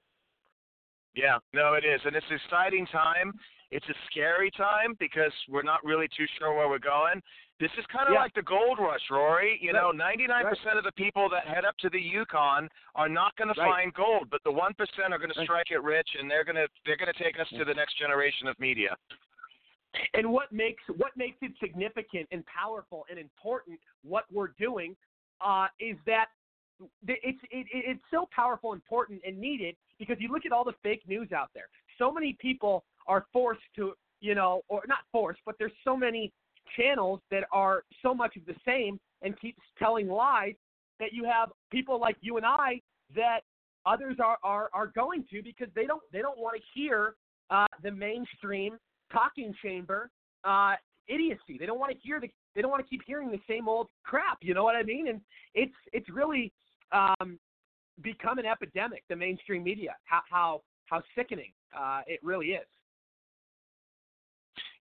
[1.14, 3.32] Yeah, no, it is, and it's an exciting time.
[3.72, 7.20] It's a scary time because we're not really too sure where we're going.
[7.60, 8.20] This is kind of yeah.
[8.20, 9.60] like the gold rush, Rory.
[9.60, 9.82] You right.
[9.82, 10.76] know, 99% right.
[10.78, 13.54] of the people that head up to the Yukon are not going right.
[13.54, 16.56] to find gold, but the 1% are going to strike it rich, and they're going
[16.56, 18.96] to they're going to take us to the next generation of media.
[20.14, 24.96] And what makes what makes it significant and powerful and important what we're doing
[25.44, 26.26] uh, is that
[27.06, 31.02] it's it, it's so powerful, important, and needed because you look at all the fake
[31.06, 31.68] news out there.
[31.98, 36.32] So many people are forced to, you know, or not forced, but there's so many
[36.76, 40.54] channels that are so much of the same and keeps telling lies
[40.98, 42.80] that you have people like you and I
[43.14, 43.40] that
[43.86, 47.14] others are are, are going to because they don't they don't want to hear
[47.50, 48.78] uh, the mainstream
[49.12, 50.10] talking chamber
[50.44, 50.74] uh,
[51.08, 51.56] idiocy.
[51.58, 53.88] They don't want to hear the they don't want to keep hearing the same old
[54.04, 54.38] crap.
[54.42, 55.08] You know what I mean?
[55.08, 55.20] And
[55.54, 56.52] it's it's really
[56.92, 57.38] um,
[58.02, 59.02] become an epidemic.
[59.08, 62.66] The mainstream media, how how how sickening uh, it really is.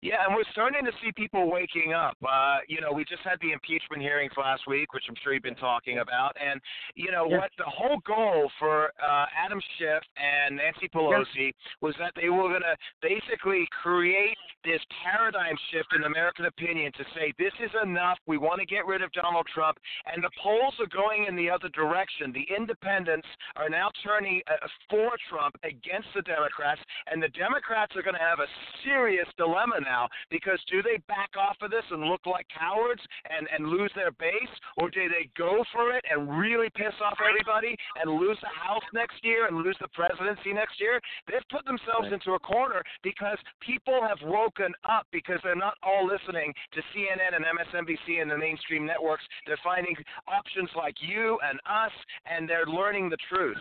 [0.02, 2.16] Yeah, and we're starting to see people waking up.
[2.24, 5.44] Uh, you know, we just had the impeachment hearings last week, which I'm sure you've
[5.44, 6.38] been talking about.
[6.40, 6.62] And,
[6.96, 11.52] you know, what the whole goal for uh, Adam Schiff and Nancy Pelosi
[11.82, 17.04] was that they were going to basically create this paradigm shift in American opinion to
[17.16, 18.18] say, this is enough.
[18.26, 19.78] We want to get rid of Donald Trump.
[20.08, 22.32] And the polls are going in the other direction.
[22.32, 23.28] The independents
[23.58, 26.80] are now turning uh, for Trump against the Democrats.
[27.12, 28.48] And the Democrats are going to have a
[28.88, 33.02] serious dilemma now now because do they back off of this and look like cowards
[33.26, 37.18] and and lose their base, or do they go for it and really piss off
[37.18, 41.02] everybody and lose the House next year and lose the presidency next year?
[41.28, 46.06] They've put themselves into a corner because people have woken up because they're not all
[46.06, 49.24] listening to CNN and MSNBC and the mainstream networks.
[49.48, 49.96] They're finding
[50.28, 51.96] options like you and us,
[52.30, 53.58] and they're learning the truth.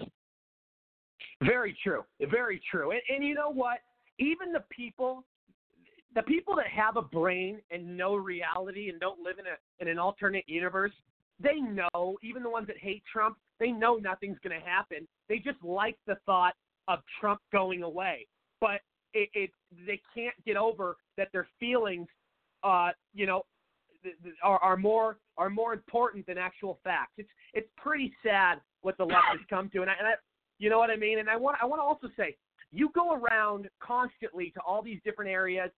[1.43, 2.05] Very true.
[2.31, 2.91] Very true.
[2.91, 3.79] And, and you know what?
[4.19, 5.25] Even the people
[6.19, 9.87] the people that have a brain and know reality and don't live in a in
[9.87, 10.93] an alternate universe,
[11.41, 15.07] they know, even the ones that hate Trump, they know nothing's going to happen.
[15.29, 16.55] They just like the thought
[16.89, 18.27] of Trump going away.
[18.61, 18.81] But
[19.15, 19.51] it, it
[19.87, 22.09] they can't get over that their feelings
[22.65, 23.43] uh, you know,
[24.43, 27.13] are, are more are more important than actual facts.
[27.19, 30.13] It's it's pretty sad what the left has come to, and I, and I
[30.59, 31.21] you know what I mean.
[31.21, 32.37] And I want I want to also say,
[32.73, 35.71] you go around constantly to all these different areas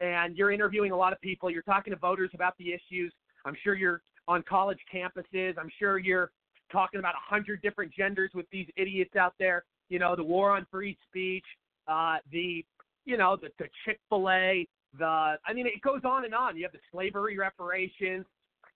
[0.00, 1.50] and you're interviewing a lot of people.
[1.50, 3.12] You're talking to voters about the issues.
[3.44, 5.54] I'm sure you're on college campuses.
[5.58, 6.30] I'm sure you're
[6.70, 9.64] talking about a hundred different genders with these idiots out there.
[9.88, 11.44] You know, the war on free speech,
[11.88, 12.64] uh, the
[13.04, 14.66] you know the, the Chick Fil A,
[14.98, 16.56] the I mean it goes on and on.
[16.56, 18.26] You have the slavery reparations.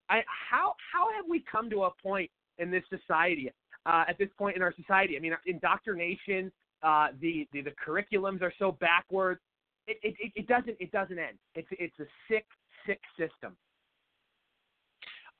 [0.08, 3.50] I, how how have we come to a point in this society?
[3.86, 6.52] Uh, at this point in our society, I mean, indoctrination,
[6.82, 9.40] uh, the, the the curriculums are so backwards
[9.86, 11.38] it, it, it doesn't it doesn't end.
[11.54, 12.46] It's it's a sick
[12.86, 13.56] sick system.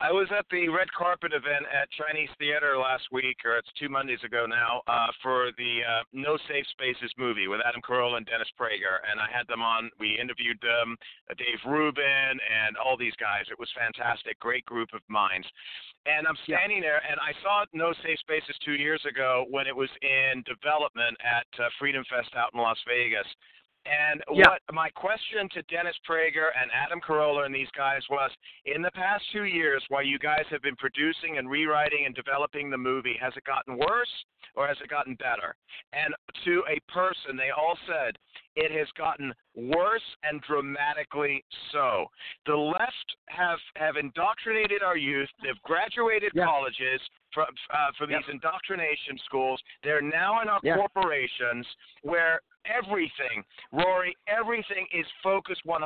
[0.01, 3.85] I was at the red carpet event at Chinese Theater last week, or it's two
[3.85, 8.25] Mondays ago now, uh, for the uh, No Safe Spaces movie with Adam Carolla and
[8.25, 9.93] Dennis Prager, and I had them on.
[10.01, 10.97] We interviewed um,
[11.37, 13.45] Dave Rubin and all these guys.
[13.53, 15.45] It was fantastic, great group of minds.
[16.09, 19.75] And I'm standing there, and I saw No Safe Spaces two years ago when it
[19.75, 23.29] was in development at uh, Freedom Fest out in Las Vegas
[23.85, 24.49] And Yeah.
[24.49, 28.31] what my question to Dennis Prager and Adam Carolla and these guys was
[28.65, 32.69] in the past two years, while you guys have been producing and rewriting and developing
[32.69, 34.25] the movie, has it gotten worse
[34.55, 35.55] or has it gotten better?
[35.93, 36.13] And
[36.43, 38.17] to a person, they all said
[38.55, 42.11] it has gotten worse and dramatically so.
[42.45, 45.29] The left have have indoctrinated our youth.
[45.41, 46.45] They've graduated Yeah.
[46.45, 47.01] colleges
[47.33, 48.21] from uh, from Yep.
[48.21, 49.61] these indoctrination schools.
[49.81, 50.75] They're now in our Yeah.
[50.75, 51.67] corporations
[52.01, 55.81] where everything, Rory, everything is focused 100%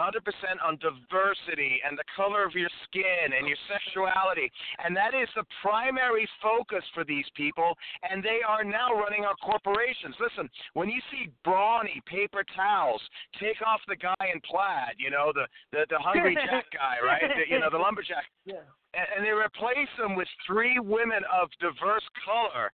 [0.64, 4.52] on diversity and the color of your skin and your sexuality.
[4.84, 7.78] And that is the primary focus for these people.
[8.10, 10.16] And they are now running our corporations.
[10.20, 13.02] Listen, when you see brawny paper towels
[13.40, 17.22] take off the guy in plaid, you know, the, the, the hungry jack guy, right?
[17.22, 18.62] The, you know, the lumberjack Yeah.
[18.94, 22.72] and, and they replace them with three women of diverse color.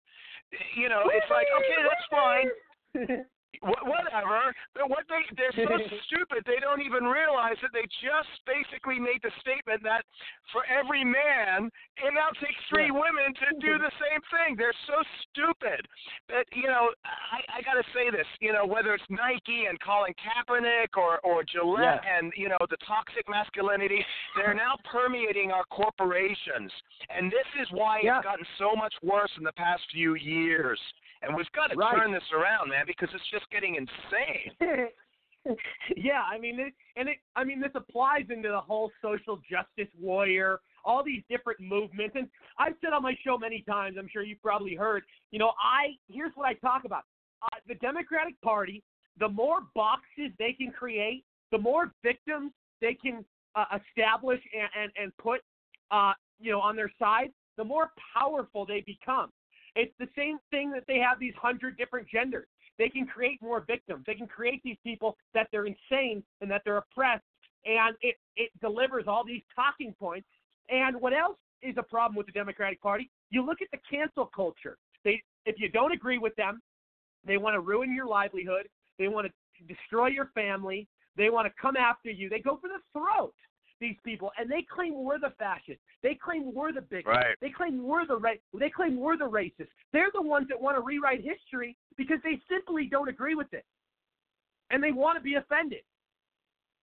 [0.76, 3.26] You know, it's like okay, that's fine.
[3.64, 4.52] Wh- Whatever.
[4.74, 5.76] But what they they're so
[6.06, 10.04] stupid they don't even realize that they just basically made the statement that
[10.52, 14.54] for every man it now takes three women to do the same thing.
[14.56, 15.82] They're so stupid.
[16.28, 20.12] But you know, I, I gotta say this, you know, whether it's Nike and Colin
[20.20, 22.18] Kaepernick or, or Gillette Yeah.
[22.18, 24.04] and, you know, the toxic masculinity,
[24.36, 26.70] they're now permeating our corporations.
[27.10, 28.18] And this is why Yeah.
[28.18, 30.78] it's gotten so much worse in the past few years.
[31.22, 31.96] And we've got to Right.
[31.96, 34.88] turn this around, man, because it's just getting insane.
[35.96, 39.92] yeah, I mean, it, and it, I mean, this applies into the whole social justice
[39.98, 42.16] warrior, all these different movements.
[42.16, 42.28] And
[42.58, 45.96] I've said on my show many times, I'm sure you've probably heard, you know, I
[46.08, 47.04] here's what I talk about:
[47.42, 48.82] uh, the Democratic Party.
[49.18, 53.24] The more boxes they can create, the more victims they can
[53.56, 55.40] uh, establish and, and and put,
[55.90, 59.30] uh, you know, on their side, the more powerful they become.
[59.76, 62.46] It's the same thing that they have these hundred different genders.
[62.78, 64.04] They can create more victims.
[64.06, 67.24] They can create these people that they're insane and that they're oppressed,
[67.64, 70.28] and it it delivers all these talking points.
[70.68, 73.10] And what else is a problem with the Democratic Party?
[73.30, 74.78] You look at the cancel culture.
[75.04, 76.60] They if you don't agree with them,
[77.26, 78.68] they want to ruin your livelihood.
[78.98, 80.86] They want to destroy your family.
[81.16, 82.28] They want to come after you.
[82.28, 83.34] They go for the throat.
[83.80, 85.82] These people, and they claim we're the fascists.
[86.02, 87.06] They claim we're the bigots.
[87.06, 87.36] Right.
[87.40, 89.68] They claim we're the ra- They claim we're the racists.
[89.92, 93.64] They're the ones that want to rewrite history because they simply don't agree with it,
[94.70, 95.82] and they want to be offended.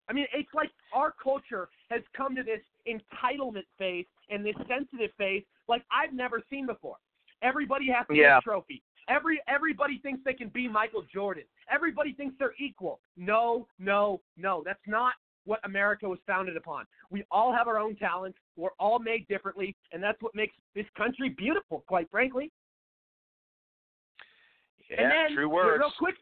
[0.07, 5.11] I mean, it's like our culture has come to this entitlement phase and this sensitive
[5.17, 6.97] phase like I've never seen before.
[7.41, 8.35] Everybody has to Yeah.
[8.35, 8.83] get a trophy.
[9.09, 11.43] Every everybody thinks they can be Michael Jordan.
[11.69, 13.01] Everybody thinks they're equal.
[13.17, 14.63] No, no, no.
[14.63, 15.13] That's not
[15.45, 16.85] what America was founded upon.
[17.09, 18.37] We all have our own talents.
[18.57, 22.51] We're all made differently, and that's what makes this country beautiful, quite frankly.
[24.89, 25.79] Yeah, and then, true words.
[25.79, 26.15] Real quick,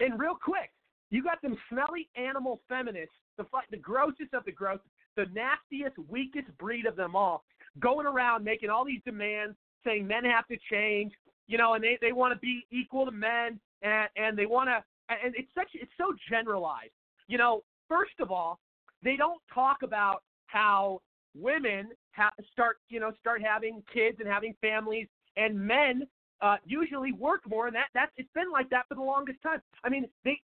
[0.00, 0.70] and real quick,
[1.10, 4.78] you got them smelly animal feminists, the the grossest of the gross,
[5.16, 7.44] the nastiest, weakest breed of them all,
[7.80, 11.12] going around making all these demands, saying men have to change,
[11.46, 14.68] you know, and they they want to be equal to men, and and they want
[14.68, 16.92] to, and it's such it's so generalized.
[17.28, 18.58] You know, first of all,
[19.02, 21.00] they don't talk about how
[21.38, 25.06] women ha- start you know start having kids and having families,
[25.36, 26.06] and men
[26.40, 29.60] uh, usually work more, and that that's it's been like that for the longest time.
[29.84, 30.40] I mean, they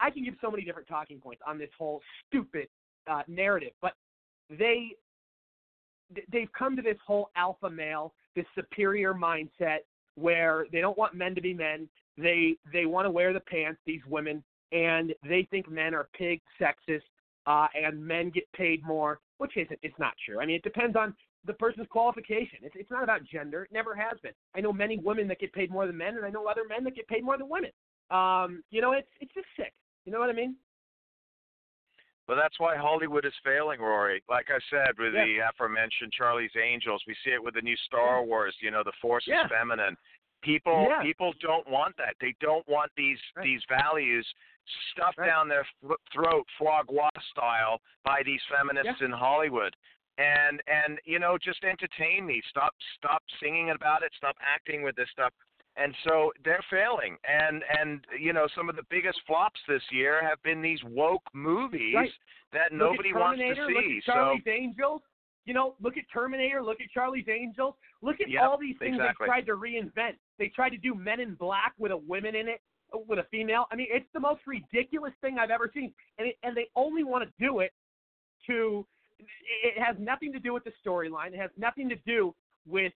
[0.00, 2.68] I can give so many different talking points on this whole stupid
[3.06, 3.92] uh, narrative, but
[4.50, 4.90] they
[6.30, 9.78] they've come to this whole alpha male, this superior mindset
[10.16, 11.88] where they don't want men to be men.
[12.16, 13.80] They they want to wear the pants.
[13.86, 14.42] These women
[14.74, 17.02] and they think men are pig, sexist,
[17.46, 19.78] uh, and men get paid more, which isn't.
[19.82, 20.40] It's not true.
[20.40, 21.14] I mean, it depends on
[21.46, 22.58] the person's qualification.
[22.62, 23.64] It's it's not about gender.
[23.64, 24.32] It never has been.
[24.56, 26.84] I know many women that get paid more than men, and I know other men
[26.84, 27.70] that get paid more than women.
[28.10, 29.72] Um, you know, it's it's just sick.
[30.04, 30.56] You know what I mean?
[32.26, 34.22] But that's why Hollywood is failing, Rory.
[34.30, 35.26] Like I said, with Yeah.
[35.26, 38.56] the aforementioned Charlie's Angels, we see it with the new Star Wars.
[38.60, 39.44] You know, the Force Yeah.
[39.44, 39.96] is feminine.
[40.40, 41.02] People, Yeah.
[41.02, 42.16] people don't want that.
[42.20, 43.44] They don't want these Right.
[43.44, 44.26] these values
[44.92, 45.26] stuffed Right.
[45.26, 49.74] down their th- throat, foie gras style, by these feminists in Hollywood.
[50.18, 52.40] And and you know, just entertain me.
[52.48, 54.12] Stop stop singing about it.
[54.16, 55.32] Stop acting with this stuff.
[55.76, 57.16] And so they're failing.
[57.26, 61.24] And and you know, some of the biggest flops this year have been these woke
[61.34, 62.12] movies Right.
[62.52, 63.74] that Look nobody wants to see.
[63.74, 65.02] Look at so Angels.
[65.46, 66.62] You know, look at Terminator.
[66.62, 67.74] Look at Charlie's Angels.
[68.00, 69.24] Look at Yep, all these things exactly.
[69.26, 70.16] they tried to reinvent.
[70.38, 72.62] They tried to do Men in Black with a woman in it,
[73.06, 73.66] with a female.
[73.70, 77.04] I mean, it's the most ridiculous thing I've ever seen, and it, and they only
[77.04, 77.72] want to do it
[78.46, 78.86] to.
[79.62, 81.28] It has nothing to do with the storyline.
[81.28, 82.34] It has nothing to do
[82.66, 82.92] with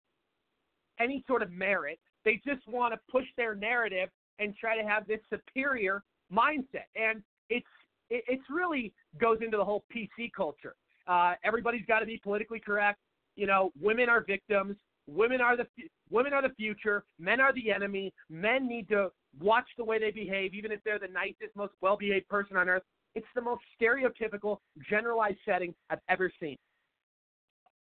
[0.99, 1.99] any sort of merit.
[2.25, 4.09] They just want to push their narrative
[4.39, 6.87] and try to have this superior mindset.
[6.95, 7.65] And it's
[8.09, 10.75] it, it's really goes into the whole PC culture.
[11.07, 12.99] Uh, everybody's got to be politically correct.
[13.35, 14.75] You know, women are victims.
[15.09, 15.65] Women are the
[16.09, 17.03] women are the future.
[17.19, 18.13] Men are the enemy.
[18.29, 19.09] Men need to
[19.39, 22.83] watch the way they behave, even if they're the nicest, most well-behaved person on earth.
[23.15, 24.57] It's the most stereotypical,
[24.89, 26.57] generalized setting I've ever seen.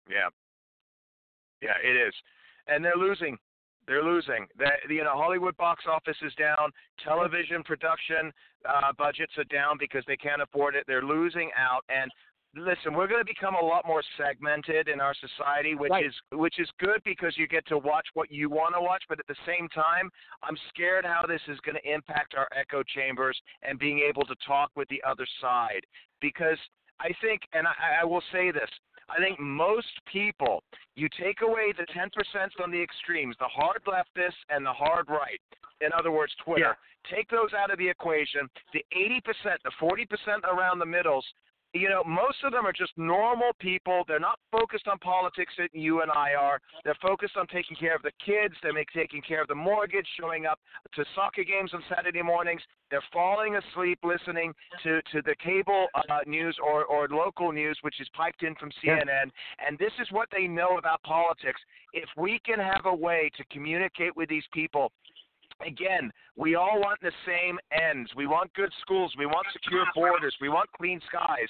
[0.09, 0.29] Yeah,
[1.61, 2.13] yeah, it is,
[2.67, 3.37] and they're losing.
[3.87, 4.47] They're losing.
[4.57, 6.71] The, you know, Hollywood box office is down.
[7.03, 8.31] Television production
[8.67, 10.85] uh, budgets are down because they can't afford it.
[10.87, 12.11] They're losing out, and
[12.55, 16.05] listen, we're going to become a lot more segmented in our society, which right.
[16.05, 19.03] is which is good because you get to watch what you want to watch.
[19.09, 20.09] But at the same time,
[20.43, 24.35] I'm scared how this is going to impact our echo chambers and being able to
[24.45, 25.81] talk with the other side.
[26.21, 26.57] Because
[26.99, 28.69] I think, and I, I will say this.
[29.07, 30.63] I think most people,
[30.95, 32.09] you take away the 10%
[32.63, 35.39] on the extremes, the hard leftists and the hard right.
[35.81, 36.75] In other words, Twitter.
[36.75, 37.15] Yeah.
[37.15, 38.49] Take those out of the equation.
[38.73, 39.21] The 80%,
[39.63, 41.23] the 40% around the middles,
[41.75, 44.03] you know, most of them are just normal people.
[44.07, 46.61] They're not focused on politics that you and I are.
[46.85, 48.55] They're focused on taking care of the kids.
[48.63, 50.57] They're taking care of the mortgage, showing up
[50.95, 52.61] to soccer games on Saturday mornings.
[52.89, 54.53] They're falling asleep listening
[54.83, 58.69] to, to the cable uh, news or, or local news, which is piped in from
[58.83, 59.05] CNN.
[59.07, 59.67] Yeah.
[59.67, 61.59] And this is what they know about politics.
[61.91, 64.93] If we can have a way to communicate with these people
[65.65, 68.09] again, we all want the same ends.
[68.15, 69.13] We want good schools.
[69.17, 70.35] We want secure borders.
[70.41, 71.49] We want clean skies.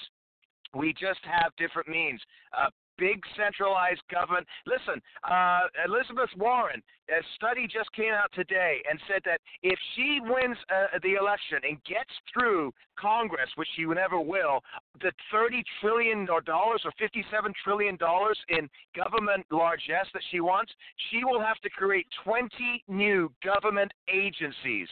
[0.76, 2.20] We just have different means.
[2.56, 4.46] Uh, big centralized government.
[4.66, 10.18] Listen, uh, Elizabeth Warren, a study just came out today and said that if she
[10.22, 14.60] wins uh, the election and gets through Congress, which she never will,
[15.00, 20.72] the 30 trillion dollars or 57 trillion dollars in government largesse that she wants,
[21.10, 22.48] she will have to create 20
[22.88, 24.88] new government agencies.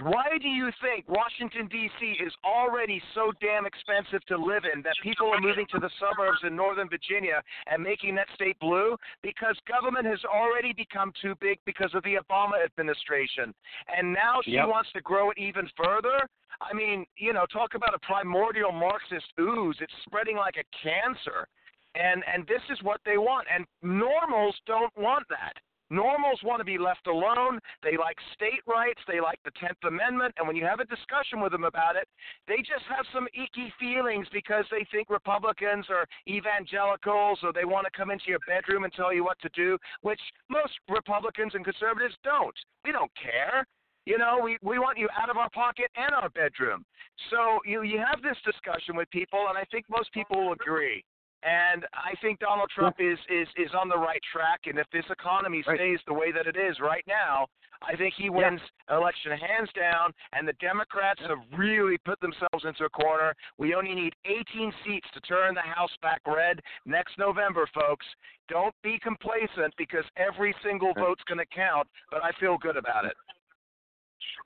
[0.00, 2.16] Why do you think Washington D.C.
[2.24, 6.40] is already so damn expensive to live in that people are moving to the suburbs
[6.44, 8.96] in Northern Virginia and making that state blue?
[9.22, 13.54] Because government has already become too big because of the Obama administration,
[13.96, 14.68] and now she Yep.
[14.68, 16.28] wants to grow it even further.
[16.60, 19.76] I mean, you know, talk about a primordial Marxist ooze.
[19.80, 21.46] It's spreading like a cancer.
[21.94, 23.46] And and this is what they want.
[23.52, 25.54] And normals don't want that.
[25.92, 27.60] Normals want to be left alone.
[27.82, 29.00] They like state rights.
[29.06, 30.32] They like the 10th Amendment.
[30.38, 32.08] And when you have a discussion with them about it,
[32.48, 37.84] they just have some icky feelings because they think Republicans are evangelicals or they want
[37.84, 41.62] to come into your bedroom and tell you what to do, which most Republicans and
[41.62, 42.56] conservatives don't.
[42.86, 43.66] We don't care.
[44.04, 46.84] You know, we, we want you out of our pocket and our bedroom.
[47.30, 51.04] So you, you have this discussion with people, and I think most people will agree.
[51.44, 54.60] And I think Donald Trump is, is, is on the right track.
[54.66, 55.76] And if this economy Right.
[55.76, 57.46] stays the way that it is right now,
[57.82, 58.60] I think he wins
[58.90, 60.12] election hands down.
[60.34, 63.34] And the Democrats have really put themselves into a corner.
[63.58, 68.06] We only need 18 seats to turn the House back red next November, folks.
[68.48, 71.88] Don't be complacent because every single vote's going to count.
[72.10, 73.14] But I feel good about it.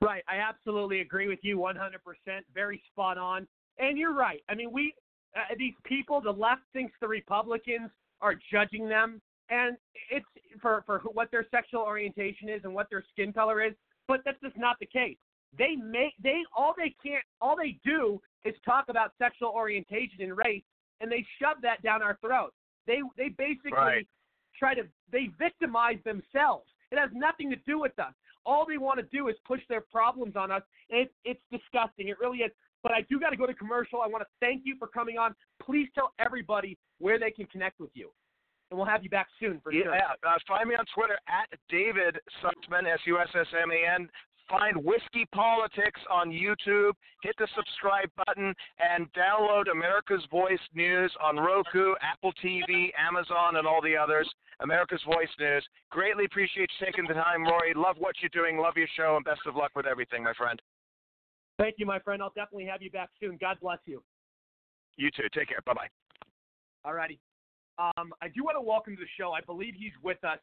[0.01, 0.23] Right.
[0.27, 1.75] I absolutely agree with you 100%.
[2.53, 3.47] Very spot on.
[3.79, 4.41] And you're right.
[4.49, 4.93] I mean, we,
[5.35, 7.89] uh, these people, the left thinks the Republicans
[8.21, 9.77] are judging them, and
[10.09, 10.25] it's
[10.61, 13.73] for, for what their sexual orientation is and what their skin color is,
[14.07, 15.17] but that's just not the case.
[15.57, 20.37] They make, they, all they can't, all they do is talk about sexual orientation and
[20.37, 20.63] race,
[21.01, 22.55] and they shove that down our throats.
[22.87, 24.07] They, they basically Right.
[24.57, 26.65] try to, they victimize themselves.
[26.91, 28.13] It has nothing to do with us.
[28.47, 30.63] All they want to do is push their problems on us.
[30.89, 32.07] And it's, it's disgusting.
[32.07, 32.51] It really is.
[32.81, 34.01] But I do got to go to commercial.
[34.01, 35.35] I want to thank you for coming on.
[35.61, 38.09] Please tell everybody where they can connect with you.
[38.71, 39.93] And we'll have you back soon for yeah, sure.
[39.93, 44.09] uh, find me on Twitter at David Sussman, S U S S M A N.
[44.49, 46.91] Find Whiskey Politics on YouTube.
[47.21, 53.67] Hit the subscribe button and download America's Voice News on Roku, Apple TV, Amazon, and
[53.67, 54.29] all the others.
[54.61, 55.65] America's Voice News.
[55.91, 57.73] Greatly appreciate you taking the time, Rory.
[57.75, 58.57] Love what you're doing.
[58.57, 60.61] Love your show, and best of luck with everything, my friend.
[61.57, 62.21] Thank you, my friend.
[62.21, 63.37] I'll definitely have you back soon.
[63.39, 64.03] God bless you.
[64.97, 65.27] You too.
[65.33, 65.59] Take care.
[65.65, 65.87] Bye bye.
[66.85, 67.19] All righty.
[67.79, 69.31] Um, I do want to welcome to the show.
[69.31, 70.39] I believe he's with us.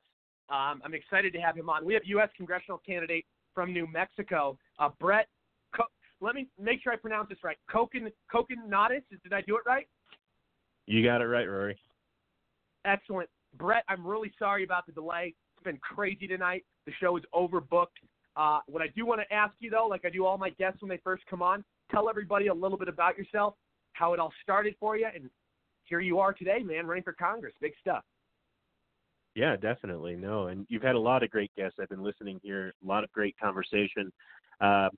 [0.50, 1.84] Um, I'm excited to have him on.
[1.84, 2.28] We have U.S.
[2.36, 3.24] congressional candidate
[3.54, 5.26] from New Mexico, uh, Brett.
[5.74, 5.84] Co-
[6.20, 7.56] let me make sure I pronounce this right.
[7.72, 9.02] Kokin Kokinadis.
[9.10, 9.88] Did I do it right?
[10.86, 11.78] You got it right, Rory.
[12.84, 13.28] Excellent.
[13.56, 15.34] Brett, I'm really sorry about the delay.
[15.56, 16.64] It's been crazy tonight.
[16.86, 17.86] The show is overbooked.
[18.36, 20.82] Uh, what I do want to ask you, though, like I do all my guests
[20.82, 23.54] when they first come on, tell everybody a little bit about yourself,
[23.92, 25.30] how it all started for you, and
[25.84, 27.54] here you are today, man, running for Congress.
[27.60, 28.02] Big stuff.
[29.34, 30.16] Yeah, definitely.
[30.16, 31.78] No, and you've had a lot of great guests.
[31.80, 34.12] I've been listening here, a lot of great conversation.
[34.60, 34.88] Uh,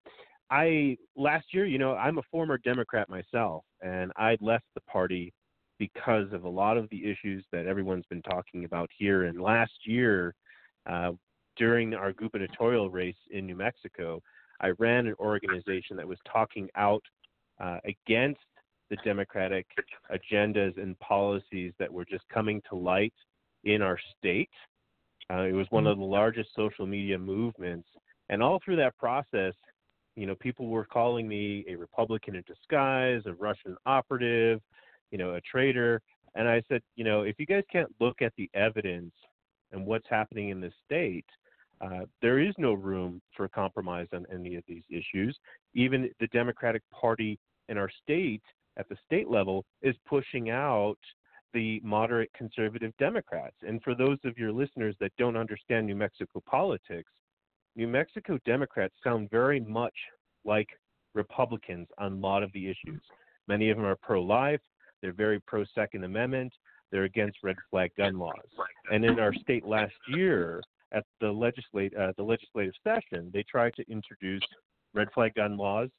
[0.50, 5.32] I last year, you know, I'm a former Democrat myself, and I left the party
[5.78, 9.24] because of a lot of the issues that everyone's been talking about here.
[9.24, 10.34] And last year,
[10.88, 11.12] uh,
[11.56, 14.22] during our gubernatorial race in New Mexico,
[14.60, 17.02] I ran an organization that was talking out
[17.60, 18.40] uh, against
[18.90, 19.66] the Democratic
[20.10, 23.14] agendas and policies that were just coming to light
[23.64, 24.50] in our state.
[25.30, 27.88] Uh, it was one of the largest social media movements,
[28.28, 29.54] and all through that process,
[30.14, 34.60] you know, people were calling me a Republican in disguise, a Russian operative,
[35.10, 36.00] you know, a traitor.
[36.34, 39.12] And I said, you know, if you guys can't look at the evidence
[39.72, 41.26] and what's happening in the state,
[41.80, 45.36] uh, there is no room for compromise on any of these issues.
[45.74, 47.38] Even the Democratic Party
[47.68, 48.42] in our state,
[48.78, 50.98] at the state level, is pushing out
[51.52, 53.56] the moderate conservative Democrats.
[53.66, 57.10] And for those of your listeners that don't understand New Mexico politics,
[57.76, 59.94] New Mexico Democrats sound very much
[60.44, 60.68] like
[61.14, 63.02] Republicans on a lot of the issues.
[63.48, 64.60] Many of them are pro life,
[65.06, 66.52] they're very pro Second Amendment,
[66.90, 68.34] they're against red flag gun laws.
[68.90, 70.60] And in our state last year,
[70.90, 74.42] at the legislate uh, the legislative session, they tried to introduce
[74.94, 75.90] red flag gun laws,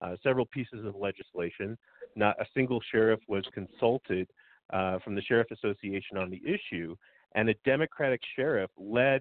[0.00, 1.78] uh, several pieces of legislation.
[2.16, 4.28] Not a single sheriff was consulted
[4.72, 6.96] uh, from the Sheriff Association on the issue,
[7.36, 9.20] and a Democratic sheriff led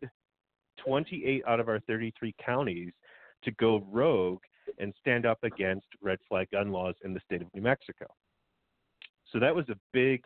[0.84, 2.92] 28 out of our 33 counties
[3.44, 4.42] to go rogue
[4.80, 8.08] and stand up against red flag gun laws in the state of New Mexico.
[9.32, 10.24] So that was a big,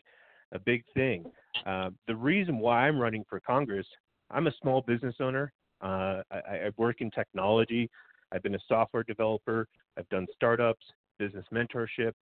[0.52, 1.26] a big thing.
[1.66, 3.88] Uh, the reason why I'm running for Congress,
[4.30, 5.52] I'm a small business owner.
[5.82, 7.90] Uh, I, I work in technology.
[8.32, 9.68] I've been a software developer.
[9.98, 10.86] I've done startups,
[11.20, 12.14] business mentorship,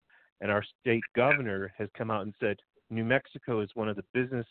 [0.41, 2.57] and our state governor has come out and said
[2.89, 4.45] New Mexico is one of the business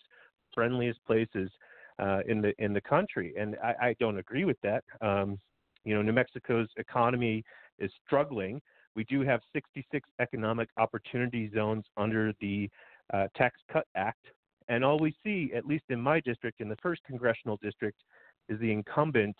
[0.55, 1.51] friendliest places
[1.99, 4.85] uh, in the in the country, and I, I don't agree with that.
[5.01, 5.39] Um,
[5.85, 7.45] you know, New Mexico's economy
[7.79, 8.61] is struggling.
[8.99, 12.69] We do have 66 economic opportunity zones under the
[13.15, 14.25] uh, Tax Cut Act,
[14.67, 18.01] and all we see, at least in my district, in the first congressional district,
[18.49, 19.37] is the incumbent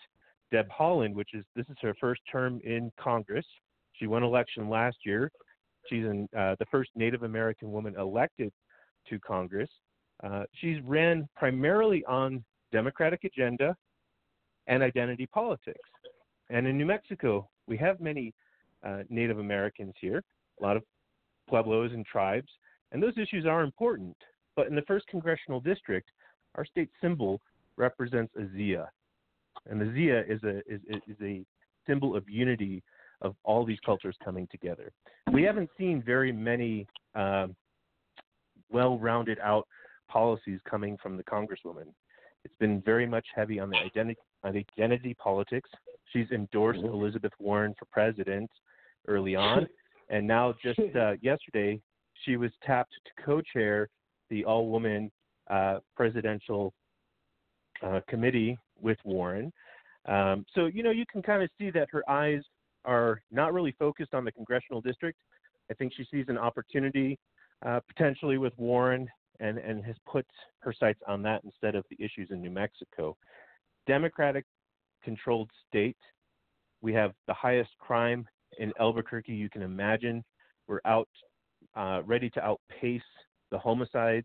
[0.49, 3.45] Deb Haaland, which is this is her first term in Congress.
[3.91, 5.29] She won election last year.
[5.89, 8.53] She's in, uh, the first Native American woman elected
[9.09, 9.69] to Congress.
[10.23, 13.75] Uh, she's ran primarily on Democratic agenda
[14.67, 15.89] and identity politics.
[16.49, 18.33] And in New Mexico, we have many
[18.85, 20.23] uh, Native Americans here,
[20.59, 20.83] a lot of
[21.47, 22.49] Pueblos and tribes,
[22.91, 24.15] and those issues are important.
[24.55, 26.09] But in the first congressional district,
[26.55, 27.41] our state symbol
[27.77, 28.89] represents a Zia,
[29.69, 31.45] and the Zia is a is, is a
[31.87, 32.83] symbol of unity
[33.21, 34.91] of all these cultures coming together.
[35.31, 37.55] We haven't seen very many um,
[38.71, 39.67] well-rounded out
[40.09, 41.87] policies coming from the Congresswoman.
[42.45, 45.69] It's been very much heavy on the identity on identity politics.
[46.11, 46.93] She's endorsed mm-hmm.
[46.93, 48.49] Elizabeth Warren for president
[49.07, 49.67] early on,
[50.09, 51.79] and now just uh, yesterday
[52.25, 53.87] she was tapped to co-chair
[54.29, 55.11] the all-woman
[55.49, 56.73] uh, presidential
[57.83, 59.51] uh, committee with Warren.
[60.07, 62.41] Um, so you know you can kind of see that her eyes
[62.85, 65.19] are not really focused on the congressional district.
[65.69, 67.19] I think she sees an opportunity
[67.65, 69.07] uh, potentially with Warren
[69.39, 70.25] and, and has put
[70.59, 73.15] her sights on that instead of the issues in New Mexico.
[73.87, 74.45] Democratic
[75.03, 75.97] controlled state.
[76.81, 78.27] We have the highest crime
[78.59, 80.23] in Albuquerque you can imagine.
[80.67, 81.09] We're out
[81.75, 83.01] uh, ready to outpace
[83.51, 84.23] the homicide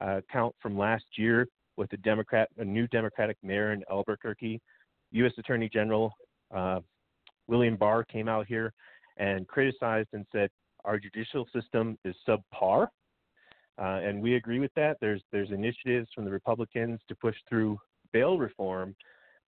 [0.00, 1.46] uh, count from last year
[1.76, 4.60] with a Democrat, a new Democratic mayor in Albuquerque.
[5.12, 5.32] U.S.
[5.36, 6.12] Attorney General
[6.54, 6.80] uh,
[7.46, 8.72] William Barr came out here
[9.18, 10.48] and criticized and said
[10.84, 12.88] our judicial system is subpar
[13.78, 14.98] uh, and we agree with that.
[15.00, 17.78] There's there's initiatives from the Republicans to push through
[18.12, 18.94] bail reform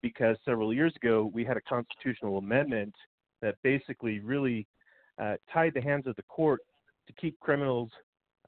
[0.02, 2.94] because several years ago we had a constitutional amendment
[3.44, 4.66] that basically really
[5.20, 6.60] uh, tied the hands of the court
[7.06, 7.90] to keep criminals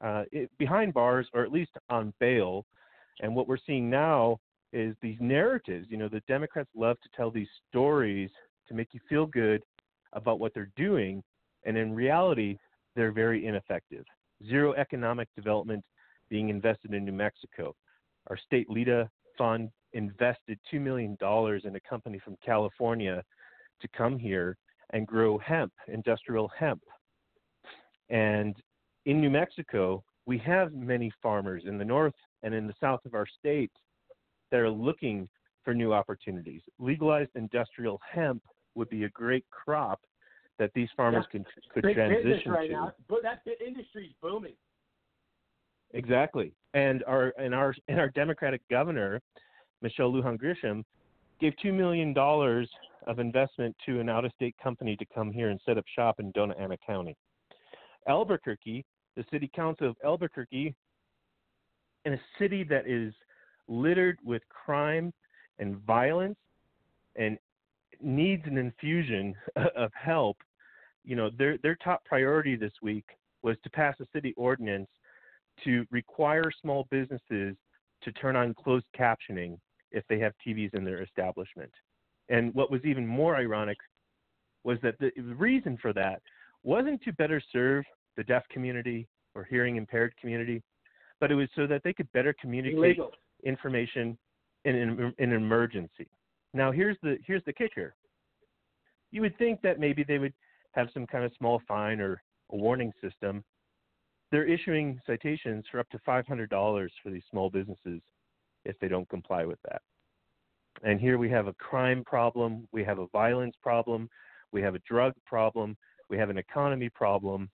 [0.01, 2.65] uh, it, behind bars or at least on bail.
[3.21, 4.39] And what we're seeing now
[4.73, 5.87] is these narratives.
[5.89, 8.29] You know, the Democrats love to tell these stories
[8.67, 9.63] to make you feel good
[10.13, 11.23] about what they're doing,
[11.65, 12.57] and in reality,
[12.95, 14.05] they're very ineffective
[14.47, 15.83] zero economic development
[16.29, 17.75] being invested in New Mexico.
[18.29, 23.23] Our state LEDA fund invested $2 million in a company from California
[23.81, 24.57] to come here
[24.91, 26.81] and grow hemp, industrial hemp.
[28.09, 28.55] And
[29.05, 33.13] in New Mexico, we have many farmers in the north and in the south of
[33.13, 33.71] our state
[34.51, 35.27] that are looking
[35.63, 36.61] for new opportunities.
[36.79, 38.41] Legalized industrial hemp
[38.75, 39.99] would be a great crop
[40.59, 41.39] that these farmers yeah.
[41.39, 42.73] can could Big transition right to.
[42.73, 42.93] Now.
[43.07, 44.53] But that industry's booming.
[45.93, 49.21] Exactly, and our and our and our Democratic governor,
[49.81, 50.83] Michelle Lujan Grisham,
[51.39, 52.69] gave two million dollars
[53.07, 56.19] of investment to an out of state company to come here and set up shop
[56.19, 57.15] in Dona Ana County.
[58.07, 58.85] Albuquerque,
[59.15, 60.75] the city council of Albuquerque,
[62.05, 63.13] in a city that is
[63.67, 65.11] littered with crime
[65.59, 66.37] and violence
[67.15, 67.37] and
[68.01, 69.35] needs an infusion
[69.75, 70.37] of help,
[71.03, 73.05] you know, their their top priority this week
[73.41, 74.89] was to pass a city ordinance
[75.63, 77.55] to require small businesses
[78.03, 79.57] to turn on closed captioning
[79.91, 81.71] if they have TVs in their establishment.
[82.29, 83.77] And what was even more ironic
[84.63, 86.21] was that the reason for that
[86.63, 87.85] wasn't to better serve
[88.17, 90.61] the deaf community or hearing impaired community,
[91.19, 93.11] but it was so that they could better communicate Illegal.
[93.43, 94.17] information
[94.65, 96.07] in an, in an emergency.
[96.53, 97.95] Now here's the here's the kicker.
[99.11, 100.33] You would think that maybe they would
[100.71, 102.21] have some kind of small fine or
[102.51, 103.43] a warning system.
[104.31, 106.49] They're issuing citations for up to $500
[107.01, 108.01] for these small businesses
[108.65, 109.81] if they don't comply with that.
[110.83, 114.09] And here we have a crime problem, we have a violence problem,
[114.51, 115.75] we have a drug problem,
[116.09, 117.49] we have an economy problem,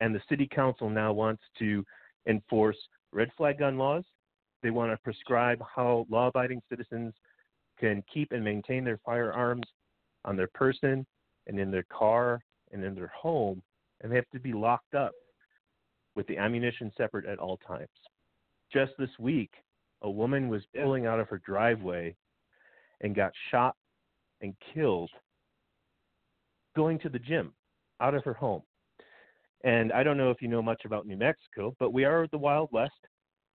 [0.00, 1.84] and the city council now wants to
[2.26, 2.76] enforce
[3.12, 4.04] red flag gun laws.
[4.62, 7.14] They want to prescribe how law abiding citizens
[7.78, 9.66] can keep and maintain their firearms
[10.24, 11.06] on their person
[11.46, 12.40] and in their car
[12.72, 13.62] and in their home,
[14.00, 15.12] and they have to be locked up
[16.14, 17.88] with the ammunition separate at all times.
[18.72, 19.50] Just this week,
[20.02, 22.14] a woman was pulling out of her driveway
[23.00, 23.76] and got shot
[24.40, 25.10] and killed
[26.76, 27.52] going to the gym
[28.00, 28.62] out of her home.
[29.62, 32.38] And I don't know if you know much about New Mexico, but we are the
[32.38, 32.92] Wild West.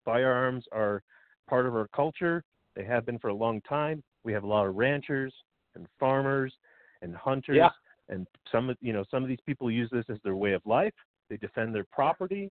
[0.06, 1.04] Firearms are
[1.48, 2.44] part of our culture.
[2.76, 4.04] They have been for a long time.
[4.24, 5.34] We have a lot of ranchers
[5.76, 6.54] and farmers
[7.02, 7.70] and hunters Yeah.
[8.10, 10.66] and some of you know some of these people use this as their way of
[10.66, 10.94] life.
[11.30, 12.52] They defend their property.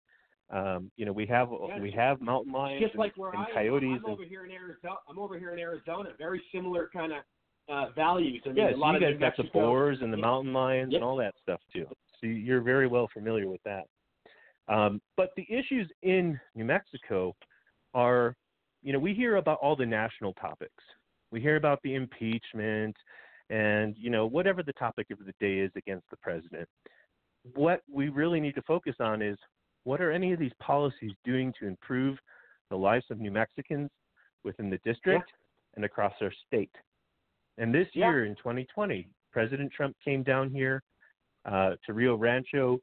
[0.51, 1.48] Um, you know, we have
[1.81, 3.89] we have mountain lions Just and, like where and I coyotes.
[3.89, 4.97] I'm and, over here in Arizona.
[5.09, 6.10] I'm over here in Arizona.
[6.18, 7.18] Very similar kind of
[7.68, 8.43] uh, values.
[8.44, 10.23] I mean, yeah, a so you of guys got the boars and the Yeah.
[10.23, 10.98] mountain lions Yep.
[11.01, 11.86] and all that stuff too.
[12.20, 13.89] So you're very well familiar with that.
[14.68, 17.35] Um, but the issues in New Mexico
[17.94, 18.36] are,
[18.82, 20.85] you know, we hear about all the national topics.
[21.32, 22.97] We hear about the impeachment
[23.51, 26.68] and, you know, whatever the topic of the day is against the president.
[27.55, 29.39] What we really need to focus on is
[29.86, 32.18] what are any of these policies doing to improve
[32.70, 33.88] the lives of New Mexicans
[34.42, 35.30] within the district
[35.76, 36.74] and across our state?
[37.58, 38.10] And this Yeah.
[38.10, 40.82] year in 2020, President Trump came down here
[41.44, 42.80] uh, to Rio Rancho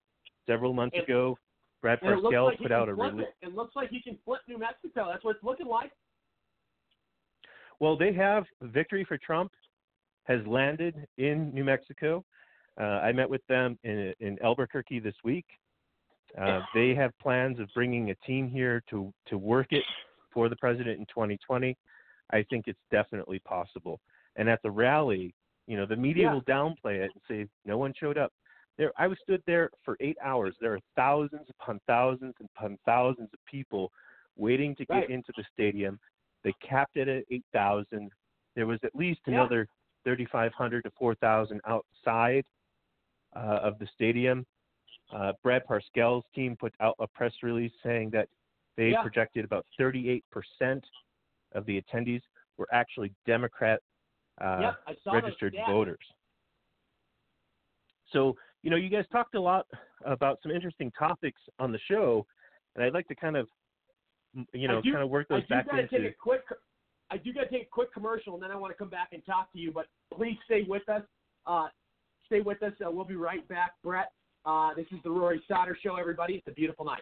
[0.47, 1.37] several months And- ago.
[1.81, 3.27] Brad it Parscale like put out a release.
[3.41, 3.47] it.
[3.47, 5.09] It looks like he can flip New Mexico.
[5.11, 5.91] That's what it's looking like.
[7.81, 9.51] Well, they have victory for Trump
[10.23, 12.23] has landed in New Mexico.
[12.79, 15.45] Uh, I met with them in, in Albuquerque this week.
[16.39, 19.83] Uh, they have plans of bringing a team here to to work it
[20.31, 21.77] for the president in 2020.
[22.31, 23.99] I think it's definitely possible.
[24.35, 25.35] And at the rally,
[25.67, 26.33] you know, the media Yeah.
[26.33, 28.33] will downplay it and say no one showed up.
[28.77, 30.55] There, I was stood there for eight hours.
[30.59, 33.91] There are thousands upon thousands upon thousands of people
[34.35, 35.09] waiting to get Right.
[35.11, 35.99] into the stadium.
[36.43, 38.11] They capped it at 8,000.
[38.55, 39.33] There was at least Yeah.
[39.33, 39.67] another
[40.03, 42.45] 3,500 to 4,000 outside
[43.35, 44.45] uh, of the stadium.
[45.11, 48.29] Uh, Brad Parscale's team put out a press release saying that
[48.77, 49.01] they Yeah.
[49.01, 50.83] projected about 38%
[51.53, 52.21] of the attendees
[52.57, 53.81] were actually Democrat
[54.41, 55.67] uh, Yep, those registered stats.
[55.67, 56.11] voters.
[58.11, 59.67] So, you know, you guys talked a lot
[60.05, 62.25] about some interesting topics on the show,
[62.75, 63.47] and I'd like to kind of,
[64.53, 65.87] you know, do- kind of work those back into.
[65.87, 66.41] take a quick.
[67.11, 69.09] I do got to take a quick commercial, and then I want to come back
[69.13, 69.71] and talk to you.
[69.71, 71.03] But please stay with us.
[71.45, 71.67] Uh,
[72.25, 72.73] stay with us.
[72.83, 74.11] Uh, we'll be right back, Brett.
[74.45, 76.33] Uh, this is the Rory Sauter Show, everybody.
[76.35, 77.01] It's a beautiful night.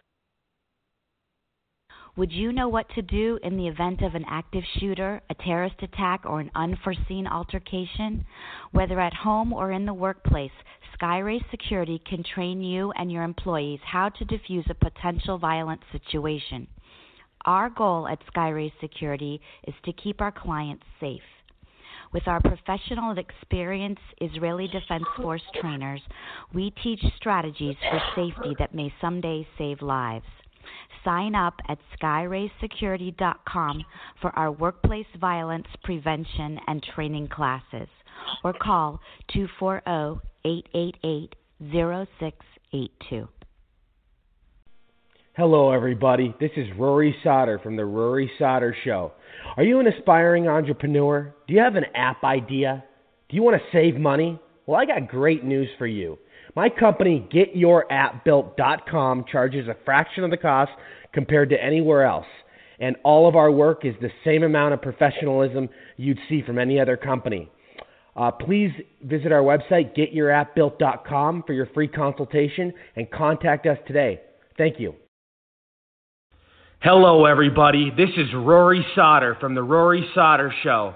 [2.17, 5.81] Would you know what to do in the event of an active shooter, a terrorist
[5.81, 8.25] attack, or an unforeseen altercation?
[8.71, 10.51] Whether at home or in the workplace,
[10.99, 16.67] Skyrace Security can train you and your employees how to defuse a potential violent situation.
[17.45, 21.21] Our goal at Skyrace Security is to keep our clients safe.
[22.13, 26.01] With our professional and experienced Israeli Defense Force trainers,
[26.53, 30.25] we teach strategies for safety that may someday save lives.
[31.05, 33.85] Sign up at skyrayssecurity.com
[34.21, 37.87] for our workplace violence prevention and training classes
[38.43, 38.99] or call
[39.33, 40.19] oh,
[41.63, 43.27] 240-888-0682.
[45.37, 46.35] Hello, everybody.
[46.41, 49.13] This is Rory Sauter from The Rory Sauter Show.
[49.55, 51.33] Are you an aspiring entrepreneur?
[51.47, 52.83] Do you have an app idea?
[53.29, 54.37] Do you want to save money?
[54.65, 56.19] Well, I got great news for you.
[56.53, 60.71] My company, GetYourAppBuilt.com, charges a fraction of the cost
[61.13, 62.27] compared to anywhere else.
[62.81, 66.77] And all of our work is the same amount of professionalism you'd see from any
[66.77, 67.49] other company.
[68.17, 68.71] Uh, please
[69.01, 74.19] visit our website, getyourappbuilt.com, for your free consultation and contact us today.
[74.57, 74.95] Thank you.
[76.83, 77.91] Hello, everybody.
[77.95, 80.95] This is Rory Sauter from The Rory Sauter Show.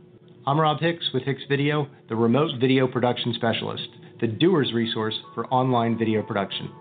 [0.47, 3.87] I'm Rob Hicks with Hicks Video, the remote video production specialist,
[4.21, 6.71] the doer's resource for online video production.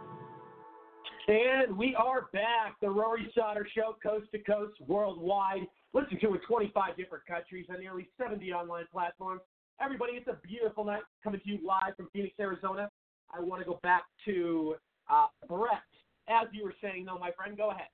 [1.28, 2.76] And we are back.
[2.80, 5.66] The Rory Sauter Show, coast to coast, worldwide.
[5.92, 9.42] Listen to in 25 different countries on nearly 70 online platforms.
[9.78, 12.88] Everybody, it's a beautiful night coming to you live from Phoenix, Arizona.
[13.30, 14.76] I want to go back to
[15.10, 15.82] uh, Brett.
[16.28, 17.88] As you were saying, though, my friend, go ahead.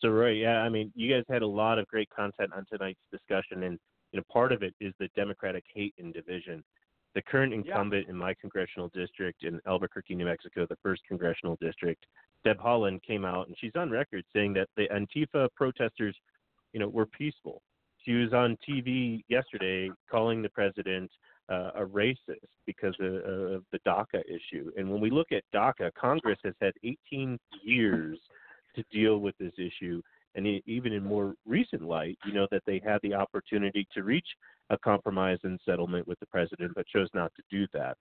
[0.00, 3.00] So, Roy, yeah, I mean, you guys had a lot of great content on tonight's
[3.10, 3.80] discussion, and
[4.16, 6.64] you know, part of it is the Democratic hate and division.
[7.14, 8.12] The current incumbent yeah.
[8.12, 12.06] in my congressional district in Albuquerque, New Mexico, the first congressional district,
[12.42, 16.16] Deb Haaland came out and she's on record saying that the Antifa protesters,
[16.72, 17.60] you know, were peaceful.
[18.02, 21.10] She was on TV yesterday calling the president
[21.50, 22.16] uh, a racist
[22.64, 24.70] because of, of the DACA issue.
[24.78, 28.18] And when we look at DACA, Congress has had 18 years
[28.76, 30.00] to deal with this issue
[30.36, 34.26] and even in more recent light, you know that they had the opportunity to reach
[34.70, 37.96] a compromise and settlement with the president, but chose not to do that.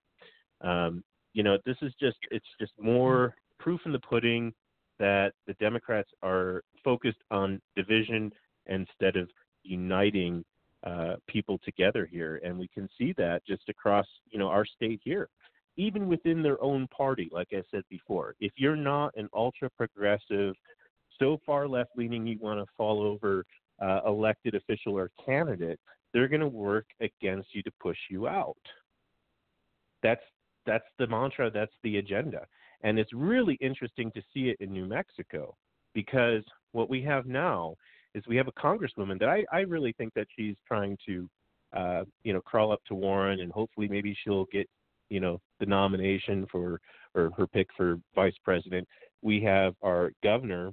[0.61, 1.03] Um,
[1.33, 4.53] you know, this is just it's just more proof in the pudding
[4.99, 8.31] that the Democrats are focused on division
[8.67, 9.29] instead of
[9.63, 10.43] uniting
[10.85, 15.01] uh, people together here, and we can see that just across you know our state
[15.03, 15.29] here.
[15.77, 20.55] Even within their own party, like I said before, if you're not an ultra progressive
[21.19, 23.45] so far left leaning you want to fall over
[23.81, 25.79] uh, elected official or candidate,
[26.13, 28.55] they're going to work against you to push you out.
[30.01, 30.21] That's
[30.65, 31.51] that's the mantra.
[31.51, 32.45] That's the agenda,
[32.81, 35.55] and it's really interesting to see it in New Mexico
[35.93, 37.75] because what we have now
[38.13, 41.29] is we have a congresswoman that I, I really think that she's trying to,
[41.75, 44.69] uh, you know, crawl up to Warren and hopefully maybe she'll get,
[45.09, 46.79] you know, the nomination for
[47.13, 48.87] or her pick for vice president.
[49.21, 50.71] We have our governor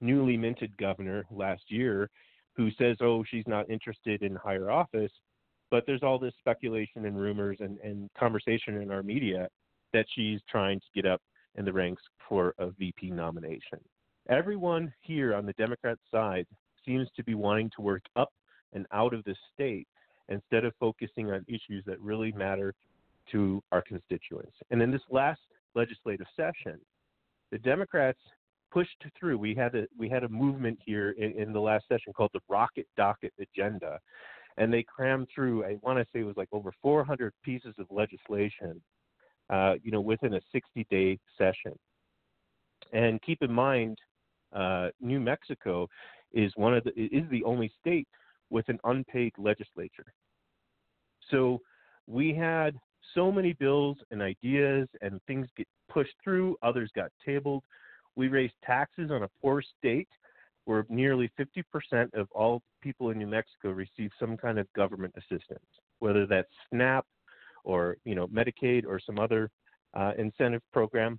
[0.00, 2.08] newly minted governor last year
[2.54, 5.12] who says, oh, she's not interested in higher office.
[5.70, 9.48] But there's all this speculation and rumors and, and conversation in our media
[9.92, 11.22] that she's trying to get up
[11.56, 13.78] in the ranks for a VP nomination.
[14.28, 16.46] Everyone here on the Democrat side
[16.84, 18.32] seems to be wanting to work up
[18.72, 19.86] and out of the state
[20.28, 22.74] instead of focusing on issues that really matter
[23.30, 24.56] to our constituents.
[24.70, 25.40] And in this last
[25.74, 26.78] legislative session,
[27.50, 28.20] the Democrats
[28.72, 29.38] pushed through.
[29.38, 32.40] We had a we had a movement here in, in the last session called the
[32.48, 33.98] Rocket Docket Agenda,
[34.56, 35.64] and they crammed through.
[35.64, 38.80] I want to say it was like over 400 pieces of legislation,
[39.50, 41.78] uh, you know, within a 60-day session.
[42.92, 43.98] And keep in mind,
[44.54, 45.88] uh, New Mexico
[46.32, 48.08] is one of the is the only state
[48.50, 50.12] with an unpaid legislature.
[51.30, 51.60] So
[52.06, 52.76] we had
[53.14, 57.62] so many bills and ideas and things get pushed through, others got tabled
[58.16, 60.08] We raised taxes on a poor state
[60.64, 65.66] where nearly 50% of all people in New Mexico receive some kind of government assistance,
[65.98, 67.04] whether that's SNAP
[67.64, 69.50] or you know Medicaid or some other
[69.94, 71.18] uh, incentive program.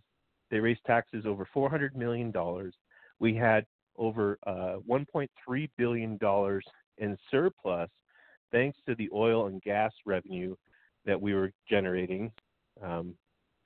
[0.52, 2.74] They raised taxes over 400 million dollars.
[3.20, 3.66] We had
[3.98, 6.64] over uh, 1.3 billion dollars
[6.98, 7.90] in surplus
[8.52, 10.56] thanks to the oil and gas revenue
[11.06, 12.32] that we were generating.
[12.82, 13.16] Um,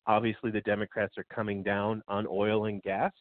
[0.08, 3.12] obviously, the Democrats are coming down on oil and gas.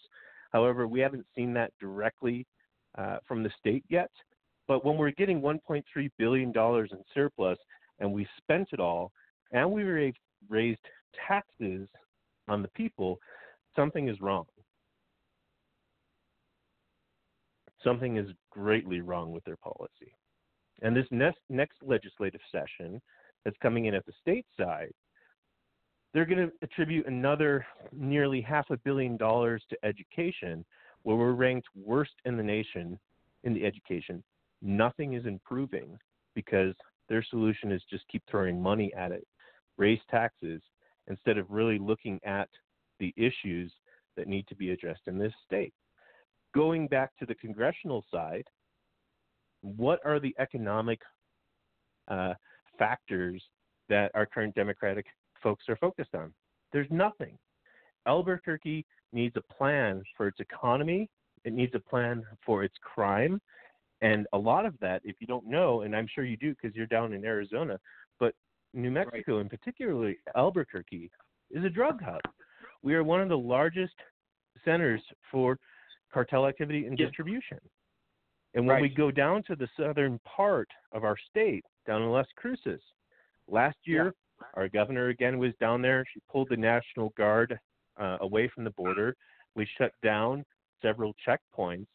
[0.53, 2.47] However, we haven't seen that directly
[2.97, 4.11] uh, from the state yet.
[4.69, 5.85] But when we're getting 1.3
[6.19, 7.59] billion dollars in surplus
[7.99, 9.13] and we spent it all,
[9.53, 10.13] and we
[10.49, 10.81] raised
[11.27, 11.89] taxes
[12.49, 13.19] on the people,
[13.77, 14.45] something is wrong.
[17.85, 20.13] Something is greatly wrong with their policy.
[20.83, 23.01] And this next, next legislative session
[23.45, 24.93] that's coming in at the state side,
[26.13, 30.65] they're going to attribute another nearly half a billion dollars to education,
[31.03, 32.99] where we're ranked worst in the nation
[33.45, 34.23] in the education.
[34.63, 35.99] Nothing is improving
[36.35, 36.75] because
[37.09, 39.27] their solution is just keep throwing money at it,
[39.77, 40.61] raise taxes,
[41.07, 42.49] instead of really looking at
[42.99, 43.73] the issues
[44.17, 45.73] that need to be addressed in this state.
[46.55, 48.45] Going back to the congressional side,
[49.61, 51.01] what are the economic
[52.09, 52.35] uh,
[52.79, 53.43] factors
[53.89, 55.07] that our current Democratic
[55.47, 56.35] folks are focused on?
[56.73, 57.39] There's nothing.
[58.05, 61.09] Albuquerque needs a plan for its economy,
[61.45, 63.41] it needs a plan for its crime.
[64.01, 66.75] And a lot of that, if you don't know, and I'm sure you do because
[66.75, 67.79] you're down in Arizona,
[68.19, 68.35] but
[68.75, 69.43] New Mexico, right.
[69.43, 71.13] and particularly Albuquerque,
[71.53, 72.21] is a drug hub.
[72.83, 73.95] We are one of the largest
[74.65, 75.01] centers
[75.31, 75.61] for
[76.13, 77.59] cartel activity and distribution.
[78.55, 78.83] And when right.
[78.83, 82.81] we go down to the southern part of our state, down in Las Cruces,
[83.47, 84.13] last year.
[84.55, 86.05] Our governor again was down there.
[86.13, 87.59] She pulled the National Guard
[88.01, 89.17] uh, away from the border.
[89.55, 90.45] We shut down
[90.83, 91.87] several checkpoints,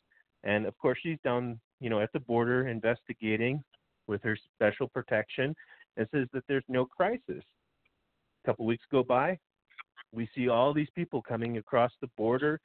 [0.44, 3.64] and of course she's down, you know, at the border investigating
[4.08, 5.56] with her special protection,
[5.98, 7.44] and says that there's no crisis.
[8.44, 9.38] A couple weeks go by,
[10.12, 12.60] we see all these people coming across the border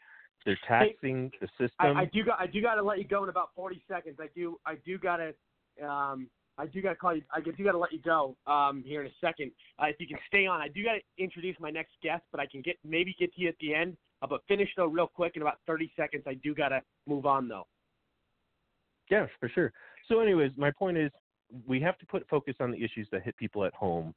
[0.46, 1.96] they're taxing hey, the system.
[1.96, 4.16] I, I do got I do got to let you go in about 40 seconds.
[4.20, 7.22] I do I do got to um, I do got to call you.
[7.32, 9.50] I do got to let you go um, here in a second.
[9.78, 12.40] Uh, if you can stay on, I do got to introduce my next guest, but
[12.40, 13.96] I can get maybe get to you at the end.
[14.22, 16.24] Uh, but finish though real quick in about 30 seconds.
[16.26, 17.66] I do got to move on though.
[19.10, 19.72] Yeah, for sure.
[20.08, 21.10] So, anyways, my point is
[21.66, 24.14] we have to put focus on the issues that hit people at home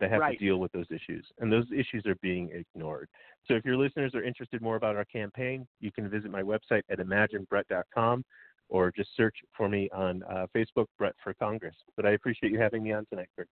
[0.00, 0.38] that have right.
[0.38, 3.08] to deal with those issues, and those issues are being ignored.
[3.46, 6.82] So, if your listeners are interested more about our campaign, you can visit my website
[6.90, 8.24] at imaginebrett.com
[8.72, 11.76] or just search for me on uh, Facebook, Brett for Congress.
[11.94, 13.48] But I appreciate you having me on tonight, Kurt.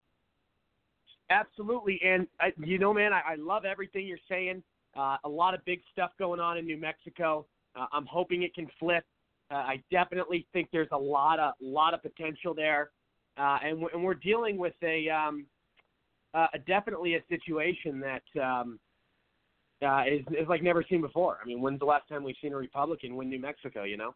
[1.30, 4.64] Absolutely, and I, you know, man, I, I love everything you're saying.
[4.98, 7.46] Uh, a lot of big stuff going on in New Mexico.
[7.76, 9.04] Uh, I'm hoping it can flip.
[9.52, 12.90] Uh, I definitely think there's a lot of lot of potential there,
[13.38, 15.46] uh, and, and we're dealing with a um,
[16.34, 18.80] uh, definitely a situation that um,
[20.08, 21.40] is, is like never seen before.
[21.44, 23.84] I mean, when's the last time we've seen a Republican win New Mexico?
[23.84, 24.16] You know.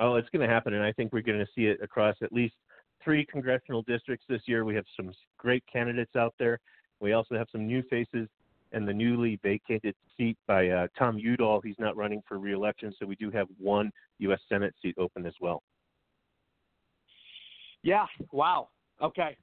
[0.00, 2.32] Oh, it's going to happen, and I think we're going to see it across at
[2.32, 2.54] least
[3.02, 4.64] three congressional districts this year.
[4.64, 6.58] We have some great candidates out there.
[7.00, 8.28] We also have some new faces
[8.72, 11.60] and the newly vacated seat by uh, Tom Udall.
[11.60, 14.40] He's not running for reelection, so we do have one U.S.
[14.48, 15.62] Senate seat open as well.
[17.82, 18.06] Yeah.
[18.32, 18.70] Wow.
[19.00, 19.36] Okay.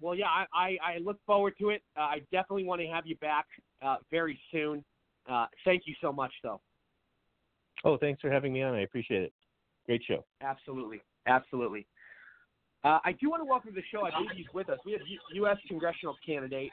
[0.00, 1.82] Well, yeah, I, I, I look forward to it.
[1.96, 3.46] Uh, I definitely want to have you back
[3.80, 4.84] uh, very soon.
[5.28, 6.60] Uh, thank you so much, though.
[7.84, 8.74] Oh, thanks for having me on.
[8.74, 9.32] I appreciate it.
[9.86, 10.24] Great show.
[10.40, 11.00] Absolutely.
[11.26, 11.86] Absolutely.
[12.84, 14.04] Uh, I do want to welcome to the show.
[14.04, 14.78] I believe he's with us.
[14.84, 15.56] We have U- U.S.
[15.68, 16.70] congressional candidate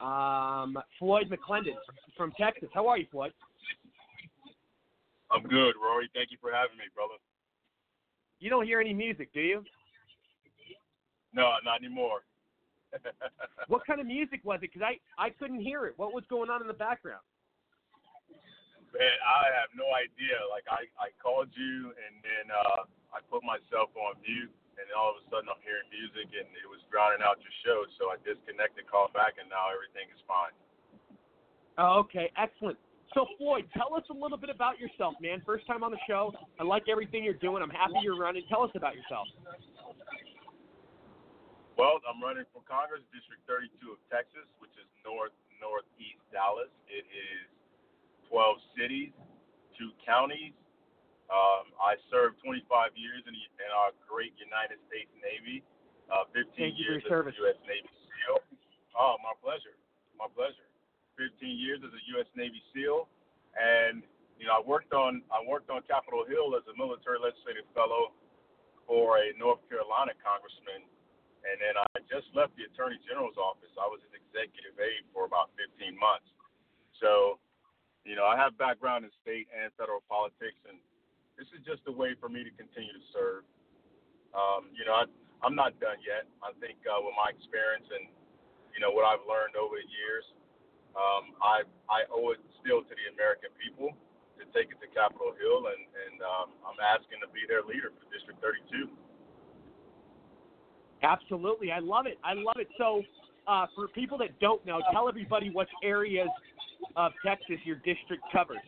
[0.00, 1.76] um, Floyd McLendon
[2.16, 2.68] from Texas.
[2.74, 3.32] How are you, Floyd?
[5.30, 6.10] I'm good, Rory.
[6.14, 7.14] Thank you for having me, brother.
[8.40, 9.62] You don't hear any music, do you?
[11.32, 12.20] No, not anymore.
[13.68, 14.72] what kind of music was it?
[14.72, 15.94] Because I, I couldn't hear it.
[15.96, 17.22] What was going on in the background?
[18.92, 20.36] Man, I have no idea.
[20.52, 25.16] Like I, I called you and then uh, I put myself on mute, and all
[25.16, 27.84] of a sudden I'm hearing music and it was drowning out your show.
[27.96, 30.52] So I disconnected, called back, and now everything is fine.
[31.80, 32.76] Oh, okay, excellent.
[33.16, 35.44] So Floyd, tell us a little bit about yourself, man.
[35.44, 36.32] First time on the show.
[36.56, 37.60] I like everything you're doing.
[37.60, 38.44] I'm happy you're running.
[38.48, 39.28] Tell us about yourself.
[41.76, 46.72] Well, I'm running for Congress, District 32 of Texas, which is north northeast Dallas.
[46.88, 47.48] It is
[48.32, 49.12] 12 cities,
[49.76, 50.56] two counties.
[51.28, 52.64] Um, I served 25
[52.96, 55.60] years in, the, in our great United States Navy,
[56.08, 57.60] uh, 15 Thank years as a U.S.
[57.68, 58.40] Navy SEAL.
[58.96, 59.76] Oh, my pleasure.
[60.16, 60.64] My pleasure.
[61.20, 62.28] 15 years as a U.S.
[62.32, 63.08] Navy SEAL.
[63.56, 64.00] And,
[64.40, 68.16] you know, I worked on I worked on Capitol Hill as a military legislative fellow
[68.88, 70.82] for a North Carolina congressman,
[71.46, 73.70] and then I just left the Attorney General's office.
[73.78, 76.28] I was his executive aide for about 15 months.
[76.98, 77.41] So,
[78.02, 80.78] you know, I have background in state and federal politics, and
[81.38, 83.46] this is just a way for me to continue to serve.
[84.34, 85.04] Um, you know, I,
[85.46, 86.26] I'm not done yet.
[86.42, 88.10] I think uh, with my experience and
[88.74, 90.24] you know what I've learned over the years,
[90.96, 91.62] um, I
[91.92, 93.92] I owe it still to the American people
[94.40, 97.94] to take it to Capitol Hill, and and um, I'm asking to be their leader
[97.94, 98.90] for District 32.
[101.02, 102.18] Absolutely, I love it.
[102.22, 102.70] I love it.
[102.78, 103.02] So,
[103.46, 106.30] uh, for people that don't know, tell everybody what areas
[106.96, 108.62] of Texas your district covers.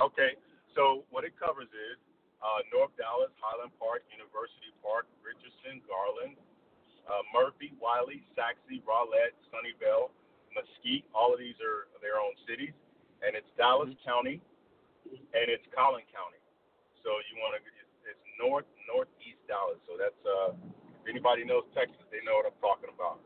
[0.00, 0.34] Okay,
[0.74, 1.96] so what it covers is
[2.42, 6.34] uh, North Dallas, Highland Park, University Park, Richardson, Garland,
[7.06, 10.10] uh, Murphy, Wylie, Sachse, Rowlett, Sunnyvale,
[10.50, 11.06] Mesquite.
[11.14, 12.74] All of these are their own cities,
[13.22, 14.08] and it's Dallas Mm-hmm.
[14.08, 14.36] County,
[15.06, 16.40] and it's Collin County.
[17.02, 19.78] So you want to it's, it's north northeast Dallas.
[19.90, 20.54] So that's uh,
[21.02, 23.18] if anybody knows Texas, they know what I'm talking about.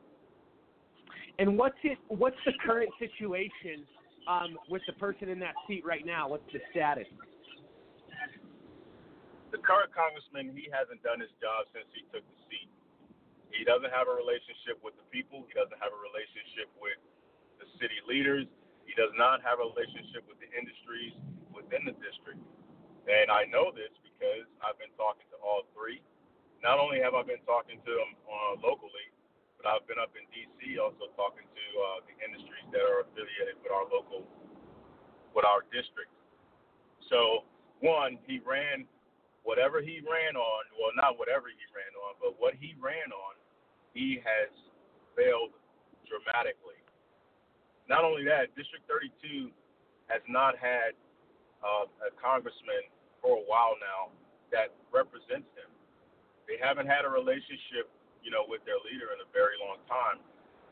[1.38, 1.98] And what's it?
[2.08, 3.84] What's the current situation
[4.28, 6.28] um, with the person in that seat right now?
[6.28, 7.06] What's the status?
[9.56, 12.68] the current congressman, he hasn't done his job since he took the seat.
[13.48, 15.48] He doesn't have a relationship with the people.
[15.48, 17.00] He doesn't have a relationship with
[17.56, 18.44] the city leaders.
[18.84, 21.16] He does not have a relationship with the industries
[21.48, 22.42] within the district.
[23.08, 26.04] And I know this because I've been talking to all three.
[26.60, 29.08] Not only have I been talking to them uh, locally,
[29.56, 30.78] but I've been up in D.C.
[30.78, 34.28] also talking to uh, the industries that are affiliated with our local,
[35.32, 36.12] with our district.
[37.08, 37.46] So,
[37.80, 38.88] one, he ran
[39.46, 43.38] whatever he ran on, well, not whatever he ran on, but what he ran on,
[43.94, 44.50] he has
[45.14, 45.54] failed
[46.10, 46.76] dramatically.
[47.86, 49.54] Not only that, District 32
[50.10, 50.98] has not had
[51.62, 52.90] uh, a congressman
[53.22, 54.10] for a while now
[54.50, 55.70] that represents them.
[56.50, 57.86] They haven't had a relationship,
[58.26, 60.18] you know, with their leader in a very long time.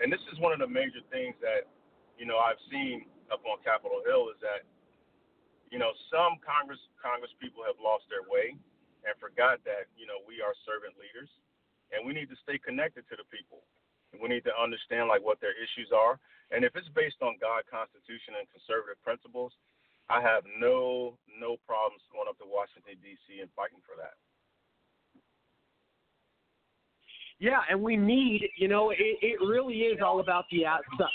[0.03, 1.71] And this is one of the major things that,
[2.19, 4.67] you know, I've seen up on Capitol Hill is that
[5.75, 8.55] you know, some Congress Congress people have lost their way
[9.03, 11.27] and forgot that, you know, we are servant leaders
[11.91, 13.67] and we need to stay connected to the people.
[14.15, 16.23] We need to understand like what their issues are.
[16.55, 19.51] And if it's based on God, Constitution and conservative principles,
[20.07, 24.15] I have no no problems going up to Washington DC and fighting for that.
[27.41, 31.09] Yeah, and we need, you know, it, it really is all about the outside.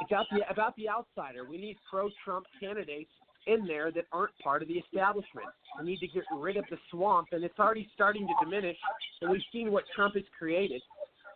[0.00, 1.44] It's about the about the outsider.
[1.48, 3.10] We need pro-Trump candidates
[3.46, 5.46] in there that aren't part of the establishment.
[5.78, 8.76] We need to get rid of the swamp, and it's already starting to diminish.
[9.22, 10.82] And we've seen what Trump has created.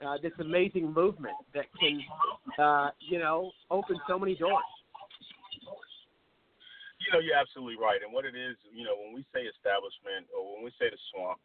[0.05, 1.97] Uh, this amazing movement that can,
[2.59, 4.69] uh, you know, open so many doors.
[6.99, 8.03] You know, you're absolutely right.
[8.03, 10.99] And what it is, you know, when we say establishment or when we say the
[11.15, 11.39] swamp,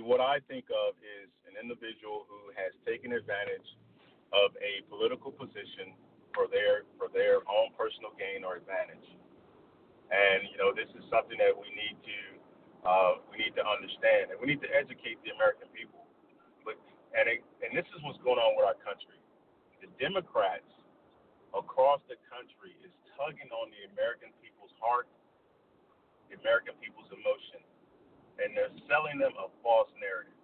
[0.00, 3.66] what I think of is an individual who has taken advantage
[4.32, 5.96] of a political position
[6.32, 9.04] for their for their own personal gain or advantage.
[10.08, 12.18] And you know, this is something that we need to
[12.86, 16.06] uh, we need to understand, and we need to educate the American people.
[16.64, 16.80] But
[17.16, 19.20] and it, and this is what's going on with our country.
[19.84, 20.68] The Democrats
[21.52, 25.08] across the country is tugging on the American people's heart,
[26.28, 27.64] the American people's emotion,
[28.38, 30.34] and they're selling them a false narrative.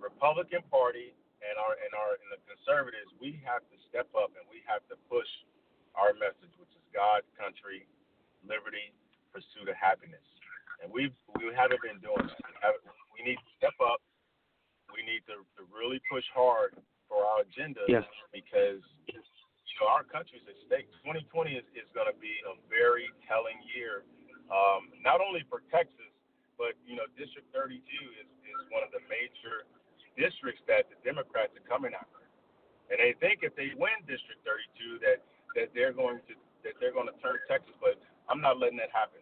[0.00, 4.44] Republican Party and our and our and the conservatives, we have to step up and
[4.52, 5.28] we have to push
[5.96, 7.86] our message, which is God, country,
[8.44, 8.92] liberty,
[9.32, 10.24] pursuit of happiness.
[10.82, 12.26] And we've we haven't been doing
[12.60, 12.76] that.
[12.84, 14.02] We, we need to step up.
[14.92, 16.76] We need to, to really push hard
[17.10, 18.06] for our agenda Yes.
[18.30, 20.86] because you know our country's at stake.
[21.02, 24.06] 2020 is, is going to be a very telling year,
[24.52, 26.10] um, not only for Texas,
[26.56, 27.78] but you know District 32
[28.18, 29.66] is, is one of the major
[30.14, 32.24] districts that the Democrats are coming after,
[32.90, 35.18] and they think if they win District 32 that
[35.58, 36.34] that they're going to
[36.66, 39.20] that they're going to turn Texas, but I'm not letting that happen.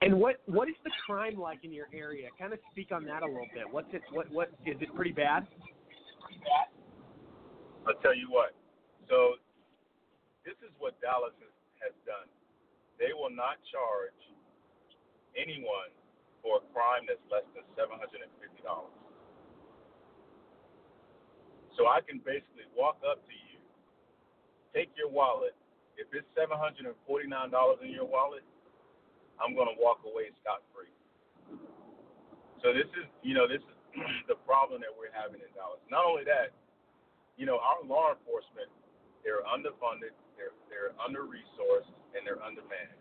[0.00, 2.28] And what what is the crime like in your area?
[2.38, 3.68] Kind of speak on that a little bit.
[3.68, 4.02] What's it?
[4.12, 4.94] What what is it?
[4.94, 5.46] Pretty bad?
[7.86, 8.54] I'll tell you what.
[9.08, 9.36] So
[10.44, 11.52] this is what Dallas has,
[11.84, 12.28] has done.
[13.00, 14.20] They will not charge
[15.32, 15.90] anyone
[16.44, 18.92] for a crime that's less than seven hundred and fifty dollars.
[21.80, 23.56] So I can basically walk up to you,
[24.76, 25.56] take your wallet.
[25.96, 28.44] If it's seven hundred and forty nine dollars in your wallet,
[29.40, 30.92] I'm gonna walk away scot free.
[32.60, 33.76] So this is, you know, this is
[34.30, 35.80] the problem that we're having in Dallas.
[35.88, 36.52] Not only that,
[37.40, 38.68] you know, our law enforcement
[39.24, 42.96] they're underfunded, they're they're under resourced, and they're undermanned.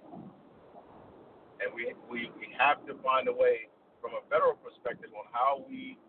[1.59, 3.67] And we we we have to find a way
[3.99, 5.99] from a federal perspective on how we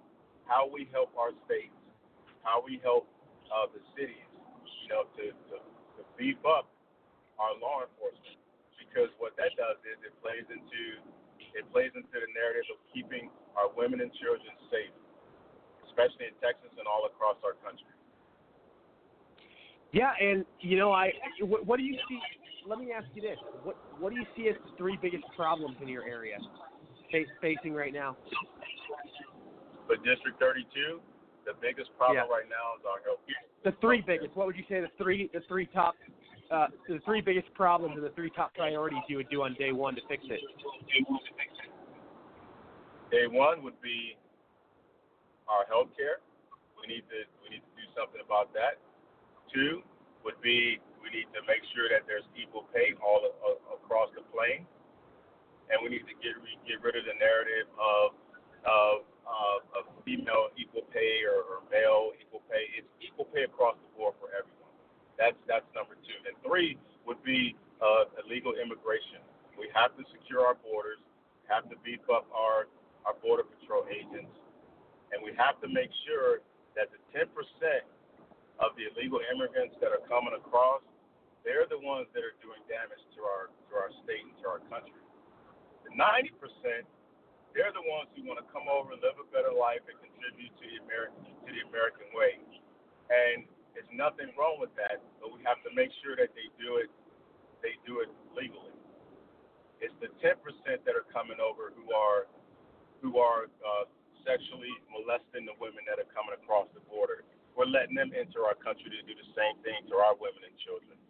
[0.46, 1.74] how we help our states,
[2.42, 3.06] how we help
[3.50, 4.26] uh, the cities,
[4.82, 5.56] you know, to, to
[5.98, 6.70] to beef up
[7.38, 8.38] our law enforcement.
[8.78, 10.82] Because what that does is it plays into
[11.54, 14.94] it plays into the narrative of keeping our women and children safe,
[15.90, 17.90] especially in Texas and all across our country.
[19.92, 21.10] Yeah, and you know, I
[21.42, 22.20] what, what do you see?
[22.66, 25.76] Let me ask you this: what what do you see as the three biggest problems
[25.80, 26.38] in your area
[27.10, 28.16] face, facing right now?
[29.88, 31.00] But District 32,
[31.44, 32.32] the biggest problem Yeah.
[32.32, 33.18] right now is our health.
[33.64, 34.36] The three biggest.
[34.36, 35.96] What would you say the three the three top
[36.50, 39.72] uh, the three biggest problems and the three top priorities you would do on day
[39.72, 40.40] one to fix it?
[43.10, 44.16] Day one would be
[45.48, 46.18] our health care.
[46.80, 48.78] We need to we need to do something about that.
[49.52, 49.82] Two
[50.24, 54.22] would be we need to make sure that there's equal pay all a- across the
[54.32, 54.64] plain,
[55.72, 56.36] and we need to get
[56.68, 58.16] get rid of the narrative of
[58.64, 58.96] of
[59.26, 62.66] of, of female equal pay or, or male equal pay.
[62.76, 64.74] It's equal pay across the board for everyone.
[65.18, 66.18] That's that's number two.
[66.26, 69.22] And three would be uh, illegal immigration.
[69.58, 71.00] We have to secure our borders,
[71.48, 72.68] have to beef up our
[73.08, 74.32] our border patrol agents,
[75.12, 76.40] and we have to make sure
[76.76, 77.26] that the 10%
[78.60, 80.84] of the illegal immigrants that are coming across,
[81.42, 84.62] they're the ones that are doing damage to our to our state and to our
[84.68, 85.00] country.
[85.88, 86.84] The 90%,
[87.56, 90.52] they're the ones who want to come over and live a better life and contribute
[90.60, 92.38] to the American to the American way.
[93.10, 96.78] And there's nothing wrong with that, but we have to make sure that they do
[96.78, 96.90] it
[97.64, 98.72] they do it legally.
[99.80, 100.36] It's the 10%
[100.84, 102.28] that are coming over who are
[103.00, 103.88] who are uh,
[104.28, 107.24] sexually molesting the women that are coming across the border.
[107.56, 110.52] We're letting them enter our country to do the same thing to our women and
[110.60, 111.00] children.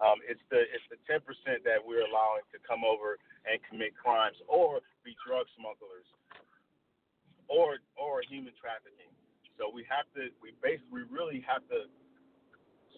[0.00, 1.24] Um, it's the it's the 10%
[1.64, 3.16] that we're allowing to come over
[3.48, 6.04] and commit crimes or be drug smugglers
[7.48, 9.08] or or human trafficking.
[9.56, 11.88] So we have to we basically we really have to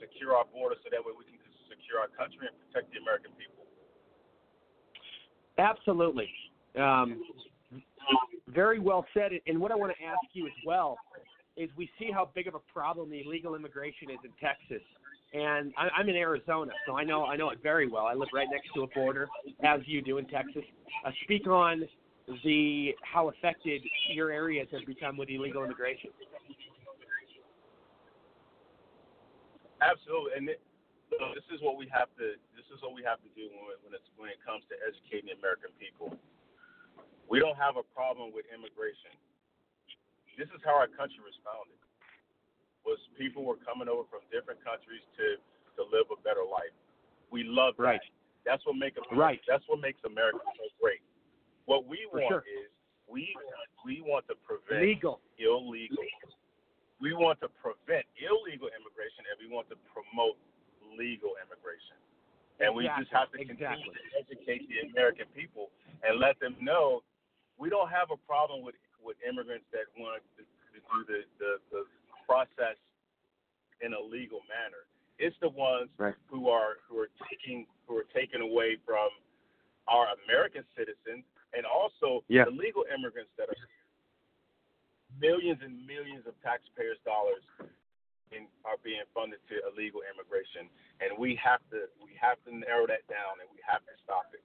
[0.02, 1.38] secure our border so that way we can
[1.70, 3.62] secure our country and protect the American people.
[5.58, 6.30] Absolutely.
[6.78, 7.22] Um,
[8.48, 9.32] very well said.
[9.46, 10.98] And what I want to ask you as well
[11.56, 14.82] is we see how big of a problem the illegal immigration is in Texas.
[15.34, 18.06] And I, I'm in Arizona, so I know I know it very well.
[18.06, 19.28] I live right next to a border,
[19.62, 20.64] as you do in Texas.
[21.04, 21.84] Uh, speak on
[22.44, 23.82] the how affected
[24.12, 26.10] your areas have become with illegal immigration.
[29.84, 30.60] Absolutely, and it,
[31.12, 33.76] so this is what we have to this is what we have to do when
[33.84, 36.16] when it's when it comes to educating the American people.
[37.28, 39.12] We don't have a problem with immigration.
[40.40, 41.76] This is how our country was founded.
[42.88, 45.36] Was people were coming over from different countries to
[45.76, 46.72] to live a better life.
[47.28, 48.00] We love that.
[48.00, 48.06] Right.
[48.48, 49.44] That's what makes Right.
[49.44, 51.04] That's what makes America so great.
[51.68, 52.44] What we For want sure.
[52.48, 52.72] is
[53.04, 53.36] we
[53.84, 55.20] we want to prevent Legal.
[55.36, 56.00] illegal.
[56.96, 60.40] We want to prevent illegal immigration and we want to promote
[60.96, 61.94] legal immigration.
[62.58, 63.94] And we just have to continue Exactly.
[63.94, 65.68] to educate the American people
[66.02, 67.04] and let them know
[67.60, 71.50] we don't have a problem with with immigrants that want to, to do the, the
[71.70, 71.80] the
[72.28, 72.76] process
[73.80, 74.84] in a legal manner.
[75.18, 75.88] It's the ones
[76.28, 79.08] who are who are taking who are taken away from
[79.88, 81.24] our American citizens
[81.56, 82.44] and also Yeah.
[82.44, 83.56] the legal immigrants that are
[85.18, 87.42] millions and millions of taxpayers' dollars
[88.30, 90.68] in, are being funded to illegal immigration,
[91.00, 94.28] and we have to we have to narrow that down, and we have to stop
[94.36, 94.44] it.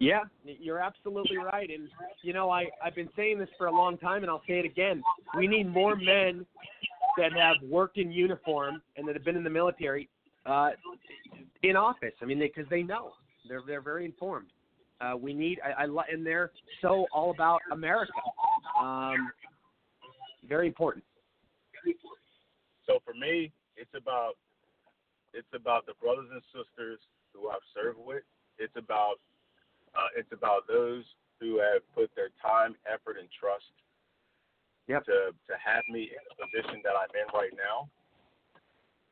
[0.00, 1.68] Yeah, you're absolutely right.
[1.68, 1.88] And
[2.22, 4.64] you know, I I've been saying this for a long time, and I'll say it
[4.64, 5.02] again.
[5.36, 6.46] We need more men
[7.18, 10.08] that have worked in uniform and that have been in the military
[10.46, 10.70] uh,
[11.62, 12.14] in office.
[12.22, 13.12] I mean, because they, know
[13.46, 14.48] they're they're very informed.
[15.02, 16.50] Uh, we need, I, I and they're
[16.80, 18.12] so all about America.
[18.80, 19.30] Um,
[20.48, 21.04] very important.
[22.86, 24.32] So for me, it's about
[25.34, 26.98] it's about the brothers and sisters
[27.34, 28.22] who I've served with.
[28.58, 29.16] It's about
[29.94, 31.04] uh, it's about those
[31.40, 33.72] who have put their time, effort, and trust
[34.86, 35.04] yep.
[35.04, 37.88] to to have me in the position that I'm in right now.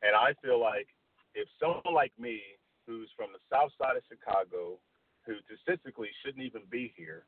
[0.02, 0.86] And I feel like
[1.34, 2.40] if someone like me,
[2.86, 4.78] who's from the south side of Chicago,
[5.26, 7.24] who statistically shouldn't even be here,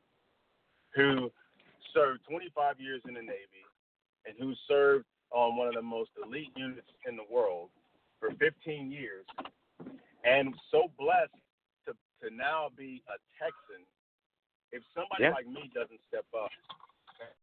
[0.95, 1.31] who
[1.93, 3.65] served 25 years in the Navy,
[4.25, 7.69] and who served on one of the most elite units in the world
[8.19, 9.25] for 15 years,
[10.23, 11.40] and so blessed
[12.21, 13.85] to, now be a Texan,
[14.71, 15.31] if somebody Yeah.
[15.31, 16.51] like me doesn't step up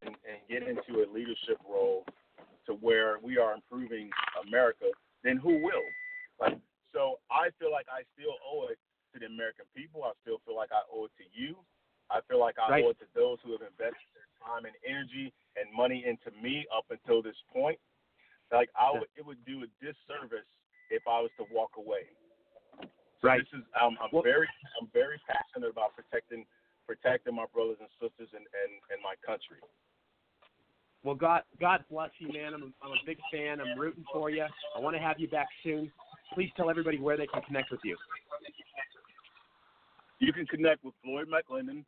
[0.01, 2.13] and, and get into a leadership role to
[2.69, 4.11] to where we are improving
[4.45, 4.85] America,
[5.23, 5.81] then who will?
[6.39, 6.57] Like,
[6.93, 8.77] so I feel like I still owe it
[9.13, 10.03] to the American people.
[10.03, 11.57] I still feel like I owe it to you.
[12.11, 12.85] I feel like I Right.
[12.85, 16.67] owe it to those who have invested their time and energy and money into me
[16.69, 17.79] up until this point.
[18.51, 20.45] Like I would, it would do a disservice
[20.89, 22.05] if I was to walk away.
[23.21, 23.41] So Right.
[23.43, 24.47] This is um, I'm, I'm very
[24.79, 26.45] I'm very passionate about protecting
[26.87, 29.59] protecting my brothers and sisters and and, and my country.
[31.03, 32.53] Well, God, God bless you, man.
[32.53, 33.61] I'm, I'm a big fan.
[33.61, 34.43] I'm rooting for you.
[34.43, 35.89] I want to have you back soon.
[36.33, 37.95] Please tell everybody where they can connect with you.
[40.19, 41.85] You can connect with Floyd McLendon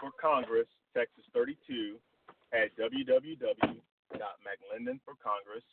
[0.00, 0.66] for Congress,
[0.96, 1.96] Texas 32,
[2.56, 5.68] at www.mclendonforcongress,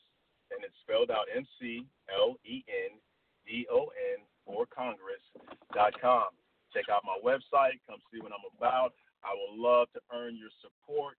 [0.51, 2.99] and it's spelled out M C L E N
[3.47, 6.29] D O N for Congress.com.
[6.73, 7.79] Check out my website.
[7.87, 8.93] Come see what I'm about.
[9.23, 11.15] I would love to earn your support,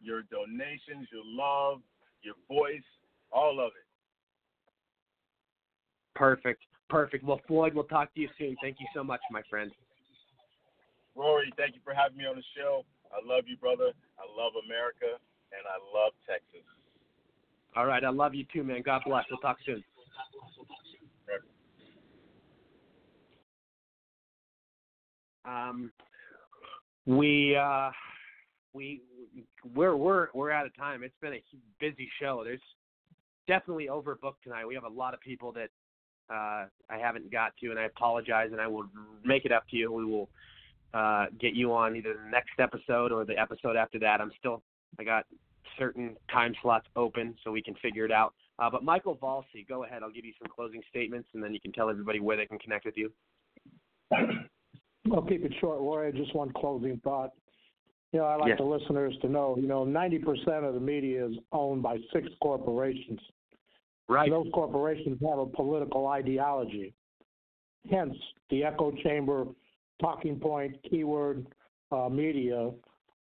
[0.00, 1.80] your donations, your love,
[2.22, 2.86] your voice,
[3.32, 3.86] all of it.
[6.14, 6.62] Perfect.
[6.88, 7.24] Perfect.
[7.24, 8.56] Well, Floyd, we'll talk to you soon.
[8.62, 9.70] Thank you so much, my friend.
[11.14, 12.84] Rory, thank you for having me on the show.
[13.12, 13.92] I love you, brother.
[14.16, 15.18] I love America,
[15.52, 16.64] and I love Texas.
[17.76, 18.04] All right.
[18.04, 18.82] I love you too, man.
[18.84, 19.24] God bless.
[19.30, 19.84] We'll talk soon.
[25.48, 25.90] Um,
[27.06, 27.90] we uh,
[28.74, 29.00] we
[29.74, 31.02] we're we're we're out of time.
[31.02, 31.42] It's been a
[31.80, 32.42] busy show.
[32.44, 32.60] There's
[33.46, 34.66] definitely overbooked tonight.
[34.66, 35.70] We have a lot of people that
[36.30, 38.48] uh, I haven't got to, and I apologize.
[38.52, 38.86] And I will
[39.24, 39.90] make it up to you.
[39.90, 40.28] We will
[40.92, 44.20] uh, get you on either the next episode or the episode after that.
[44.20, 44.62] I'm still
[44.98, 45.24] I got
[45.78, 48.34] certain time slots open, so we can figure it out.
[48.58, 50.02] Uh, but Michael Valsi, go ahead.
[50.02, 52.58] I'll give you some closing statements, and then you can tell everybody where they can
[52.58, 53.12] connect with you.
[55.12, 56.12] I'll keep it short, Rory.
[56.12, 57.32] Just one closing thought.
[58.12, 58.58] You know, I'd like Yes.
[58.58, 63.20] the listeners to know, you know, 90% of the media is owned by six corporations.
[64.08, 64.30] Right.
[64.30, 66.94] Those corporations have a political ideology.
[67.90, 68.16] Hence,
[68.48, 69.46] the echo chamber,
[70.00, 71.46] talking point, keyword
[71.92, 72.70] uh, media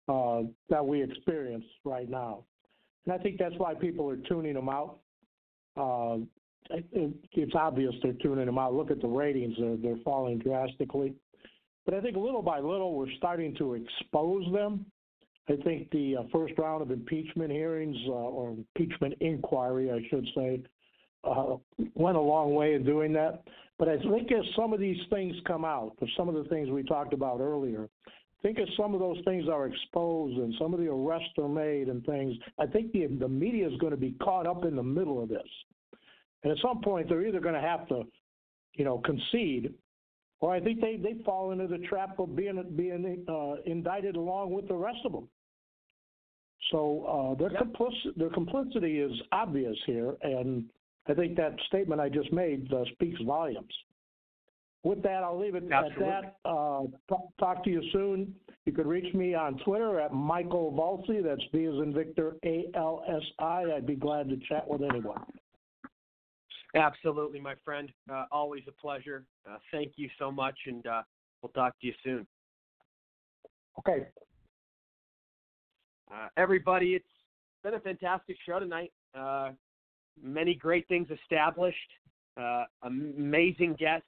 [0.09, 2.43] uh, that we experience right now.
[3.05, 4.99] And I think that's why people are tuning them out.
[5.77, 6.17] Uh,
[6.69, 8.73] it- it's obvious they're tuning them out.
[8.73, 11.13] Look at the ratings; they're they're falling drastically.
[11.85, 14.85] But I think little by little we're starting to expose them.
[15.49, 20.25] I think the uh, first round of impeachment hearings uh, or impeachment inquiry, I should
[20.35, 20.61] say,
[21.25, 21.57] uh,
[21.95, 23.43] went a long way in doing that.
[23.77, 26.83] But I think as some of these things come out, some of the things we
[26.83, 30.79] talked about earlier, I think as some of those things are exposed and some of
[30.79, 34.15] the arrests are made and things, I think the the media is going to be
[34.21, 35.47] caught up in the middle of this.
[36.43, 38.03] And at some point, they're either going to have to,
[38.73, 39.73] you know, concede,
[40.43, 44.51] or I think they they fall into the trap of being being uh, indicted along
[44.51, 45.29] with the rest of them.
[46.69, 50.65] So uh, their complic- their complicity is obvious here, and
[51.07, 53.73] I think that statement I just made uh, speaks volumes.
[54.83, 56.07] With that, I'll leave it Absolutely.
[56.07, 56.49] at that.
[56.49, 58.35] Uh, talk, talk to you soon.
[58.65, 61.23] You can reach me on Twitter at Michael Valsi.
[61.23, 63.63] That's V as in Victor, A L S I.
[63.73, 65.23] I'd be glad to chat with anyone.
[66.75, 67.91] Absolutely, my friend.
[68.11, 69.25] Uh, always a pleasure.
[69.49, 71.01] Uh, thank you so much, and uh,
[71.41, 72.25] we'll talk to you soon.
[73.79, 74.07] Okay.
[76.11, 77.05] Uh, everybody, it's
[77.63, 78.91] been a fantastic show tonight.
[79.17, 79.51] Uh,
[80.21, 81.77] many great things established,
[82.37, 84.07] uh, amazing guests,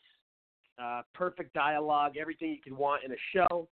[0.82, 3.68] uh, perfect dialogue, everything you could want in a show.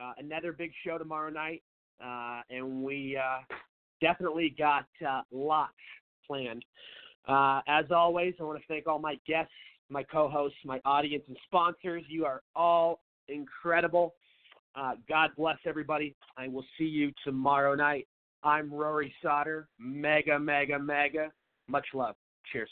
[0.00, 1.62] Uh, another big show tomorrow night,
[2.04, 3.38] uh, and we uh,
[4.00, 5.72] definitely got uh, lots
[6.26, 6.64] planned.
[7.26, 9.52] Uh, as always, I want to thank all my guests,
[9.88, 12.04] my co-hosts, my audience, and sponsors.
[12.08, 14.14] You are all incredible.
[14.74, 16.14] Uh, God bless everybody.
[16.36, 18.06] I will see you tomorrow night.
[18.42, 19.68] I'm Rory Sauter.
[19.78, 21.32] Mega, mega, mega.
[21.68, 22.14] Much love.
[22.52, 22.70] Cheers.